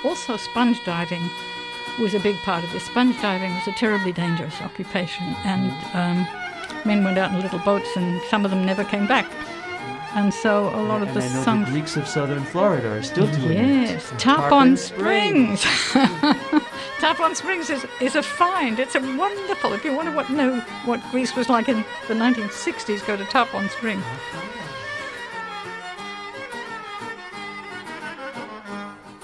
also 0.04 0.36
sponge 0.36 0.78
diving 0.84 1.28
was 1.98 2.14
a 2.14 2.20
big 2.20 2.36
part 2.44 2.62
of 2.62 2.70
this. 2.70 2.84
Sponge 2.84 3.20
diving 3.20 3.52
was 3.52 3.66
a 3.66 3.72
terribly 3.72 4.12
dangerous 4.12 4.60
occupation, 4.62 5.24
and 5.44 5.72
um, 5.92 6.26
men 6.84 7.02
went 7.02 7.18
out 7.18 7.32
in 7.32 7.40
little 7.40 7.58
boats, 7.58 7.88
and 7.96 8.22
some 8.30 8.44
of 8.44 8.52
them 8.52 8.64
never 8.64 8.84
came 8.84 9.08
back. 9.08 9.26
And 10.14 10.34
so 10.34 10.70
a 10.74 10.82
lot 10.82 11.02
of 11.02 11.08
and 11.08 11.16
the 11.16 11.24
I 11.24 11.28
know 11.28 11.42
songs. 11.44 11.66
the 11.66 11.72
Greeks 11.72 11.96
of 11.96 12.08
southern 12.08 12.42
Florida 12.44 12.88
are 12.90 13.02
still 13.02 13.26
doing 13.28 13.52
it. 13.52 13.90
Yes, 13.90 14.12
Tarpon 14.18 14.76
Springs. 14.76 15.62
Tarpon 16.98 17.36
Springs 17.36 17.70
is, 17.70 17.86
is 18.00 18.16
a 18.16 18.22
find. 18.22 18.80
It's 18.80 18.96
a 18.96 19.00
wonderful. 19.00 19.72
If 19.72 19.84
you 19.84 19.94
want 19.94 20.08
to 20.08 20.14
what, 20.14 20.28
know 20.30 20.60
what 20.84 21.00
Greece 21.12 21.36
was 21.36 21.48
like 21.48 21.68
in 21.68 21.84
the 22.08 22.14
1960s, 22.14 23.06
go 23.06 23.16
to 23.16 23.24
Tarpon 23.26 23.68
Springs. 23.70 24.04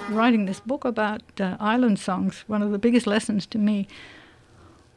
Writing 0.08 0.46
this 0.46 0.60
book 0.60 0.84
about 0.84 1.22
uh, 1.40 1.56
island 1.58 1.98
songs, 1.98 2.44
one 2.46 2.62
of 2.62 2.70
the 2.70 2.78
biggest 2.78 3.08
lessons 3.08 3.44
to 3.46 3.58
me 3.58 3.88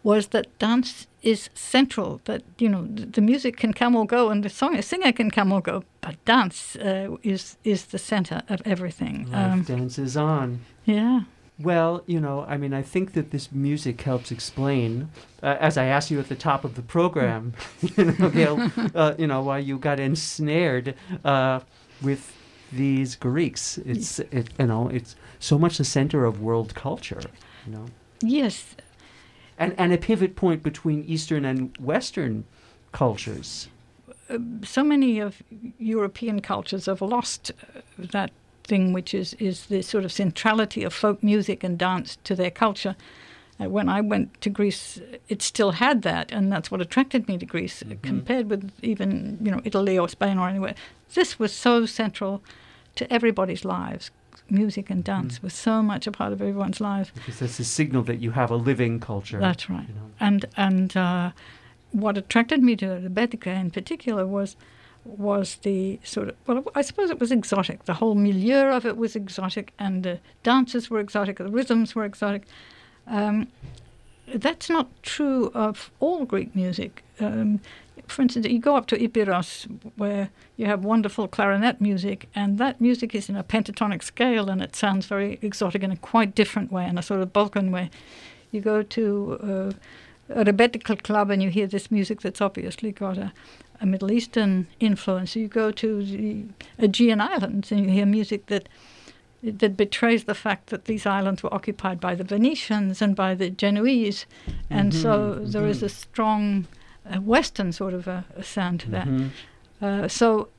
was 0.03 0.27
that 0.27 0.45
dance 0.59 1.07
is 1.21 1.49
central. 1.53 2.21
That 2.25 2.41
you 2.57 2.69
know 2.69 2.85
the, 2.85 3.05
the 3.05 3.21
music 3.21 3.57
can 3.57 3.73
come 3.73 3.95
or 3.95 4.05
go, 4.05 4.29
and 4.29 4.43
the 4.43 4.49
song, 4.49 4.75
a 4.77 4.81
singer 4.81 5.11
can 5.11 5.29
come 5.31 5.51
or 5.51 5.61
go, 5.61 5.83
but 6.01 6.15
dance 6.25 6.75
uh, 6.77 7.15
is 7.23 7.57
is 7.63 7.85
the 7.85 7.97
center 7.99 8.41
of 8.49 8.61
everything. 8.65 9.29
Life 9.31 9.51
Um, 9.51 9.63
dances 9.63 10.15
on. 10.17 10.59
yeah. 10.85 11.21
Well, 11.61 12.03
you 12.07 12.21
know, 12.21 12.45
I 12.47 12.55
mean, 12.57 12.73
I 12.73 12.81
think 12.81 13.11
that 13.13 13.31
this 13.31 13.51
music 13.51 14.01
helps 14.03 14.31
explain, 14.31 15.09
uh, 15.43 15.57
as 15.59 15.77
I 15.77 15.85
asked 15.87 16.09
you 16.09 16.17
at 16.17 16.29
the 16.29 16.35
top 16.37 16.63
of 16.63 16.75
the 16.75 16.81
program, 16.81 17.51
you 17.97 18.05
know, 18.05 18.29
Gail, 18.29 18.71
uh, 18.95 19.13
you 19.17 19.27
know, 19.27 19.41
why 19.41 19.57
you 19.59 19.77
got 19.77 19.99
ensnared 19.99 20.95
uh, 21.25 21.59
with 22.01 22.31
these 22.71 23.17
Greeks. 23.17 23.77
It's, 23.79 24.19
it, 24.19 24.47
you 24.57 24.67
know, 24.67 24.87
it's 24.87 25.17
so 25.39 25.57
much 25.59 25.77
the 25.79 25.83
center 25.83 26.23
of 26.23 26.39
world 26.39 26.75
culture, 26.75 27.23
you 27.65 27.73
know, 27.73 27.85
Yes, 28.21 28.75
and 29.59 29.75
and 29.77 29.93
a 29.93 29.97
pivot 29.97 30.35
point 30.35 30.63
between 30.63 31.03
Eastern 31.03 31.45
and 31.45 31.77
Western 31.77 32.45
cultures. 32.91 33.67
so 34.63 34.83
many 34.83 35.19
of 35.19 35.43
European 35.77 36.39
cultures 36.39 36.85
have 36.87 37.01
lost 37.01 37.51
uh, 37.51 37.81
that 37.97 38.31
thing, 38.63 38.93
which 38.93 39.13
is, 39.13 39.33
is 39.35 39.65
the 39.65 39.81
sort 39.81 40.05
of 40.05 40.11
centrality 40.11 40.83
of 40.83 40.93
folk 40.93 41.21
music 41.21 41.63
and 41.63 41.77
dance 41.77 42.17
to 42.23 42.35
their 42.35 42.51
culture. 42.51 42.95
Uh, 43.59 43.67
when 43.67 43.89
I 43.89 43.99
went 43.99 44.39
to 44.41 44.49
Greece, 44.49 45.01
it 45.27 45.41
still 45.41 45.71
had 45.71 46.03
that, 46.03 46.31
and 46.31 46.51
that's 46.51 46.71
what 46.71 46.79
attracted 46.79 47.27
me 47.27 47.37
to 47.37 47.45
Greece, 47.45 47.83
uh, 47.83 47.95
compared 48.01 48.49
with 48.49 48.71
even 48.81 49.37
you 49.41 49.51
know 49.51 49.61
Italy 49.65 49.97
or 49.99 50.07
Spain 50.07 50.37
or 50.37 50.47
anywhere. 50.47 50.75
This 51.13 51.37
was 51.37 51.51
so 51.51 51.85
central 51.85 52.41
to 52.95 53.11
everybody's 53.11 53.65
lives. 53.65 54.11
Music 54.51 54.89
and 54.89 55.03
dance 55.03 55.41
was 55.41 55.53
so 55.53 55.81
much 55.81 56.07
a 56.07 56.11
part 56.11 56.33
of 56.33 56.41
everyone's 56.41 56.81
lives. 56.81 57.11
Because 57.13 57.39
that's 57.39 57.59
a 57.59 57.65
signal 57.65 58.03
that 58.03 58.19
you 58.19 58.31
have 58.31 58.51
a 58.51 58.55
living 58.55 58.99
culture. 58.99 59.39
That's 59.39 59.69
right. 59.69 59.87
you 59.87 59.93
know. 59.93 60.11
And 60.19 60.45
and 60.57 60.95
uh, 60.97 61.31
what 61.91 62.17
attracted 62.17 62.61
me 62.63 62.75
to 62.77 62.85
Rebetika 62.85 63.47
in 63.47 63.71
particular 63.71 64.25
was 64.25 64.55
was 65.05 65.55
the 65.63 65.99
sort 66.03 66.29
of 66.29 66.35
well, 66.45 66.63
I 66.75 66.81
suppose 66.81 67.09
it 67.09 67.19
was 67.19 67.31
exotic. 67.31 67.85
The 67.85 67.95
whole 67.95 68.15
milieu 68.15 68.69
of 68.69 68.85
it 68.85 68.97
was 68.97 69.15
exotic, 69.15 69.73
and 69.79 70.03
the 70.03 70.19
dances 70.43 70.89
were 70.89 70.99
exotic, 70.99 71.37
the 71.37 71.47
rhythms 71.47 71.95
were 71.95 72.05
exotic. 72.05 72.43
Um, 73.07 73.47
that's 74.27 74.69
not 74.69 74.87
true 75.01 75.51
of 75.53 75.89
all 75.99 76.25
Greek 76.25 76.55
music. 76.55 77.03
Um, 77.19 77.61
for 78.11 78.21
instance, 78.21 78.47
you 78.47 78.59
go 78.59 78.75
up 78.75 78.87
to 78.87 79.03
Epirus, 79.03 79.67
where 79.95 80.29
you 80.57 80.65
have 80.65 80.83
wonderful 80.83 81.27
clarinet 81.27 81.79
music, 81.79 82.29
and 82.35 82.57
that 82.57 82.79
music 82.79 83.15
is 83.15 83.29
in 83.29 83.35
a 83.35 83.43
pentatonic 83.43 84.03
scale, 84.03 84.49
and 84.49 84.61
it 84.61 84.75
sounds 84.75 85.05
very 85.05 85.39
exotic 85.41 85.83
in 85.83 85.91
a 85.91 85.97
quite 85.97 86.35
different 86.35 86.71
way, 86.71 86.85
in 86.87 86.97
a 86.97 87.01
sort 87.01 87.21
of 87.21 87.33
Balkan 87.33 87.71
way. 87.71 87.89
You 88.51 88.61
go 88.61 88.81
to 88.83 89.39
uh, 89.43 90.39
a 90.41 90.45
rebetika 90.45 91.01
club, 91.01 91.29
and 91.29 91.41
you 91.41 91.49
hear 91.49 91.67
this 91.67 91.91
music 91.91 92.21
that's 92.21 92.41
obviously 92.41 92.91
got 92.91 93.17
a, 93.17 93.31
a 93.81 93.85
Middle 93.85 94.11
Eastern 94.11 94.67
influence. 94.79 95.35
You 95.35 95.47
go 95.47 95.71
to 95.71 96.03
the 96.03 96.45
Aegean 96.77 97.21
Islands, 97.21 97.71
and 97.71 97.85
you 97.85 97.89
hear 97.89 98.05
music 98.05 98.47
that 98.47 98.67
that 99.41 99.77
betrays 99.77 100.25
the 100.25 100.35
fact 100.35 100.67
that 100.67 100.83
these 100.83 101.05
islands 101.05 101.41
were 101.41 101.53
occupied 101.53 102.01
by 102.01 102.13
the 102.13 102.25
Venetians 102.25 103.01
and 103.01 103.15
by 103.15 103.33
the 103.33 103.49
Genoese, 103.49 104.25
and 104.69 104.93
so 104.93 105.35
there 105.35 105.65
is 105.65 105.81
a 105.81 105.87
strong 105.87 106.67
uh, 107.13 107.19
Western 107.21 107.71
sort 107.71 107.93
of 107.93 108.07
a, 108.07 108.25
a 108.35 108.43
sound 108.43 108.79
to 108.81 108.89
that. 108.91 109.07
Mhm. 109.07 109.29
Uh, 109.81 110.07
so 110.07 110.49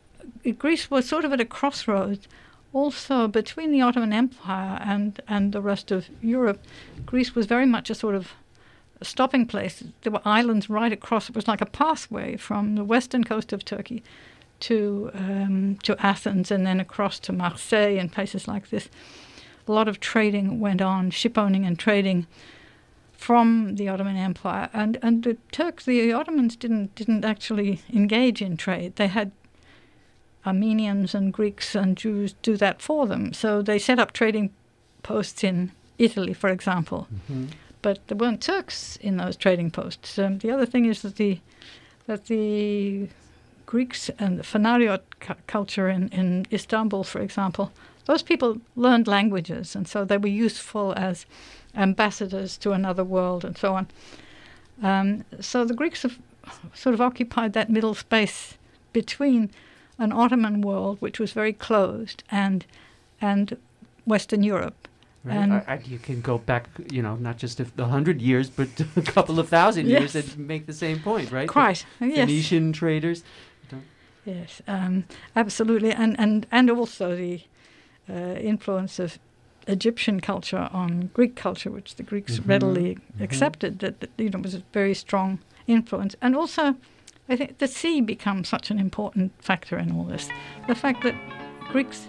Greece 0.59 0.91
was 0.91 1.09
sort 1.09 1.25
of 1.25 1.33
at 1.33 1.41
a 1.41 1.45
crossroads. 1.45 2.27
Also, 2.73 3.27
between 3.27 3.73
the 3.73 3.81
Ottoman 3.83 4.13
Empire 4.13 4.79
and, 4.83 5.21
and 5.27 5.53
the 5.53 5.61
rest 5.61 5.91
of 5.91 6.09
Europe, 6.23 6.61
Greece 7.05 7.35
was 7.35 7.47
very 7.47 7.67
much 7.67 7.91
a 7.91 7.95
sort 7.95 8.15
of 8.15 8.33
a 9.01 9.05
stopping 9.05 9.47
place. 9.47 9.83
There 10.03 10.13
were 10.13 10.21
islands 10.25 10.71
right 10.71 10.93
across. 10.93 11.29
It 11.29 11.35
was 11.35 11.49
like 11.49 11.61
a 11.61 11.67
pathway 11.67 12.37
from 12.37 12.77
the 12.77 12.85
western 12.85 13.25
coast 13.25 13.53
of 13.53 13.65
Turkey 13.65 14.03
to 14.61 15.11
um, 15.15 15.79
to 15.83 15.97
Athens 16.05 16.51
and 16.51 16.67
then 16.67 16.81
across 16.81 17.19
to 17.21 17.33
Marseille 17.33 17.99
and 17.99 18.13
places 18.13 18.47
like 18.47 18.71
this. 18.71 18.89
A 19.67 19.73
lot 19.73 19.89
of 19.89 20.01
trading 20.01 20.61
went 20.61 20.83
on, 20.83 21.11
ship 21.11 21.39
owning 21.39 21.65
and 21.65 21.79
trading 21.79 22.27
from 23.21 23.77
the 23.77 23.87
Ottoman 23.87 24.17
Empire, 24.17 24.71
and 24.73 24.99
and 25.03 25.23
the 25.25 25.37
Turks, 25.53 25.85
the 25.85 26.11
Ottomans 26.13 26.57
didn't 26.57 26.95
didn't 26.95 27.25
actually 27.25 27.81
engage 27.93 28.41
in 28.41 28.57
trade. 28.57 28.97
They 28.97 29.09
had 29.09 29.31
Armenians 30.47 31.15
and 31.15 31.31
Greeks 31.31 31.75
and 31.75 31.99
Jews 31.99 32.35
do 32.43 32.57
that 32.57 32.81
for 32.81 33.07
them. 33.07 33.35
So 33.35 33.61
they 33.63 33.79
set 33.79 33.99
up 33.99 34.13
trading 34.13 34.51
posts 35.03 35.45
in 35.45 35.71
Italy, 35.99 36.33
for 36.33 36.49
example. 36.49 37.09
But 37.83 37.99
there 38.07 38.17
weren't 38.17 38.41
Turks 38.43 38.97
in 39.03 39.19
those 39.19 39.37
trading 39.37 39.71
posts. 39.71 40.19
Um, 40.19 40.39
the 40.39 40.51
other 40.51 40.67
thing 40.67 40.87
is 40.87 41.03
that 41.03 41.17
the 41.17 41.41
that 42.07 42.25
the 42.27 43.09
Greeks 43.67 44.11
and 44.19 44.39
the 44.39 44.43
Fanariot 44.43 45.03
cu- 45.21 45.35
culture 45.47 45.91
in, 45.91 46.09
in 46.09 46.47
Istanbul, 46.51 47.05
for 47.05 47.21
example, 47.21 47.71
those 48.11 48.25
people 48.25 48.61
learned 48.75 49.07
languages, 49.07 49.77
and 49.77 49.87
so 49.87 50.05
they 50.05 50.19
were 50.19 50.27
useful 50.47 50.93
as 50.97 51.27
ambassadors 51.77 52.59
to 52.59 52.73
another 52.73 53.05
world 53.05 53.45
and 53.45 53.57
so 53.57 53.75
on. 53.79 53.87
Um, 54.83 55.25
so 55.41 55.65
the 55.65 55.75
Greeks 55.75 56.03
have 56.03 56.19
sort 56.75 56.95
of 56.95 57.01
occupied 57.01 57.53
that 57.53 57.71
middle 57.71 57.95
space 57.95 58.59
between 58.93 59.51
an 59.99 60.11
Ottoman 60.13 60.61
world, 60.61 60.97
which 61.01 61.21
was 61.21 61.33
very 61.33 61.53
closed, 61.53 62.25
and 62.31 62.65
and 63.21 63.57
Western 64.07 64.43
Europe. 64.43 64.89
Right? 65.25 65.37
And- 65.37 65.53
I, 65.53 65.63
I, 65.69 65.75
you 65.85 65.99
can 65.99 66.21
go 66.21 66.39
back, 66.39 66.65
you 66.91 67.03
know, 67.03 67.15
not 67.17 67.37
just 67.43 67.61
a, 67.61 67.67
a 67.79 67.85
hundred 67.85 68.21
years, 68.21 68.51
but 68.51 68.69
a 68.97 69.03
couple 69.03 69.39
of 69.39 69.49
thousand 69.49 69.87
years 69.89 70.15
Yes. 70.15 70.35
and 70.35 70.49
make 70.49 70.67
the 70.67 70.73
same 70.73 70.99
point, 70.99 71.31
right? 71.31 71.47
The 71.47 71.53
Quite, 71.53 71.85
yes. 72.01 72.27
Phoenician 72.27 72.73
traders. 72.73 73.23
Yes, 74.25 74.63
um, 74.67 75.05
absolutely, 75.37 75.93
and 75.93 76.19
and 76.19 76.47
and 76.51 76.71
also 76.71 77.17
the 77.17 77.41
influence 78.09 78.99
of 78.99 79.19
Egyptian 79.67 80.21
culture 80.21 80.69
on 80.73 81.11
Greek 81.15 81.37
culture, 81.37 81.71
which 81.71 81.97
the 81.97 82.03
Greeks 82.03 82.39
Mhm, 82.39 82.49
readily 82.49 82.95
mhm. 82.97 83.25
accepted 83.25 83.79
that, 83.81 84.01
that 84.01 84.11
you 84.19 84.31
know 84.31 84.39
was 84.41 84.55
a 84.55 84.63
very 84.73 84.95
strong 84.95 85.39
influence, 85.67 86.17
and 86.21 86.35
also 86.35 86.77
I 87.29 87.37
think 87.37 87.59
the 87.59 87.69
sea 87.69 88.01
becomes 88.01 88.49
such 88.49 88.71
an 88.71 88.79
important 88.81 89.33
factor 89.43 89.79
in 89.79 89.93
all 89.93 90.05
this. 90.05 90.29
The 90.67 90.75
fact 90.75 91.03
that 91.05 91.15
Greeks 91.71 92.09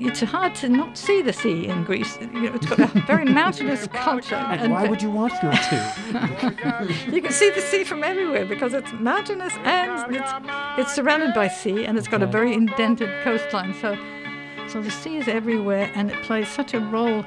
it's 0.00 0.20
hard 0.20 0.54
to 0.56 0.68
not 0.68 0.96
see 0.96 1.22
the 1.22 1.32
sea 1.32 1.66
in 1.66 1.84
Greece. 1.84 2.18
You 2.20 2.26
know, 2.28 2.54
it's 2.54 2.66
got 2.66 2.78
a 2.78 2.86
very 3.06 3.24
mountainous 3.42 3.86
culture. 3.88 4.36
And 4.36 4.72
why 4.72 4.86
would 4.86 5.02
you 5.02 5.10
want 5.10 5.32
not 5.42 5.54
to? 5.54 6.94
you 7.12 7.20
can 7.22 7.32
see 7.32 7.50
the 7.50 7.60
sea 7.60 7.84
from 7.84 8.04
everywhere 8.04 8.46
because 8.46 8.74
it's 8.74 8.92
mountainous 8.92 9.54
and 9.64 10.14
it's, 10.14 10.32
it's 10.78 10.94
surrounded 10.94 11.34
by 11.34 11.48
sea 11.48 11.84
and 11.84 11.98
it's 11.98 12.08
got 12.08 12.22
a 12.22 12.26
very 12.26 12.54
indented 12.54 13.10
coastline. 13.24 13.74
So, 13.80 13.96
so 14.68 14.82
the 14.82 14.90
sea 14.90 15.16
is 15.16 15.28
everywhere 15.28 15.90
and 15.94 16.10
it 16.10 16.22
plays 16.22 16.48
such 16.48 16.74
a 16.74 16.80
role 16.80 17.24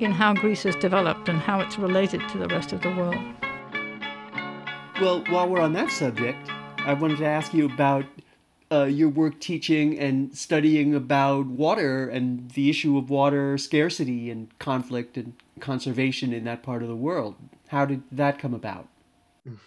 in 0.00 0.12
how 0.12 0.34
Greece 0.34 0.64
has 0.64 0.76
developed 0.76 1.28
and 1.28 1.38
how 1.38 1.60
it's 1.60 1.78
related 1.78 2.28
to 2.28 2.38
the 2.38 2.48
rest 2.48 2.72
of 2.72 2.82
the 2.82 2.90
world. 2.90 3.16
Well, 5.00 5.24
while 5.30 5.48
we're 5.48 5.60
on 5.60 5.72
that 5.72 5.90
subject, 5.90 6.50
I 6.78 6.92
wanted 6.92 7.18
to 7.18 7.26
ask 7.26 7.54
you 7.54 7.66
about 7.66 8.04
uh, 8.70 8.84
your 8.84 9.08
work 9.08 9.40
teaching 9.40 9.98
and 9.98 10.36
studying 10.36 10.94
about 10.94 11.46
water 11.46 12.08
and 12.08 12.50
the 12.50 12.68
issue 12.68 12.98
of 12.98 13.08
water 13.08 13.56
scarcity 13.56 14.30
and 14.30 14.56
conflict 14.58 15.16
and 15.16 15.34
conservation 15.60 16.32
in 16.32 16.44
that 16.44 16.62
part 16.62 16.82
of 16.82 16.88
the 16.88 16.96
world. 16.96 17.36
How 17.68 17.86
did 17.86 18.02
that 18.12 18.38
come 18.38 18.54
about? 18.54 18.88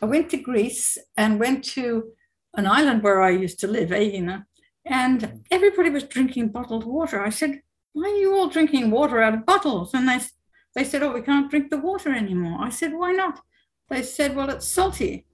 I 0.02 0.06
went 0.06 0.30
to 0.32 0.38
Greece 0.38 0.98
and 1.16 1.40
went 1.40 1.64
to 1.76 2.12
an 2.56 2.68
island 2.68 3.02
where 3.02 3.22
I 3.22 3.30
used 3.30 3.60
to 3.62 3.68
live, 3.68 3.92
Aegina, 3.92 4.46
and 4.90 5.44
everybody 5.52 5.92
was 5.92 6.04
drinking 6.04 6.50
bottled 6.50 6.84
water. 6.84 7.22
I 7.22 7.30
said, 7.30 7.62
Why 7.94 8.10
are 8.10 8.16
you 8.16 8.36
all 8.36 8.50
drinking 8.50 8.90
water 8.90 9.22
out 9.22 9.36
of 9.36 9.46
bottles? 9.46 9.94
And 9.94 10.10
they, 10.10 10.20
they 10.76 10.84
said, 10.84 11.04
Oh, 11.04 11.14
we 11.14 11.22
can't 11.22 11.50
drink 11.50 11.70
the 11.70 11.78
water 11.78 12.14
anymore. 12.14 12.58
I 12.60 12.70
said, 12.70 12.94
Why 12.94 13.12
not? 13.12 13.40
They 13.90 14.02
said, 14.02 14.36
Well, 14.36 14.50
it's 14.50 14.68
salty. 14.68 15.28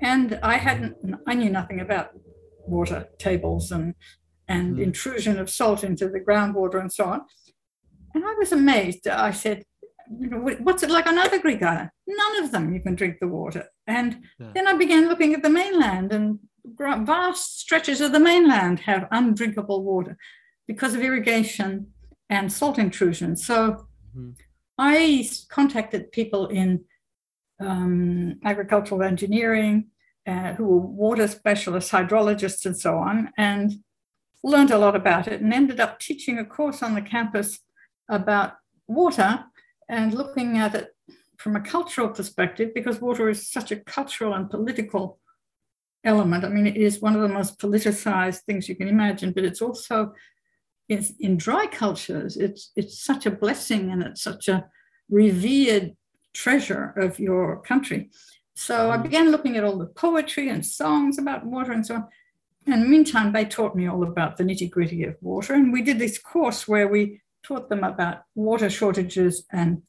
And 0.00 0.38
I 0.42 0.56
hadn't, 0.58 0.96
I 1.26 1.34
knew 1.34 1.48
nothing 1.48 1.80
about 1.80 2.10
water 2.66 3.08
tables 3.18 3.70
and 3.70 3.94
and 4.48 4.76
mm. 4.76 4.82
intrusion 4.82 5.38
of 5.38 5.50
salt 5.50 5.82
into 5.82 6.08
the 6.08 6.20
groundwater 6.20 6.80
and 6.80 6.92
so 6.92 7.04
on. 7.06 7.20
And 8.14 8.24
I 8.24 8.34
was 8.38 8.52
amazed. 8.52 9.08
I 9.08 9.30
said, 9.30 9.64
you 10.20 10.28
know, 10.28 10.38
what's 10.38 10.82
it 10.82 10.90
like 10.90 11.06
on 11.06 11.18
other 11.18 11.40
Greek 11.40 11.62
islands? 11.62 11.90
None 12.06 12.44
of 12.44 12.52
them 12.52 12.72
you 12.72 12.80
can 12.80 12.94
drink 12.94 13.16
the 13.20 13.26
water. 13.26 13.66
And 13.86 14.22
yeah. 14.38 14.50
then 14.54 14.68
I 14.68 14.74
began 14.74 15.08
looking 15.08 15.34
at 15.34 15.42
the 15.42 15.50
mainland, 15.50 16.12
and 16.12 16.38
vast 16.78 17.60
stretches 17.60 18.00
of 18.00 18.12
the 18.12 18.20
mainland 18.20 18.80
have 18.80 19.08
undrinkable 19.10 19.82
water 19.82 20.16
because 20.66 20.94
of 20.94 21.00
irrigation 21.00 21.88
and 22.28 22.52
salt 22.52 22.78
intrusion. 22.78 23.36
So 23.36 23.86
mm-hmm. 24.16 24.30
I 24.78 25.28
contacted 25.48 26.12
people 26.12 26.48
in 26.48 26.84
um, 27.60 28.38
agricultural 28.44 29.02
engineering, 29.02 29.88
uh, 30.26 30.54
who 30.54 30.66
were 30.66 30.78
water 30.78 31.28
specialists, 31.28 31.92
hydrologists, 31.92 32.66
and 32.66 32.76
so 32.76 32.98
on, 32.98 33.30
and 33.38 33.72
learned 34.42 34.70
a 34.70 34.78
lot 34.78 34.94
about 34.94 35.28
it 35.28 35.40
and 35.40 35.52
ended 35.52 35.80
up 35.80 35.98
teaching 35.98 36.38
a 36.38 36.44
course 36.44 36.82
on 36.82 36.94
the 36.94 37.02
campus 37.02 37.60
about 38.08 38.54
water 38.86 39.44
and 39.88 40.14
looking 40.14 40.58
at 40.58 40.74
it 40.74 40.94
from 41.36 41.56
a 41.56 41.60
cultural 41.60 42.08
perspective 42.08 42.70
because 42.74 43.00
water 43.00 43.28
is 43.28 43.50
such 43.50 43.70
a 43.70 43.76
cultural 43.76 44.34
and 44.34 44.50
political 44.50 45.18
element. 46.04 46.44
I 46.44 46.48
mean, 46.48 46.66
it 46.66 46.76
is 46.76 47.00
one 47.00 47.14
of 47.14 47.22
the 47.22 47.28
most 47.28 47.58
politicized 47.58 48.40
things 48.42 48.68
you 48.68 48.76
can 48.76 48.88
imagine, 48.88 49.32
but 49.32 49.44
it's 49.44 49.62
also 49.62 50.12
in, 50.88 51.04
in 51.18 51.36
dry 51.36 51.66
cultures, 51.66 52.36
it's 52.36 52.70
it's 52.76 53.02
such 53.02 53.26
a 53.26 53.30
blessing 53.30 53.90
and 53.90 54.02
it's 54.02 54.22
such 54.22 54.48
a 54.48 54.66
revered 55.10 55.96
treasure 56.32 56.94
of 56.96 57.18
your 57.18 57.60
country. 57.62 58.10
So 58.54 58.90
I 58.90 58.96
mm. 58.96 59.02
began 59.02 59.30
looking 59.30 59.56
at 59.56 59.64
all 59.64 59.78
the 59.78 59.86
poetry 59.86 60.48
and 60.48 60.64
songs 60.64 61.18
about 61.18 61.44
water 61.44 61.72
and 61.72 61.84
so 61.84 61.96
on. 61.96 62.08
And 62.66 62.88
meantime, 62.88 63.32
they 63.32 63.44
taught 63.44 63.76
me 63.76 63.88
all 63.88 64.02
about 64.02 64.36
the 64.36 64.44
nitty 64.44 64.70
gritty 64.70 65.04
of 65.04 65.16
water. 65.20 65.54
And 65.54 65.72
we 65.72 65.82
did 65.82 65.98
this 65.98 66.18
course 66.18 66.66
where 66.66 66.88
we 66.88 67.20
taught 67.44 67.68
them 67.68 67.84
about 67.84 68.22
water 68.34 68.68
shortages 68.68 69.44
and 69.52 69.82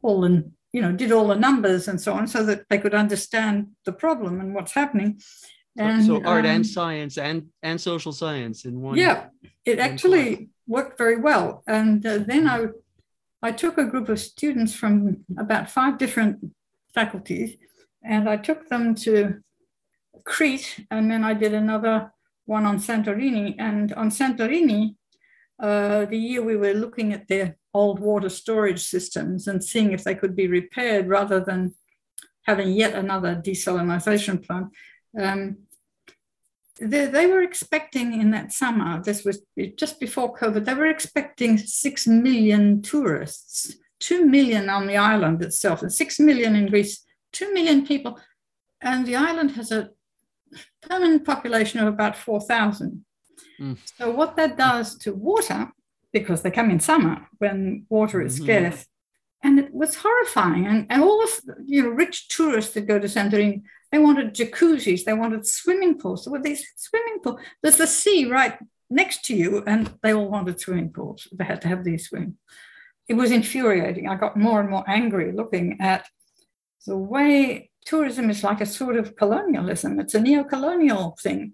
all 0.00 0.22
the, 0.22 0.50
you 0.74 0.82
know, 0.82 0.92
did 0.92 1.12
all 1.12 1.28
the 1.28 1.36
numbers 1.36 1.86
and 1.88 2.00
so 2.00 2.12
on 2.12 2.26
so 2.26 2.44
that 2.44 2.60
they 2.68 2.78
could 2.78 2.94
understand 2.94 3.68
the 3.84 3.92
problem 3.92 4.40
and 4.40 4.54
what's 4.54 4.72
happening. 4.72 5.20
And, 5.78 6.04
so, 6.04 6.16
art 6.24 6.44
um, 6.44 6.50
and 6.50 6.66
science 6.66 7.16
and, 7.16 7.46
and 7.62 7.80
social 7.80 8.12
science 8.12 8.64
in 8.64 8.80
one. 8.80 8.96
Yeah, 8.96 9.26
it 9.64 9.78
actually 9.78 10.36
class. 10.36 10.48
worked 10.66 10.98
very 10.98 11.18
well. 11.20 11.62
And 11.66 12.04
uh, 12.04 12.18
then 12.18 12.48
I, 12.48 12.66
I 13.40 13.52
took 13.52 13.78
a 13.78 13.84
group 13.84 14.08
of 14.08 14.18
students 14.18 14.74
from 14.74 15.24
about 15.38 15.70
five 15.70 15.96
different 15.96 16.38
faculties 16.92 17.56
and 18.04 18.28
I 18.28 18.36
took 18.36 18.68
them 18.68 18.94
to 19.06 19.40
Crete, 20.24 20.86
and 20.90 21.10
then 21.10 21.24
I 21.24 21.34
did 21.34 21.54
another 21.54 22.12
one 22.46 22.66
on 22.66 22.78
Santorini. 22.78 23.54
And 23.58 23.92
on 23.94 24.10
Santorini, 24.10 24.96
uh, 25.60 26.04
the 26.06 26.18
year 26.18 26.42
we 26.42 26.56
were 26.56 26.74
looking 26.74 27.12
at 27.12 27.28
their 27.28 27.56
old 27.72 28.00
water 28.00 28.28
storage 28.28 28.82
systems 28.82 29.46
and 29.46 29.62
seeing 29.62 29.92
if 29.92 30.04
they 30.04 30.14
could 30.14 30.34
be 30.36 30.46
repaired 30.46 31.08
rather 31.08 31.40
than 31.40 31.74
having 32.42 32.72
yet 32.72 32.94
another 32.94 33.34
desalination 33.36 34.44
plant. 34.44 34.68
Um, 35.18 35.58
they, 36.80 37.06
they, 37.06 37.26
were 37.26 37.42
expecting 37.42 38.20
in 38.20 38.32
that 38.32 38.52
summer, 38.52 39.00
this 39.02 39.24
was 39.24 39.42
just 39.76 40.00
before 40.00 40.36
COVID, 40.36 40.64
they 40.64 40.74
were 40.74 40.86
expecting 40.86 41.56
6 41.56 42.06
million 42.08 42.82
tourists, 42.82 43.76
2 44.00 44.26
million 44.26 44.68
on 44.68 44.88
the 44.88 44.96
island 44.96 45.40
itself, 45.42 45.82
and 45.82 45.92
6 45.92 46.20
million 46.20 46.56
in 46.56 46.66
Greece 46.66 47.04
2 47.32 47.52
million 47.52 47.86
people, 47.86 48.18
and 48.80 49.06
the 49.06 49.16
island 49.16 49.52
has 49.52 49.70
a 49.70 49.90
permanent 50.82 51.24
population 51.24 51.80
of 51.80 51.88
about 51.88 52.16
4,000. 52.16 53.04
Mm. 53.60 53.78
So, 53.96 54.10
what 54.10 54.36
that 54.36 54.56
does 54.56 54.96
to 54.98 55.12
water, 55.12 55.70
because 56.12 56.42
they 56.42 56.50
come 56.50 56.70
in 56.70 56.80
summer 56.80 57.26
when 57.38 57.86
water 57.88 58.22
is 58.22 58.36
mm-hmm. 58.36 58.44
scarce, 58.44 58.86
and 59.42 59.58
it 59.58 59.72
was 59.74 59.96
horrifying. 59.96 60.66
And, 60.66 60.86
and 60.90 61.02
all 61.02 61.22
of 61.22 61.30
you 61.66 61.82
know, 61.82 61.88
rich 61.90 62.28
tourists 62.28 62.74
that 62.74 62.88
go 62.88 62.98
to 62.98 63.06
Santorini, 63.06 63.62
they 63.92 63.98
wanted 63.98 64.34
jacuzzis, 64.34 65.04
they 65.04 65.12
wanted 65.12 65.46
swimming 65.46 65.98
pools. 65.98 66.24
So, 66.24 66.30
with 66.30 66.42
these 66.42 66.66
swimming 66.76 67.20
pools, 67.22 67.40
there's 67.62 67.76
the 67.76 67.86
sea 67.86 68.26
right 68.26 68.58
next 68.90 69.24
to 69.26 69.36
you, 69.36 69.62
and 69.66 69.92
they 70.02 70.12
all 70.12 70.28
wanted 70.28 70.60
swimming 70.60 70.90
pools. 70.90 71.28
They 71.32 71.44
had 71.44 71.60
to 71.62 71.68
have 71.68 71.84
these 71.84 72.08
swimming. 72.08 72.36
It 73.08 73.14
was 73.14 73.30
infuriating. 73.30 74.08
I 74.08 74.16
got 74.16 74.36
more 74.36 74.60
and 74.60 74.70
more 74.70 74.84
angry 74.88 75.32
looking 75.32 75.78
at 75.80 76.06
the 76.86 76.96
way 76.96 77.70
tourism 77.84 78.30
is 78.30 78.42
like 78.42 78.60
a 78.60 78.66
sort 78.66 78.96
of 78.96 79.16
colonialism, 79.16 80.00
it's 80.00 80.14
a 80.14 80.20
neo 80.20 80.44
colonial 80.44 81.16
thing. 81.22 81.52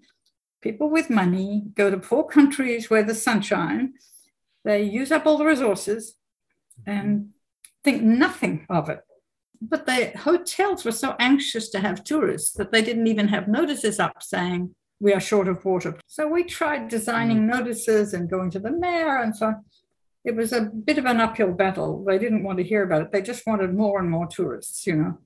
People 0.61 0.89
with 0.89 1.09
money 1.09 1.63
go 1.75 1.89
to 1.89 1.97
poor 1.97 2.23
countries 2.23 2.89
where 2.89 3.03
the 3.03 3.15
sunshine, 3.15 3.93
they 4.63 4.83
use 4.83 5.11
up 5.11 5.25
all 5.25 5.37
the 5.37 5.45
resources 5.45 6.15
and 6.85 7.29
think 7.83 8.03
nothing 8.03 8.65
of 8.69 8.89
it. 8.89 9.01
But 9.59 9.85
the 9.85 10.11
hotels 10.17 10.85
were 10.85 10.91
so 10.91 11.15
anxious 11.19 11.69
to 11.69 11.79
have 11.79 12.03
tourists 12.03 12.53
that 12.53 12.71
they 12.71 12.81
didn't 12.81 13.07
even 13.07 13.27
have 13.27 13.47
notices 13.47 13.99
up 13.99 14.21
saying, 14.21 14.75
we 14.99 15.13
are 15.13 15.19
short 15.19 15.47
of 15.47 15.65
water. 15.65 15.99
So 16.05 16.27
we 16.27 16.43
tried 16.43 16.87
designing 16.87 17.41
mm. 17.41 17.57
notices 17.57 18.13
and 18.13 18.29
going 18.29 18.51
to 18.51 18.59
the 18.59 18.71
mayor 18.71 19.17
and 19.17 19.35
so 19.35 19.47
on. 19.47 19.65
It 20.23 20.35
was 20.35 20.53
a 20.53 20.61
bit 20.61 20.99
of 20.99 21.05
an 21.05 21.19
uphill 21.19 21.53
battle. 21.53 22.03
They 22.05 22.19
didn't 22.19 22.43
want 22.43 22.59
to 22.59 22.63
hear 22.63 22.83
about 22.83 23.01
it. 23.01 23.11
They 23.11 23.23
just 23.23 23.47
wanted 23.47 23.73
more 23.73 23.99
and 23.99 24.09
more 24.09 24.27
tourists, 24.27 24.85
you 24.85 24.95
know. 24.95 25.17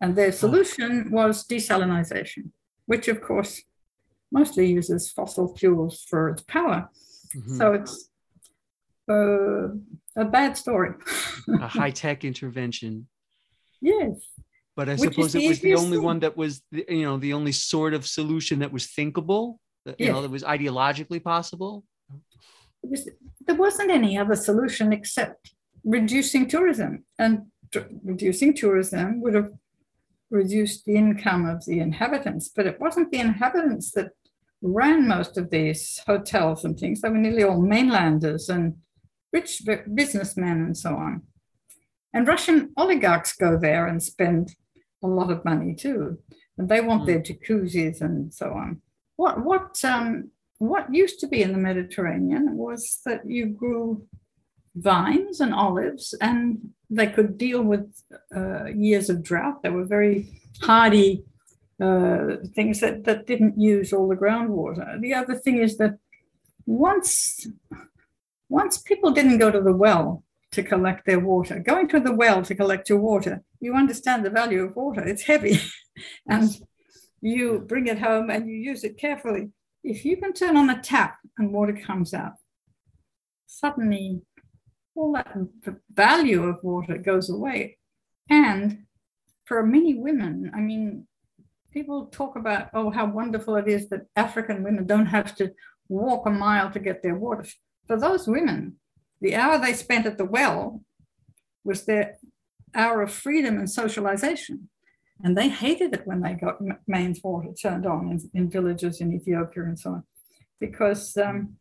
And 0.00 0.16
their 0.16 0.32
solution 0.32 1.10
was 1.10 1.46
desalination, 1.46 2.50
which 2.86 3.08
of 3.08 3.20
course 3.20 3.62
mostly 4.32 4.70
uses 4.70 5.10
fossil 5.10 5.56
fuels 5.56 6.04
for 6.08 6.30
its 6.30 6.42
power. 6.42 6.88
Mm-hmm. 7.36 7.56
So 7.56 7.72
it's 7.74 8.10
uh, 9.08 9.68
a 10.16 10.24
bad 10.24 10.56
story. 10.56 10.94
a 11.48 11.66
high 11.80 11.90
tech 11.90 12.24
intervention. 12.24 13.06
Yes. 13.80 14.20
But 14.76 14.88
I 14.88 14.92
which 14.92 15.14
suppose 15.14 15.34
it 15.34 15.48
was 15.48 15.60
the 15.60 15.74
only 15.74 15.96
thing. 15.96 16.04
one 16.04 16.20
that 16.20 16.36
was, 16.36 16.62
the, 16.70 16.84
you 16.88 17.02
know, 17.02 17.18
the 17.18 17.32
only 17.32 17.52
sort 17.52 17.92
of 17.92 18.06
solution 18.06 18.60
that 18.60 18.72
was 18.72 18.86
thinkable, 18.86 19.58
that, 19.84 20.00
you 20.00 20.12
know, 20.12 20.22
that 20.22 20.30
was 20.30 20.42
ideologically 20.42 21.22
possible. 21.22 21.84
Was, 22.82 23.08
there 23.46 23.56
wasn't 23.56 23.90
any 23.90 24.16
other 24.16 24.36
solution 24.36 24.92
except 24.92 25.52
reducing 25.84 26.48
tourism. 26.48 27.04
And 27.18 27.46
t- 27.72 27.80
reducing 28.04 28.54
tourism 28.54 29.20
would 29.22 29.34
have 29.34 29.50
reduced 30.30 30.84
the 30.84 30.94
income 30.94 31.46
of 31.46 31.64
the 31.66 31.80
inhabitants, 31.80 32.48
but 32.48 32.66
it 32.66 32.80
wasn't 32.80 33.10
the 33.10 33.18
inhabitants 33.18 33.90
that 33.92 34.12
ran 34.62 35.08
most 35.08 35.38
of 35.38 35.50
these 35.50 36.00
hotels 36.06 36.64
and 36.64 36.78
things. 36.78 37.00
They 37.00 37.08
were 37.08 37.18
nearly 37.18 37.42
all 37.42 37.60
mainlanders 37.60 38.48
and 38.48 38.76
rich 39.32 39.62
businessmen 39.94 40.58
and 40.62 40.76
so 40.76 40.94
on. 40.94 41.22
And 42.12 42.26
Russian 42.26 42.72
oligarchs 42.76 43.32
go 43.34 43.56
there 43.56 43.86
and 43.86 44.02
spend 44.02 44.54
a 45.02 45.06
lot 45.06 45.30
of 45.30 45.44
money 45.44 45.74
too, 45.74 46.18
and 46.58 46.68
they 46.68 46.80
want 46.80 47.02
mm. 47.02 47.06
their 47.06 47.20
jacuzzis 47.20 48.00
and 48.00 48.34
so 48.34 48.52
on. 48.52 48.82
What 49.16 49.44
what 49.44 49.82
um, 49.84 50.30
what 50.58 50.92
used 50.94 51.20
to 51.20 51.28
be 51.28 51.42
in 51.42 51.52
the 51.52 51.58
Mediterranean 51.58 52.56
was 52.56 53.00
that 53.06 53.22
you 53.24 53.46
grew 53.46 54.06
vines 54.74 55.40
and 55.40 55.54
olives, 55.54 56.14
and 56.20 56.70
they 56.90 57.06
could 57.06 57.38
deal 57.38 57.62
with 57.62 57.88
uh, 58.34 58.66
years 58.66 59.08
of 59.08 59.22
drought. 59.22 59.62
They 59.62 59.70
were 59.70 59.84
very 59.84 60.28
hardy 60.60 61.24
uh, 61.80 62.36
things 62.54 62.80
that, 62.80 63.04
that 63.04 63.26
didn't 63.26 63.58
use 63.58 63.92
all 63.92 64.08
the 64.08 64.16
groundwater. 64.16 65.00
The 65.00 65.14
other 65.14 65.34
thing 65.34 65.58
is 65.58 65.76
that 65.78 65.98
once 66.66 67.46
once 68.48 68.78
people 68.78 69.12
didn't 69.12 69.38
go 69.38 69.50
to 69.50 69.60
the 69.60 69.72
well 69.72 70.24
to 70.50 70.62
collect 70.62 71.06
their 71.06 71.20
water, 71.20 71.60
going 71.60 71.88
to 71.88 72.00
the 72.00 72.12
well 72.12 72.42
to 72.42 72.54
collect 72.54 72.88
your 72.88 72.98
water, 72.98 73.42
you 73.60 73.74
understand 73.74 74.24
the 74.24 74.30
value 74.30 74.64
of 74.64 74.74
water. 74.74 75.02
It's 75.06 75.22
heavy 75.22 75.60
and 76.28 76.50
you 77.20 77.60
bring 77.60 77.86
it 77.86 78.00
home 78.00 78.28
and 78.28 78.48
you 78.48 78.56
use 78.56 78.82
it 78.82 78.98
carefully. 78.98 79.50
If 79.84 80.04
you 80.04 80.16
can 80.16 80.32
turn 80.32 80.56
on 80.56 80.66
the 80.66 80.80
tap 80.82 81.18
and 81.38 81.52
water 81.52 81.78
comes 81.86 82.12
out, 82.12 82.32
suddenly 83.46 84.22
all 84.94 85.12
that 85.12 85.32
value 85.92 86.42
of 86.44 86.62
water 86.62 86.98
goes 86.98 87.30
away. 87.30 87.78
And 88.28 88.84
for 89.44 89.64
many 89.64 89.94
women, 89.94 90.50
I 90.54 90.60
mean, 90.60 91.06
people 91.72 92.06
talk 92.06 92.36
about, 92.36 92.68
oh, 92.74 92.90
how 92.90 93.06
wonderful 93.06 93.56
it 93.56 93.68
is 93.68 93.88
that 93.88 94.06
African 94.16 94.62
women 94.62 94.86
don't 94.86 95.06
have 95.06 95.34
to 95.36 95.52
walk 95.88 96.26
a 96.26 96.30
mile 96.30 96.70
to 96.70 96.78
get 96.78 97.02
their 97.02 97.16
water. 97.16 97.44
For 97.86 97.98
those 97.98 98.26
women, 98.26 98.76
the 99.20 99.34
hour 99.36 99.58
they 99.58 99.72
spent 99.72 100.06
at 100.06 100.18
the 100.18 100.24
well 100.24 100.82
was 101.64 101.84
their 101.84 102.18
hour 102.74 103.02
of 103.02 103.12
freedom 103.12 103.58
and 103.58 103.70
socialization. 103.70 104.68
And 105.22 105.36
they 105.36 105.48
hated 105.48 105.92
it 105.92 106.06
when 106.06 106.22
they 106.22 106.34
got 106.34 106.58
mains 106.86 107.20
water 107.22 107.50
turned 107.52 107.84
on 107.84 108.10
in, 108.10 108.30
in 108.32 108.50
villages 108.50 109.00
in 109.00 109.12
Ethiopia 109.12 109.64
and 109.64 109.78
so 109.78 109.90
on, 109.90 110.04
because 110.58 111.16
um, 111.18 111.56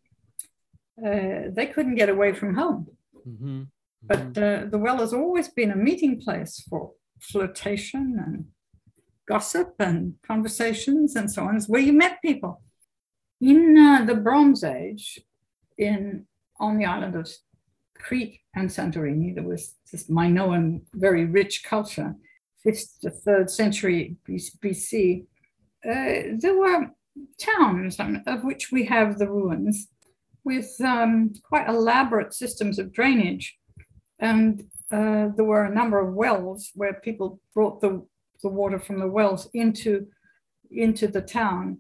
uh, 1.05 1.51
they 1.51 1.69
couldn't 1.73 1.95
get 1.95 2.09
away 2.09 2.31
from 2.33 2.55
home. 2.55 2.87
Mm-hmm. 3.27 3.63
But 4.01 4.37
uh, 4.37 4.65
the 4.71 4.77
well 4.77 4.99
has 4.99 5.13
always 5.13 5.49
been 5.49 5.71
a 5.71 5.75
meeting 5.75 6.21
place 6.21 6.63
for 6.69 6.91
flirtation 7.19 8.17
and 8.25 8.45
gossip 9.29 9.75
and 9.79 10.15
conversations 10.27 11.15
and 11.15 11.31
so 11.31 11.43
on. 11.43 11.55
It's 11.55 11.69
where 11.69 11.79
you 11.81 11.93
met 11.93 12.21
people. 12.21 12.61
In 13.39 13.77
uh, 13.77 14.03
the 14.05 14.15
Bronze 14.15 14.63
Age, 14.63 15.19
in 15.77 16.25
on 16.59 16.77
the 16.77 16.85
island 16.85 17.15
of 17.15 17.31
Crete 17.97 18.39
and 18.55 18.69
Santorini, 18.69 19.33
there 19.33 19.47
was 19.47 19.75
this 19.91 20.09
Minoan, 20.09 20.81
very 20.93 21.25
rich 21.25 21.63
culture, 21.63 22.15
fifth 22.63 22.99
to 23.01 23.09
third 23.09 23.49
century 23.49 24.17
BC. 24.27 25.25
Uh, 25.85 26.35
there 26.37 26.57
were 26.57 26.91
towns 27.39 27.99
um, 27.99 28.21
of 28.27 28.43
which 28.43 28.71
we 28.71 28.85
have 28.85 29.17
the 29.17 29.29
ruins 29.29 29.87
with 30.43 30.75
um, 30.83 31.31
quite 31.43 31.69
elaborate 31.69 32.33
systems 32.33 32.79
of 32.79 32.91
drainage. 32.91 33.57
And 34.19 34.63
uh, 34.91 35.29
there 35.35 35.45
were 35.45 35.65
a 35.65 35.73
number 35.73 35.99
of 35.99 36.13
wells 36.13 36.71
where 36.75 36.95
people 36.95 37.39
brought 37.53 37.79
the, 37.79 38.05
the 38.43 38.49
water 38.49 38.79
from 38.79 38.99
the 38.99 39.07
wells 39.07 39.49
into, 39.53 40.07
into 40.71 41.07
the 41.07 41.21
town. 41.21 41.79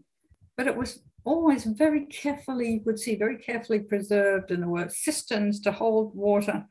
But 0.57 0.67
it 0.67 0.75
was 0.75 0.99
always 1.23 1.63
very 1.65 2.05
carefully, 2.05 2.73
you 2.73 2.81
would 2.85 2.99
see, 2.99 3.15
very 3.15 3.37
carefully 3.37 3.79
preserved, 3.79 4.51
and 4.51 4.63
there 4.63 4.69
were 4.69 4.89
cisterns 4.89 5.59
to 5.61 5.71
hold 5.71 6.15
water 6.15 6.65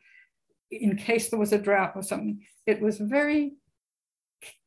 in 0.71 0.97
case 0.97 1.31
there 1.31 1.39
was 1.39 1.53
a 1.53 1.59
drought 1.59 1.93
or 1.95 2.03
something. 2.03 2.43
It 2.67 2.81
was 2.81 2.99
very 2.99 3.55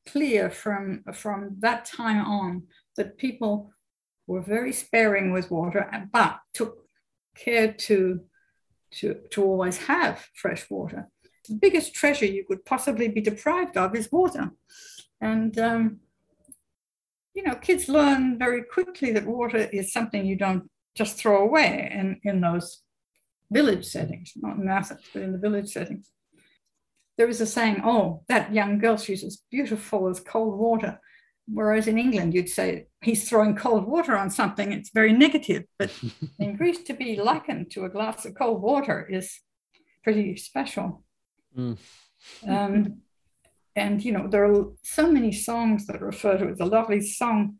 clear 0.07 0.49
from, 0.49 1.03
from 1.13 1.57
that 1.59 1.85
time 1.85 2.25
on 2.25 2.63
that 2.97 3.17
people 3.17 3.71
were 4.27 4.41
very 4.41 4.73
sparing 4.73 5.31
with 5.31 5.51
water, 5.51 5.89
but 6.11 6.39
took 6.53 6.79
care 7.35 7.73
to, 7.73 8.21
to, 8.91 9.15
to 9.31 9.43
always 9.43 9.77
have 9.77 10.25
fresh 10.35 10.69
water. 10.69 11.07
The 11.47 11.55
biggest 11.55 11.93
treasure 11.93 12.25
you 12.25 12.45
could 12.45 12.65
possibly 12.65 13.07
be 13.07 13.21
deprived 13.21 13.77
of 13.77 13.95
is 13.95 14.11
water. 14.11 14.51
And, 15.21 15.57
um, 15.59 15.99
you 17.33 17.43
know, 17.43 17.55
kids 17.55 17.87
learn 17.87 18.37
very 18.37 18.63
quickly 18.63 19.11
that 19.11 19.25
water 19.25 19.69
is 19.71 19.93
something 19.93 20.25
you 20.25 20.35
don't 20.35 20.69
just 20.95 21.17
throw 21.17 21.41
away 21.43 21.89
in, 21.93 22.19
in 22.23 22.41
those 22.41 22.81
village 23.51 23.85
settings, 23.85 24.33
not 24.35 24.57
in 24.57 24.67
Athens, 24.67 25.01
but 25.13 25.21
in 25.21 25.31
the 25.31 25.37
village 25.37 25.69
settings. 25.69 26.09
There 27.17 27.29
is 27.29 27.39
a 27.39 27.45
saying, 27.45 27.81
oh, 27.85 28.23
that 28.27 28.53
young 28.53 28.79
girl, 28.79 28.97
she's 28.97 29.23
as 29.23 29.43
beautiful 29.51 30.09
as 30.09 30.19
cold 30.19 30.57
water. 30.57 30.99
Whereas 31.47 31.87
in 31.87 31.97
England, 31.97 32.33
you'd 32.33 32.49
say 32.49 32.87
he's 33.01 33.27
throwing 33.27 33.55
cold 33.55 33.85
water 33.85 34.17
on 34.17 34.29
something, 34.29 34.71
it's 34.71 34.91
very 34.93 35.13
negative. 35.13 35.63
But 35.77 35.91
in 36.39 36.55
Greece, 36.55 36.83
to 36.83 36.93
be 36.93 37.17
likened 37.17 37.71
to 37.71 37.85
a 37.85 37.89
glass 37.89 38.25
of 38.25 38.35
cold 38.35 38.61
water 38.61 39.05
is 39.05 39.39
pretty 40.03 40.35
special. 40.37 41.03
Mm. 41.57 41.77
Um, 42.47 43.01
and, 43.75 44.03
you 44.03 44.11
know, 44.11 44.27
there 44.27 44.45
are 44.45 44.65
so 44.83 45.11
many 45.11 45.31
songs 45.31 45.87
that 45.87 46.01
refer 46.01 46.37
to 46.37 46.49
it. 46.49 46.57
The 46.57 46.65
lovely 46.65 47.01
song 47.01 47.57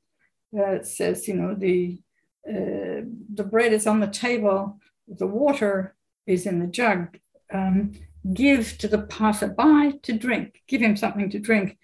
that 0.52 0.86
says, 0.86 1.28
you 1.28 1.36
know, 1.36 1.56
the, 1.56 2.00
uh, 2.48 3.06
the 3.34 3.48
bread 3.50 3.74
is 3.74 3.88
on 3.88 4.00
the 4.00 4.08
table, 4.08 4.80
the 5.08 5.28
water 5.28 5.96
is 6.28 6.46
in 6.46 6.60
the 6.60 6.68
jug. 6.68 7.18
Um, 7.54 7.94
give 8.34 8.78
to 8.80 8.88
the 8.88 9.04
passerby 9.04 10.00
to 10.04 10.14
drink, 10.14 10.62
give 10.68 10.82
him 10.82 10.96
something 10.96 11.30
to 11.32 11.40
drink 11.40 11.78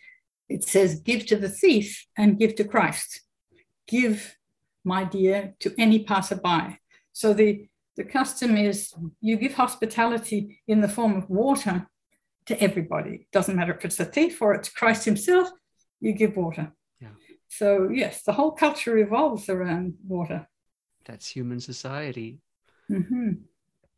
it 0.49 0.63
says, 0.63 1.01
Give 1.01 1.25
to 1.28 1.36
the 1.36 1.49
thief 1.49 2.05
and 2.17 2.39
give 2.39 2.55
to 2.55 2.63
Christ. 2.63 3.21
Give, 3.88 4.36
my 4.84 5.03
dear, 5.03 5.55
to 5.59 5.73
any 5.78 6.03
passerby. 6.03 6.80
So 7.13 7.34
the, 7.34 7.67
the 7.95 8.03
custom 8.03 8.55
is 8.55 8.93
you 9.21 9.38
give 9.38 9.55
hospitality 9.55 10.61
in 10.67 10.82
the 10.82 10.89
form 10.89 11.15
of 11.15 11.30
water 11.30 11.88
to 12.47 12.61
everybody. 12.61 13.27
Doesn't 13.31 13.55
matter 13.55 13.73
if 13.73 13.85
it's 13.85 13.99
a 13.99 14.05
thief 14.05 14.41
or 14.41 14.53
it's 14.53 14.69
Christ 14.69 15.05
himself, 15.05 15.49
you 15.99 16.13
give 16.13 16.35
water. 16.35 16.71
Yeah. 16.99 17.09
So, 17.49 17.89
yes, 17.89 18.23
the 18.23 18.33
whole 18.33 18.51
culture 18.51 18.93
revolves 18.93 19.49
around 19.49 19.95
water. 20.05 20.47
That's 21.05 21.27
human 21.27 21.59
society. 21.59 22.39
Mm-hmm. 22.91 23.31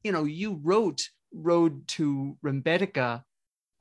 You 0.03 0.11
know, 0.11 0.23
you 0.23 0.59
wrote 0.63 1.09
Road 1.33 1.87
to 1.89 2.37
Rembetika 2.43 3.23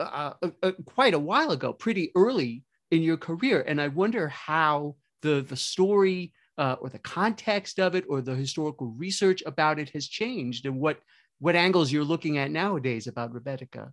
uh, 0.01 0.33
uh, 0.43 0.49
uh, 0.63 0.73
quite 0.85 1.15
a 1.15 1.19
while 1.19 1.51
ago, 1.51 1.73
pretty 1.73 2.13
early 2.15 2.65
in 2.91 3.03
your 3.03 3.17
career, 3.17 3.65
and 3.67 3.81
I 3.81 3.89
wonder 3.89 4.29
how 4.29 4.97
the 5.23 5.45
the 5.47 5.57
story 5.57 6.33
uh, 6.57 6.77
or 6.81 6.89
the 6.89 6.99
context 6.99 7.79
of 7.79 7.95
it 7.95 8.05
or 8.09 8.21
the 8.21 8.35
historical 8.35 8.89
research 8.89 9.43
about 9.45 9.79
it 9.79 9.91
has 9.91 10.07
changed, 10.07 10.67
and 10.67 10.81
what 10.81 11.01
what 11.39 11.57
angles 11.57 11.93
you're 11.93 12.05
looking 12.05 12.39
at 12.39 12.51
nowadays 12.51 13.07
about 13.07 13.33
Rebetika. 13.33 13.93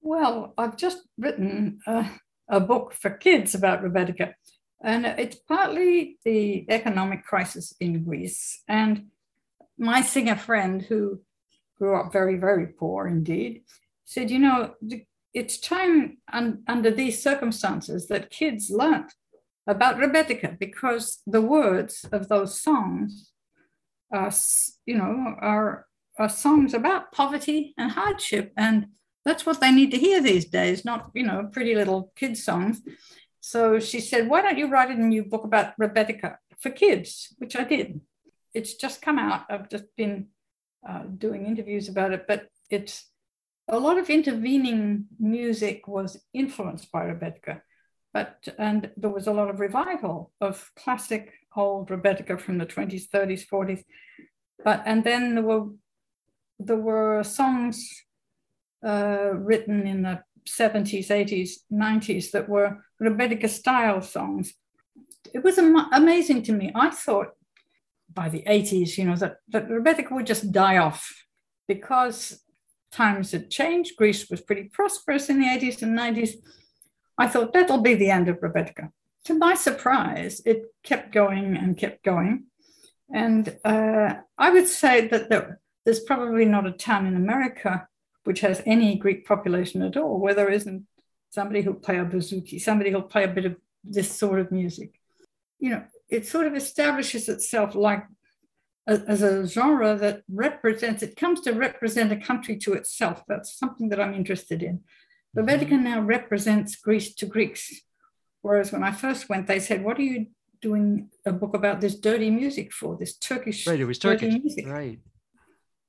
Well, 0.00 0.54
I've 0.56 0.76
just 0.76 1.02
written 1.18 1.80
uh, 1.86 2.08
a 2.48 2.60
book 2.60 2.92
for 2.92 3.10
kids 3.10 3.54
about 3.54 3.82
Rebetika, 3.82 4.34
and 4.82 5.04
it's 5.06 5.36
partly 5.36 6.18
the 6.24 6.64
economic 6.70 7.24
crisis 7.24 7.74
in 7.80 8.04
Greece. 8.04 8.62
And 8.68 9.06
my 9.76 10.00
singer 10.02 10.36
friend, 10.36 10.82
who 10.82 11.20
grew 11.78 11.96
up 11.96 12.12
very, 12.12 12.36
very 12.36 12.66
poor 12.66 13.06
indeed, 13.06 13.62
said, 14.04 14.30
you 14.30 14.38
know, 14.38 14.74
it's 15.34 15.58
time 15.58 16.18
un- 16.32 16.62
under 16.66 16.90
these 16.90 17.22
circumstances 17.22 18.08
that 18.08 18.30
kids 18.30 18.70
learn 18.70 19.06
about 19.66 19.98
Rebetika 19.98 20.58
because 20.58 21.20
the 21.26 21.42
words 21.42 22.04
of 22.10 22.28
those 22.28 22.60
songs 22.60 23.30
are, 24.12 24.32
you 24.86 24.96
know, 24.96 25.34
are, 25.40 25.86
are 26.18 26.28
songs 26.28 26.72
about 26.72 27.12
poverty 27.12 27.74
and 27.76 27.92
hardship. 27.92 28.52
And 28.56 28.86
that's 29.28 29.44
what 29.44 29.60
they 29.60 29.70
need 29.70 29.90
to 29.90 29.98
hear 29.98 30.22
these 30.22 30.46
days, 30.46 30.84
not, 30.84 31.10
you 31.14 31.24
know, 31.24 31.48
pretty 31.52 31.74
little 31.74 32.12
kids' 32.16 32.42
songs. 32.42 32.80
So 33.40 33.78
she 33.78 34.00
said, 34.00 34.28
why 34.28 34.42
don't 34.42 34.58
you 34.58 34.68
write 34.68 34.90
a 34.90 34.94
new 34.94 35.24
book 35.24 35.44
about 35.44 35.76
Rebetika 35.78 36.36
for 36.60 36.70
kids, 36.70 37.34
which 37.38 37.54
I 37.54 37.64
did. 37.64 38.00
It's 38.54 38.74
just 38.74 39.02
come 39.02 39.18
out. 39.18 39.44
I've 39.50 39.68
just 39.68 39.84
been 39.96 40.28
uh, 40.88 41.02
doing 41.02 41.46
interviews 41.46 41.88
about 41.88 42.12
it, 42.12 42.24
but 42.26 42.48
it's 42.70 43.04
a 43.68 43.78
lot 43.78 43.98
of 43.98 44.08
intervening 44.08 45.06
music 45.20 45.86
was 45.86 46.24
influenced 46.32 46.90
by 46.90 47.04
Rebetika, 47.04 47.60
but 48.14 48.48
and 48.58 48.90
there 48.96 49.10
was 49.10 49.26
a 49.26 49.32
lot 49.32 49.50
of 49.50 49.60
revival 49.60 50.32
of 50.40 50.70
classic 50.74 51.34
old 51.54 51.90
Rebetika 51.90 52.40
from 52.40 52.56
the 52.56 52.66
20s, 52.66 53.08
30s, 53.10 53.44
40s. 53.46 53.84
But 54.64 54.82
and 54.86 55.04
then 55.04 55.34
there 55.34 55.44
were 55.44 55.66
there 56.58 56.78
were 56.78 57.22
songs 57.22 58.07
uh, 58.84 59.30
written 59.34 59.86
in 59.86 60.02
the 60.02 60.22
70s, 60.46 61.08
80s, 61.08 61.50
90s 61.72 62.30
that 62.32 62.48
were 62.48 62.84
Rebetika 63.00 63.48
style 63.48 64.00
songs. 64.00 64.54
It 65.34 65.44
was 65.44 65.58
am- 65.58 65.92
amazing 65.92 66.42
to 66.44 66.52
me. 66.52 66.72
I 66.74 66.90
thought 66.90 67.28
by 68.12 68.28
the 68.28 68.42
80s, 68.42 68.96
you 68.96 69.04
know, 69.04 69.16
that, 69.16 69.36
that 69.48 69.68
Rebetika 69.68 70.12
would 70.12 70.26
just 70.26 70.50
die 70.50 70.78
off 70.78 71.12
because 71.66 72.42
times 72.90 73.32
had 73.32 73.50
changed. 73.50 73.96
Greece 73.96 74.28
was 74.30 74.40
pretty 74.40 74.64
prosperous 74.64 75.28
in 75.28 75.40
the 75.40 75.46
80s 75.46 75.82
and 75.82 75.98
90s. 75.98 76.34
I 77.18 77.28
thought 77.28 77.52
that'll 77.52 77.82
be 77.82 77.94
the 77.94 78.10
end 78.10 78.28
of 78.28 78.40
Rebetika. 78.40 78.90
To 79.24 79.34
my 79.34 79.54
surprise, 79.54 80.40
it 80.46 80.62
kept 80.82 81.12
going 81.12 81.56
and 81.56 81.76
kept 81.76 82.02
going. 82.02 82.44
And 83.12 83.56
uh, 83.64 84.14
I 84.38 84.50
would 84.50 84.68
say 84.68 85.08
that 85.08 85.28
there, 85.28 85.60
there's 85.84 86.00
probably 86.00 86.44
not 86.44 86.66
a 86.66 86.72
town 86.72 87.06
in 87.06 87.16
America 87.16 87.88
which 88.24 88.40
has 88.40 88.62
any 88.66 88.96
Greek 88.96 89.26
population 89.26 89.82
at 89.82 89.96
all 89.96 90.18
where 90.18 90.34
there 90.34 90.50
isn't 90.50 90.86
somebody 91.30 91.62
who'll 91.62 91.74
play 91.74 91.98
a 91.98 92.04
bouzouki, 92.04 92.60
somebody 92.60 92.90
who'll 92.90 93.02
play 93.02 93.24
a 93.24 93.28
bit 93.28 93.44
of 93.44 93.56
this 93.84 94.10
sort 94.10 94.40
of 94.40 94.50
music. 94.52 95.00
You 95.58 95.70
know, 95.70 95.84
it 96.08 96.26
sort 96.26 96.46
of 96.46 96.54
establishes 96.54 97.28
itself 97.28 97.74
like 97.74 98.04
a- 98.86 99.04
as 99.06 99.22
a 99.22 99.46
genre 99.46 99.96
that 99.96 100.22
represents, 100.28 101.02
it 101.02 101.16
comes 101.16 101.40
to 101.42 101.52
represent 101.52 102.12
a 102.12 102.16
country 102.16 102.56
to 102.56 102.72
itself. 102.72 103.22
That's 103.28 103.58
something 103.58 103.88
that 103.90 104.00
I'm 104.00 104.14
interested 104.14 104.62
in. 104.62 104.80
The 105.34 105.42
mm-hmm. 105.42 105.50
Rebetika 105.50 105.82
now 105.82 106.00
represents 106.00 106.76
Greece 106.76 107.14
to 107.16 107.26
Greeks. 107.26 107.82
Whereas 108.40 108.72
when 108.72 108.82
I 108.82 108.92
first 108.92 109.28
went, 109.28 109.46
they 109.46 109.60
said, 109.60 109.84
What 109.84 109.98
are 109.98 110.02
you 110.02 110.26
doing 110.60 111.10
a 111.26 111.32
book 111.32 111.54
about 111.54 111.80
this 111.80 111.96
dirty 111.96 112.30
music 112.30 112.72
for, 112.72 112.96
this 112.96 113.16
Turkish 113.16 113.66
Right, 113.66 113.80
it 113.80 113.84
was 113.84 113.98
Turkish. 113.98 114.34
music? 114.34 114.66
Right. 114.66 114.98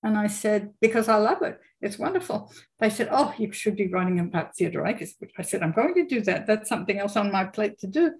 And 0.02 0.18
I 0.18 0.28
said, 0.28 0.74
because 0.80 1.10
I 1.10 1.18
love 1.18 1.42
it. 1.42 1.60
It's 1.82 2.00
wonderful. 2.00 2.52
They 2.80 2.90
said, 2.90 3.10
oh, 3.12 3.34
you 3.38 3.52
should 3.52 3.76
be 3.76 3.88
writing 3.88 4.20
about 4.20 4.56
Theodorakis. 4.56 5.12
Which 5.20 5.32
I 5.38 5.42
said, 5.42 5.62
I'm 5.62 5.74
going 5.74 5.94
to 5.96 6.06
do 6.06 6.22
that. 6.22 6.48
That's 6.48 6.70
something 6.70 6.98
else 6.98 7.16
on 7.18 7.32
my 7.32 7.46
plate 7.46 7.80
to 7.80 7.88
do. 7.88 8.14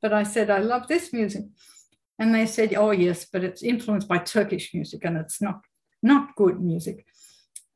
But 0.00 0.12
I 0.12 0.22
said, 0.22 0.50
I 0.50 0.58
love 0.58 0.86
this 0.86 1.12
music. 1.12 1.44
And 2.18 2.34
they 2.34 2.46
said, 2.46 2.74
oh, 2.74 2.92
yes, 2.92 3.26
but 3.32 3.42
it's 3.42 3.62
influenced 3.62 4.06
by 4.06 4.18
Turkish 4.18 4.72
music 4.72 5.04
and 5.04 5.16
it's 5.16 5.42
not, 5.42 5.60
not 6.02 6.36
good 6.36 6.60
music. 6.60 7.04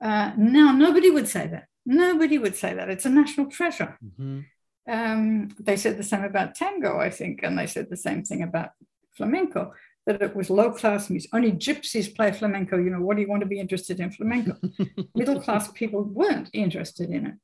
Uh, 0.00 0.32
now, 0.36 0.70
nobody 0.70 1.11
would 1.11 1.26
say 1.26 1.48
that. 1.48 1.66
Nobody 1.84 2.38
would 2.38 2.54
say 2.54 2.74
that. 2.74 2.88
It's 2.90 3.06
a 3.06 3.11
national 3.11 3.50
treasure. 3.50 3.98
hmm 4.00 4.40
Um, 4.88 5.48
they 5.59 5.76
said 5.76 5.96
the 5.96 6.11
same 6.12 6.24
about 6.24 6.54
tango, 6.54 6.98
I 6.98 7.11
think, 7.11 7.42
and 7.42 7.59
they 7.59 7.66
said 7.66 7.86
the 7.88 8.02
same 8.06 8.22
thing 8.24 8.42
about 8.42 8.70
flamenco, 9.16 9.74
that 10.09 10.22
it 10.22 10.34
was 10.34 10.48
low 10.48 10.70
class 10.70 11.11
music. 11.11 11.28
Only 11.34 11.52
gypsies 11.52 12.12
play 12.16 12.32
flamenco. 12.32 12.78
You 12.78 12.88
know, 12.88 13.00
what 13.00 13.16
do 13.16 13.22
you 13.22 13.28
want 13.28 13.42
to 13.42 13.46
be 13.46 13.61
interested 13.61 14.00
in 14.00 14.11
flamenco? 14.11 14.56
Middle 15.14 15.38
class 15.38 15.70
people 15.72 16.02
weren't 16.02 16.48
interested 16.54 17.11
in 17.11 17.26
it. 17.26 17.34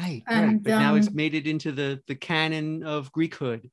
Right. 0.00 0.22
right. 0.26 0.44
And, 0.44 0.62
But 0.64 0.78
now 0.78 0.94
it's 0.94 1.08
um, 1.08 1.14
made 1.14 1.34
it 1.34 1.46
into 1.46 1.72
the 1.72 2.00
the 2.06 2.14
canon 2.14 2.82
of 2.82 3.12
Greekhood. 3.12 3.68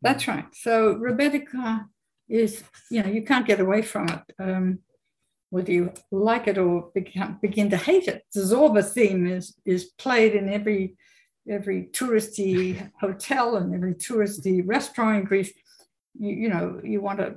That's 0.00 0.26
right. 0.26 0.46
So 0.54 0.94
Rebetika 0.94 1.84
is, 2.30 2.64
you 2.90 3.02
know, 3.02 3.10
you 3.10 3.22
can't 3.22 3.46
get 3.46 3.60
away 3.60 3.82
from 3.82 4.08
it. 4.08 4.22
Um, 4.38 4.78
whether 5.50 5.70
you 5.70 5.92
like 6.10 6.48
it 6.48 6.56
or 6.56 6.90
become, 6.94 7.38
begin 7.42 7.68
to 7.70 7.76
hate 7.76 8.08
it. 8.08 8.22
The 8.32 8.40
Zorba 8.40 8.82
theme 8.82 9.26
is 9.26 9.54
is 9.66 9.84
played 10.04 10.32
in 10.34 10.48
every 10.48 10.96
every 11.46 11.90
touristy 11.92 12.90
hotel 13.00 13.56
and 13.56 13.74
every 13.74 13.94
touristy 13.94 14.62
restaurant 14.64 15.18
in 15.18 15.24
Greece. 15.26 15.52
You, 16.18 16.34
you 16.42 16.48
know, 16.48 16.80
you 16.82 17.02
want 17.02 17.18
to 17.18 17.36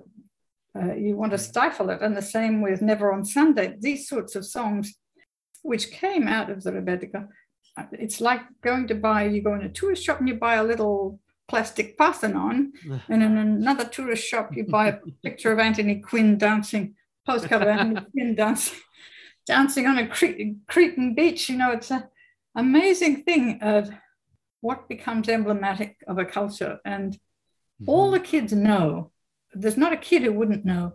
uh, 0.77 0.93
you 0.93 1.15
want 1.15 1.31
to 1.31 1.37
hmm. 1.37 1.43
stifle 1.43 1.89
it. 1.89 2.01
And 2.01 2.15
the 2.15 2.21
same 2.21 2.61
with 2.61 2.81
Never 2.81 3.13
on 3.13 3.25
Sunday. 3.25 3.75
These 3.79 4.07
sorts 4.07 4.35
of 4.35 4.45
songs, 4.45 4.95
which 5.61 5.91
came 5.91 6.27
out 6.27 6.49
of 6.49 6.63
the 6.63 6.71
Rebetika, 6.71 7.27
uh, 7.77 7.83
it's 7.93 8.21
like 8.21 8.41
going 8.61 8.87
to 8.87 8.95
buy. 8.95 9.25
You 9.25 9.41
go 9.41 9.53
in 9.53 9.63
a 9.63 9.69
tourist 9.69 10.03
shop 10.03 10.19
and 10.19 10.27
you 10.27 10.35
buy 10.35 10.55
a 10.55 10.63
little 10.63 11.19
plastic 11.47 11.97
Parthenon, 11.97 12.73
and 13.09 13.23
in 13.23 13.37
another 13.37 13.85
tourist 13.85 14.25
shop, 14.25 14.55
you 14.55 14.65
buy 14.65 14.87
a 14.87 14.97
picture 15.23 15.51
of 15.51 15.59
Anthony 15.59 15.99
Quinn 15.99 16.37
dancing, 16.37 16.95
postcard 17.25 17.61
of 17.61 17.67
Anthony 17.67 18.05
Quinn 18.11 18.35
dancing, 18.35 18.79
dancing 19.45 19.87
on 19.87 19.97
a 19.97 20.07
Cre- 20.07 20.55
Cretan 20.67 21.15
beach. 21.15 21.49
You 21.49 21.57
know, 21.57 21.71
it's 21.71 21.91
an 21.91 22.05
amazing 22.55 23.23
thing 23.23 23.59
of 23.61 23.89
what 24.61 24.89
becomes 24.89 25.29
emblematic 25.29 25.97
of 26.07 26.17
a 26.17 26.25
culture. 26.25 26.79
And 26.83 27.17
all 27.85 28.05
mm-hmm. 28.05 28.13
the 28.13 28.19
kids 28.21 28.53
know, 28.53 29.11
there's 29.55 29.77
not 29.77 29.93
a 29.93 29.97
kid 29.97 30.23
who 30.23 30.33
wouldn't 30.33 30.65
know, 30.65 30.93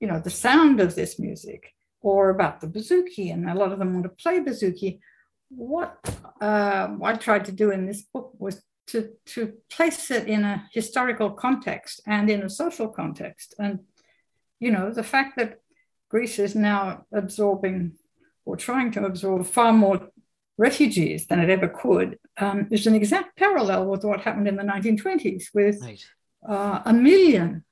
you 0.00 0.06
know, 0.08 0.20
the 0.20 0.30
sound 0.30 0.80
of 0.80 0.94
this 0.94 1.18
music 1.18 1.72
or 2.00 2.30
about 2.30 2.60
the 2.60 2.66
bouzouki. 2.66 3.32
And 3.32 3.48
a 3.48 3.54
lot 3.54 3.72
of 3.72 3.78
them 3.78 3.92
want 3.94 4.04
to 4.04 4.10
play 4.10 4.40
bouzouki. 4.40 5.00
What 5.48 5.98
uh, 6.40 6.88
I 7.02 7.14
tried 7.14 7.44
to 7.46 7.52
do 7.52 7.70
in 7.70 7.86
this 7.86 8.02
book 8.02 8.32
was 8.38 8.62
to, 8.88 9.10
to 9.26 9.54
place 9.70 10.10
it 10.10 10.26
in 10.28 10.44
a 10.44 10.68
historical 10.72 11.30
context 11.30 12.00
and 12.06 12.28
in 12.28 12.42
a 12.42 12.50
social 12.50 12.88
context. 12.88 13.54
And, 13.58 13.80
you 14.60 14.70
know, 14.70 14.90
the 14.90 15.02
fact 15.02 15.36
that 15.38 15.60
Greece 16.10 16.38
is 16.38 16.54
now 16.54 17.06
absorbing 17.12 17.92
or 18.44 18.56
trying 18.56 18.90
to 18.92 19.04
absorb 19.06 19.46
far 19.46 19.72
more 19.72 20.08
refugees 20.58 21.26
than 21.26 21.40
it 21.40 21.50
ever 21.50 21.68
could 21.68 22.18
um, 22.36 22.68
is 22.70 22.86
an 22.86 22.94
exact 22.94 23.36
parallel 23.38 23.86
with 23.86 24.04
what 24.04 24.20
happened 24.20 24.46
in 24.46 24.56
the 24.56 24.62
1920s 24.62 25.44
with 25.54 25.80
Right. 25.82 26.04
uh, 26.48 26.82
a 26.84 26.92
million, 26.92 27.64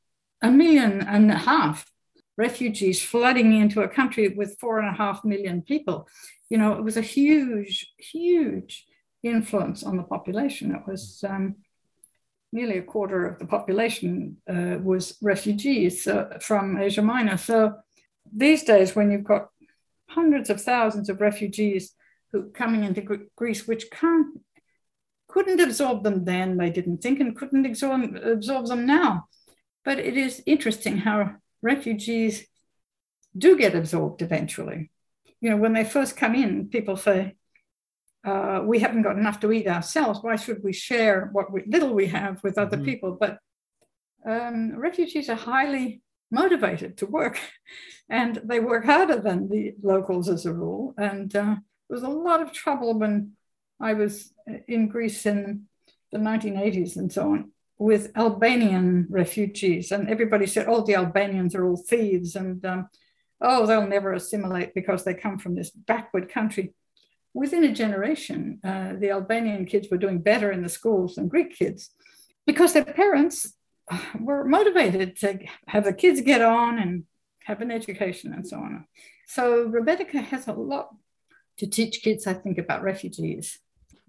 a 0.43 0.51
million 0.51 1.01
and 1.03 1.30
a 1.30 1.36
half 1.36 1.90
refugees 2.36 3.03
flooding 3.03 3.55
into 3.55 3.82
a 3.82 3.88
country 3.88 4.28
with 4.28 4.59
four 4.59 4.78
and 4.80 4.88
a 4.88 4.99
half 4.99 5.24
million 5.24 5.62
people. 5.62 6.09
You 6.51 6.59
know, 6.59 6.72
it 6.74 6.84
was 6.84 6.97
a 6.97 7.03
huge, 7.03 7.93
huge 7.99 8.86
influence 9.22 9.82
on 9.82 9.97
the 9.97 10.03
population. 10.03 10.74
It 10.74 10.82
was 10.86 11.24
um, 11.28 11.57
nearly 12.53 12.78
a 12.78 12.82
quarter 12.82 13.26
of 13.26 13.38
the 13.38 13.47
population 13.47 14.36
uh, 14.49 14.78
was 14.82 15.16
refugees 15.22 16.07
uh, 16.07 16.38
from 16.40 16.78
Asia 16.78 17.03
Minor. 17.03 17.36
So 17.36 17.74
these 18.30 18.64
days, 18.64 18.95
when 18.95 19.11
you've 19.11 19.24
got 19.24 19.49
hundreds 20.09 20.51
of 20.51 20.61
thousands 20.61 21.09
of 21.09 21.20
refugees 21.20 21.95
who 22.32 22.51
coming 22.51 22.84
into 22.84 23.28
Greece, 23.36 23.66
which 23.66 23.90
can't 23.90 24.40
couldn't 25.28 25.61
absorb 25.61 26.03
them 26.05 26.24
then, 26.24 26.59
they 26.59 26.68
didn't 26.68 26.99
think, 26.99 27.18
and 27.18 27.34
couldn't 27.34 27.64
absorb, 27.64 28.16
absorb 28.16 28.66
them 28.66 28.84
now. 28.84 29.26
But 29.85 29.99
it 29.99 30.16
is 30.16 30.43
interesting 30.47 30.99
how 30.99 31.37
refugees 31.61 32.47
do 33.37 33.57
get 33.57 33.74
absorbed 33.74 34.22
eventually. 34.22 34.91
You 35.41 35.51
know, 35.51 35.57
when 35.57 35.72
they 35.72 35.85
first 35.85 36.16
come 36.16 36.35
in, 36.35 36.68
people 36.68 36.97
say, 36.97 37.35
uh, 38.24 38.61
we 38.64 38.78
haven't 38.78 39.03
got 39.03 39.18
enough 39.18 39.41
to 39.41 39.51
eat 39.51 39.66
ourselves. 39.66 40.20
Why 40.22 40.37
should 40.37 40.62
we 40.62 40.72
share 40.72 41.28
what 41.33 41.53
we, 41.53 41.64
little 41.66 41.93
we 41.93 42.07
have 42.07 42.43
with 42.45 42.59
other 42.59 42.76
Mhm. 42.76 42.85
people? 42.85 43.16
But 43.18 43.39
um, 44.24 44.76
refugees 44.76 45.28
are 45.28 45.35
highly 45.35 46.01
motivated 46.30 46.97
to 46.99 47.07
work, 47.07 47.41
and 48.09 48.41
they 48.45 48.61
work 48.61 48.85
harder 48.85 49.16
than 49.20 49.49
the 49.49 49.74
locals 49.83 50.28
as 50.28 50.47
a 50.47 50.55
rule. 50.55 50.95
And 50.97 51.35
uh, 51.35 51.57
there 51.89 51.97
was 51.97 52.05
a 52.05 52.09
lot 52.09 52.41
of 52.41 52.53
trouble 52.53 52.97
when 52.97 53.33
I 53.80 53.95
was 53.95 54.33
in 54.68 54.87
Greece 54.87 55.26
in 55.26 55.66
the 56.12 56.18
1980s 56.18 56.97
and 56.97 57.11
so 57.12 57.33
on 57.33 57.51
with 57.83 58.16
Albanian 58.16 59.07
refugees, 59.11 59.91
and 59.91 60.09
everybody 60.09 60.47
said, 60.47 60.66
"Oh, 60.68 60.83
the 60.83 60.95
Albanians 60.95 61.55
are 61.55 61.66
all 61.66 61.76
thieves," 61.76 62.37
and 62.37 62.64
um, 62.64 62.89
"Oh, 63.41 63.66
they'll 63.66 63.87
never 63.87 64.12
assimilate 64.12 64.72
because 64.72 65.03
they 65.03 65.14
come 65.14 65.39
from 65.39 65.55
this 65.55 65.70
backward 65.70 66.28
country." 66.28 66.74
Within 67.35 67.64
a 67.64 67.72
generation, 67.72 68.61
uh, 68.62 68.93
the 69.01 69.11
Albanian 69.11 69.64
kids 69.66 69.89
were 69.91 70.05
doing 70.05 70.20
better 70.20 70.53
in 70.53 70.62
the 70.62 70.68
schools 70.68 71.14
than 71.14 71.28
Greek 71.28 71.57
kids 71.57 71.91
because 72.47 72.72
their 72.72 72.85
parents 72.85 73.53
uh, 73.91 73.99
were 74.20 74.45
motivated 74.45 75.16
to 75.16 75.39
have 75.66 75.85
the 75.85 75.93
kids 75.93 76.20
get 76.20 76.43
on 76.43 76.78
and 76.78 77.05
have 77.41 77.61
an 77.62 77.70
education 77.70 78.33
and 78.33 78.47
so 78.47 78.59
on. 78.59 78.87
So 79.26 79.66
Rebetika 79.68 80.22
has 80.22 80.47
a 80.47 80.53
lot 80.53 80.95
to 81.57 81.66
teach 81.66 82.03
kids, 82.03 82.26
I 82.26 82.35
think, 82.35 82.59
about 82.59 82.83
refugees. 82.83 83.59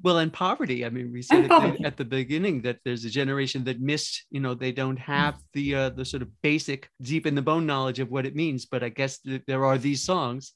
Well, 0.04 0.18
and 0.18 0.34
poverty. 0.34 0.86
I 0.86 0.89
mean, 0.89 1.12
we 1.14 1.22
said 1.22 1.49
at 1.49 1.49
the, 1.49 1.86
at 1.86 1.97
the 1.97 2.06
beginning 2.06 2.62
that 2.64 2.80
there's 2.84 3.06
a 3.06 3.10
generation 3.10 3.64
that 3.64 3.80
missed. 3.80 4.26
You 4.32 4.41
know, 4.41 4.54
they 4.54 4.74
don't 4.74 4.99
have 4.99 5.36
the 5.54 5.76
uh, 5.76 5.89
the 5.89 6.04
sort 6.04 6.22
of 6.22 6.30
basic, 6.41 6.89
deep 7.01 7.26
in 7.26 7.36
the 7.36 7.41
bone 7.41 7.66
knowledge 7.66 7.99
of 7.99 8.12
what 8.12 8.26
it 8.26 8.36
means. 8.36 8.66
But 8.66 8.84
I 8.84 8.89
guess 8.89 9.20
th- 9.20 9.43
there 9.47 9.64
are 9.64 9.78
these 9.78 10.04
songs. 10.04 10.54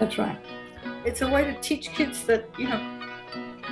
That's 0.00 0.16
right. 0.16 0.38
It's 1.04 1.22
a 1.22 1.28
way 1.28 1.44
to 1.44 1.54
teach 1.60 1.90
kids 1.90 2.24
that, 2.24 2.48
you 2.58 2.68
know, 2.68 2.98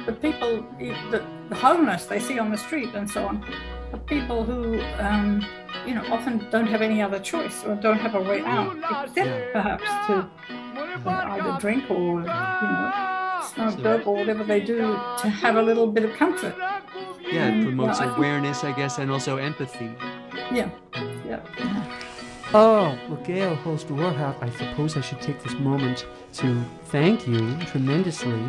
the 0.05 0.13
people, 0.13 0.67
the, 0.79 1.25
the 1.49 1.55
homeless 1.55 2.07
they 2.07 2.21
see 2.21 2.39
on 2.39 2.51
the 2.51 2.59
street 2.59 2.91
and 2.95 3.09
so 3.09 3.27
on, 3.27 3.45
are 3.93 3.99
people 4.01 4.45
who, 4.45 4.81
um, 4.99 5.45
you 5.87 5.95
know, 5.95 6.05
often 6.09 6.47
don't 6.51 6.67
have 6.67 6.83
any 6.83 7.01
other 7.01 7.19
choice 7.19 7.65
or 7.65 7.75
don't 7.77 7.99
have 7.99 8.15
a 8.15 8.21
way 8.21 8.43
out 8.43 8.77
except 9.09 9.53
perhaps 9.53 9.85
to 10.07 10.29
uh, 11.07 11.27
either 11.31 11.59
drink 11.61 11.91
or, 11.91 12.21
you 12.21 12.27
know, 12.27 13.16
smoke 13.47 14.07
or 14.07 14.15
whatever 14.17 14.45
they 14.45 14.61
do 14.61 14.79
to 14.79 15.29
have 15.29 15.57
a 15.57 15.63
little 15.63 15.87
bit 15.87 16.05
of 16.05 16.13
comfort. 16.15 16.55
Yeah, 17.21 17.49
it 17.49 17.65
promotes 17.65 17.99
well, 17.99 18.09
I 18.09 18.11
think- 18.11 18.19
awareness, 18.19 18.65
I 18.65 18.73
guess, 18.73 18.99
and 18.99 19.11
also 19.11 19.37
empathy. 19.37 19.91
Yeah, 20.53 20.71
yeah. 21.27 21.41
Oh, 22.55 22.97
well, 23.09 23.21
Gail 23.25 23.55
Holst 23.57 23.89
Warhaft, 23.89 24.43
I 24.43 24.51
suppose 24.51 24.97
I 24.97 25.01
should 25.01 25.21
take 25.21 25.43
this 25.43 25.55
moment 25.55 26.07
to 26.35 26.63
thank 26.85 27.27
you 27.27 27.57
tremendously 27.67 28.41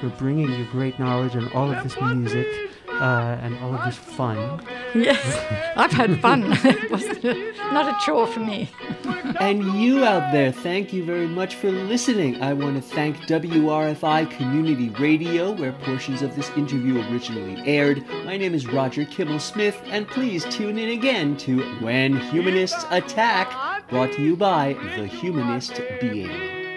for 0.00 0.08
bringing 0.10 0.50
your 0.52 0.66
great 0.70 0.98
knowledge 0.98 1.34
and 1.34 1.50
all 1.54 1.70
of 1.72 1.82
this 1.82 1.98
music 2.00 2.46
uh, 3.00 3.38
and 3.42 3.58
all 3.58 3.74
of 3.74 3.84
this 3.84 3.96
fun. 3.96 4.62
Yes, 4.94 5.22
I've 5.76 5.92
had 5.92 6.20
fun. 6.20 6.44
it 6.64 6.90
was 6.90 7.04
not 7.72 7.84
not 7.84 7.94
a 7.94 8.04
chore 8.04 8.26
for 8.26 8.40
me. 8.40 8.68
And 9.40 9.62
you 9.80 10.04
out 10.04 10.32
there, 10.32 10.50
thank 10.50 10.92
you 10.92 11.04
very 11.04 11.28
much 11.28 11.54
for 11.54 11.70
listening. 11.70 12.42
I 12.42 12.52
want 12.52 12.76
to 12.76 12.82
thank 12.82 13.16
WRFI 13.18 14.30
Community 14.36 14.88
Radio, 14.90 15.52
where 15.52 15.72
portions 15.72 16.22
of 16.22 16.34
this 16.34 16.50
interview 16.50 17.00
originally 17.10 17.62
aired. 17.66 18.04
My 18.24 18.36
name 18.36 18.54
is 18.54 18.66
Roger 18.66 19.04
Kimmel 19.04 19.38
Smith, 19.38 19.80
and 19.86 20.08
please 20.08 20.44
tune 20.46 20.78
in 20.78 20.90
again 20.90 21.36
to 21.38 21.60
When 21.80 22.16
Humanists 22.16 22.84
Attack, 22.90 23.88
brought 23.88 24.12
to 24.12 24.22
you 24.22 24.36
by 24.36 24.74
The 24.96 25.06
Humanist 25.06 25.80
Being. 26.00 26.67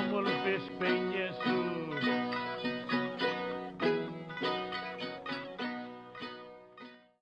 E 0.00 1.22
a 1.22 1.27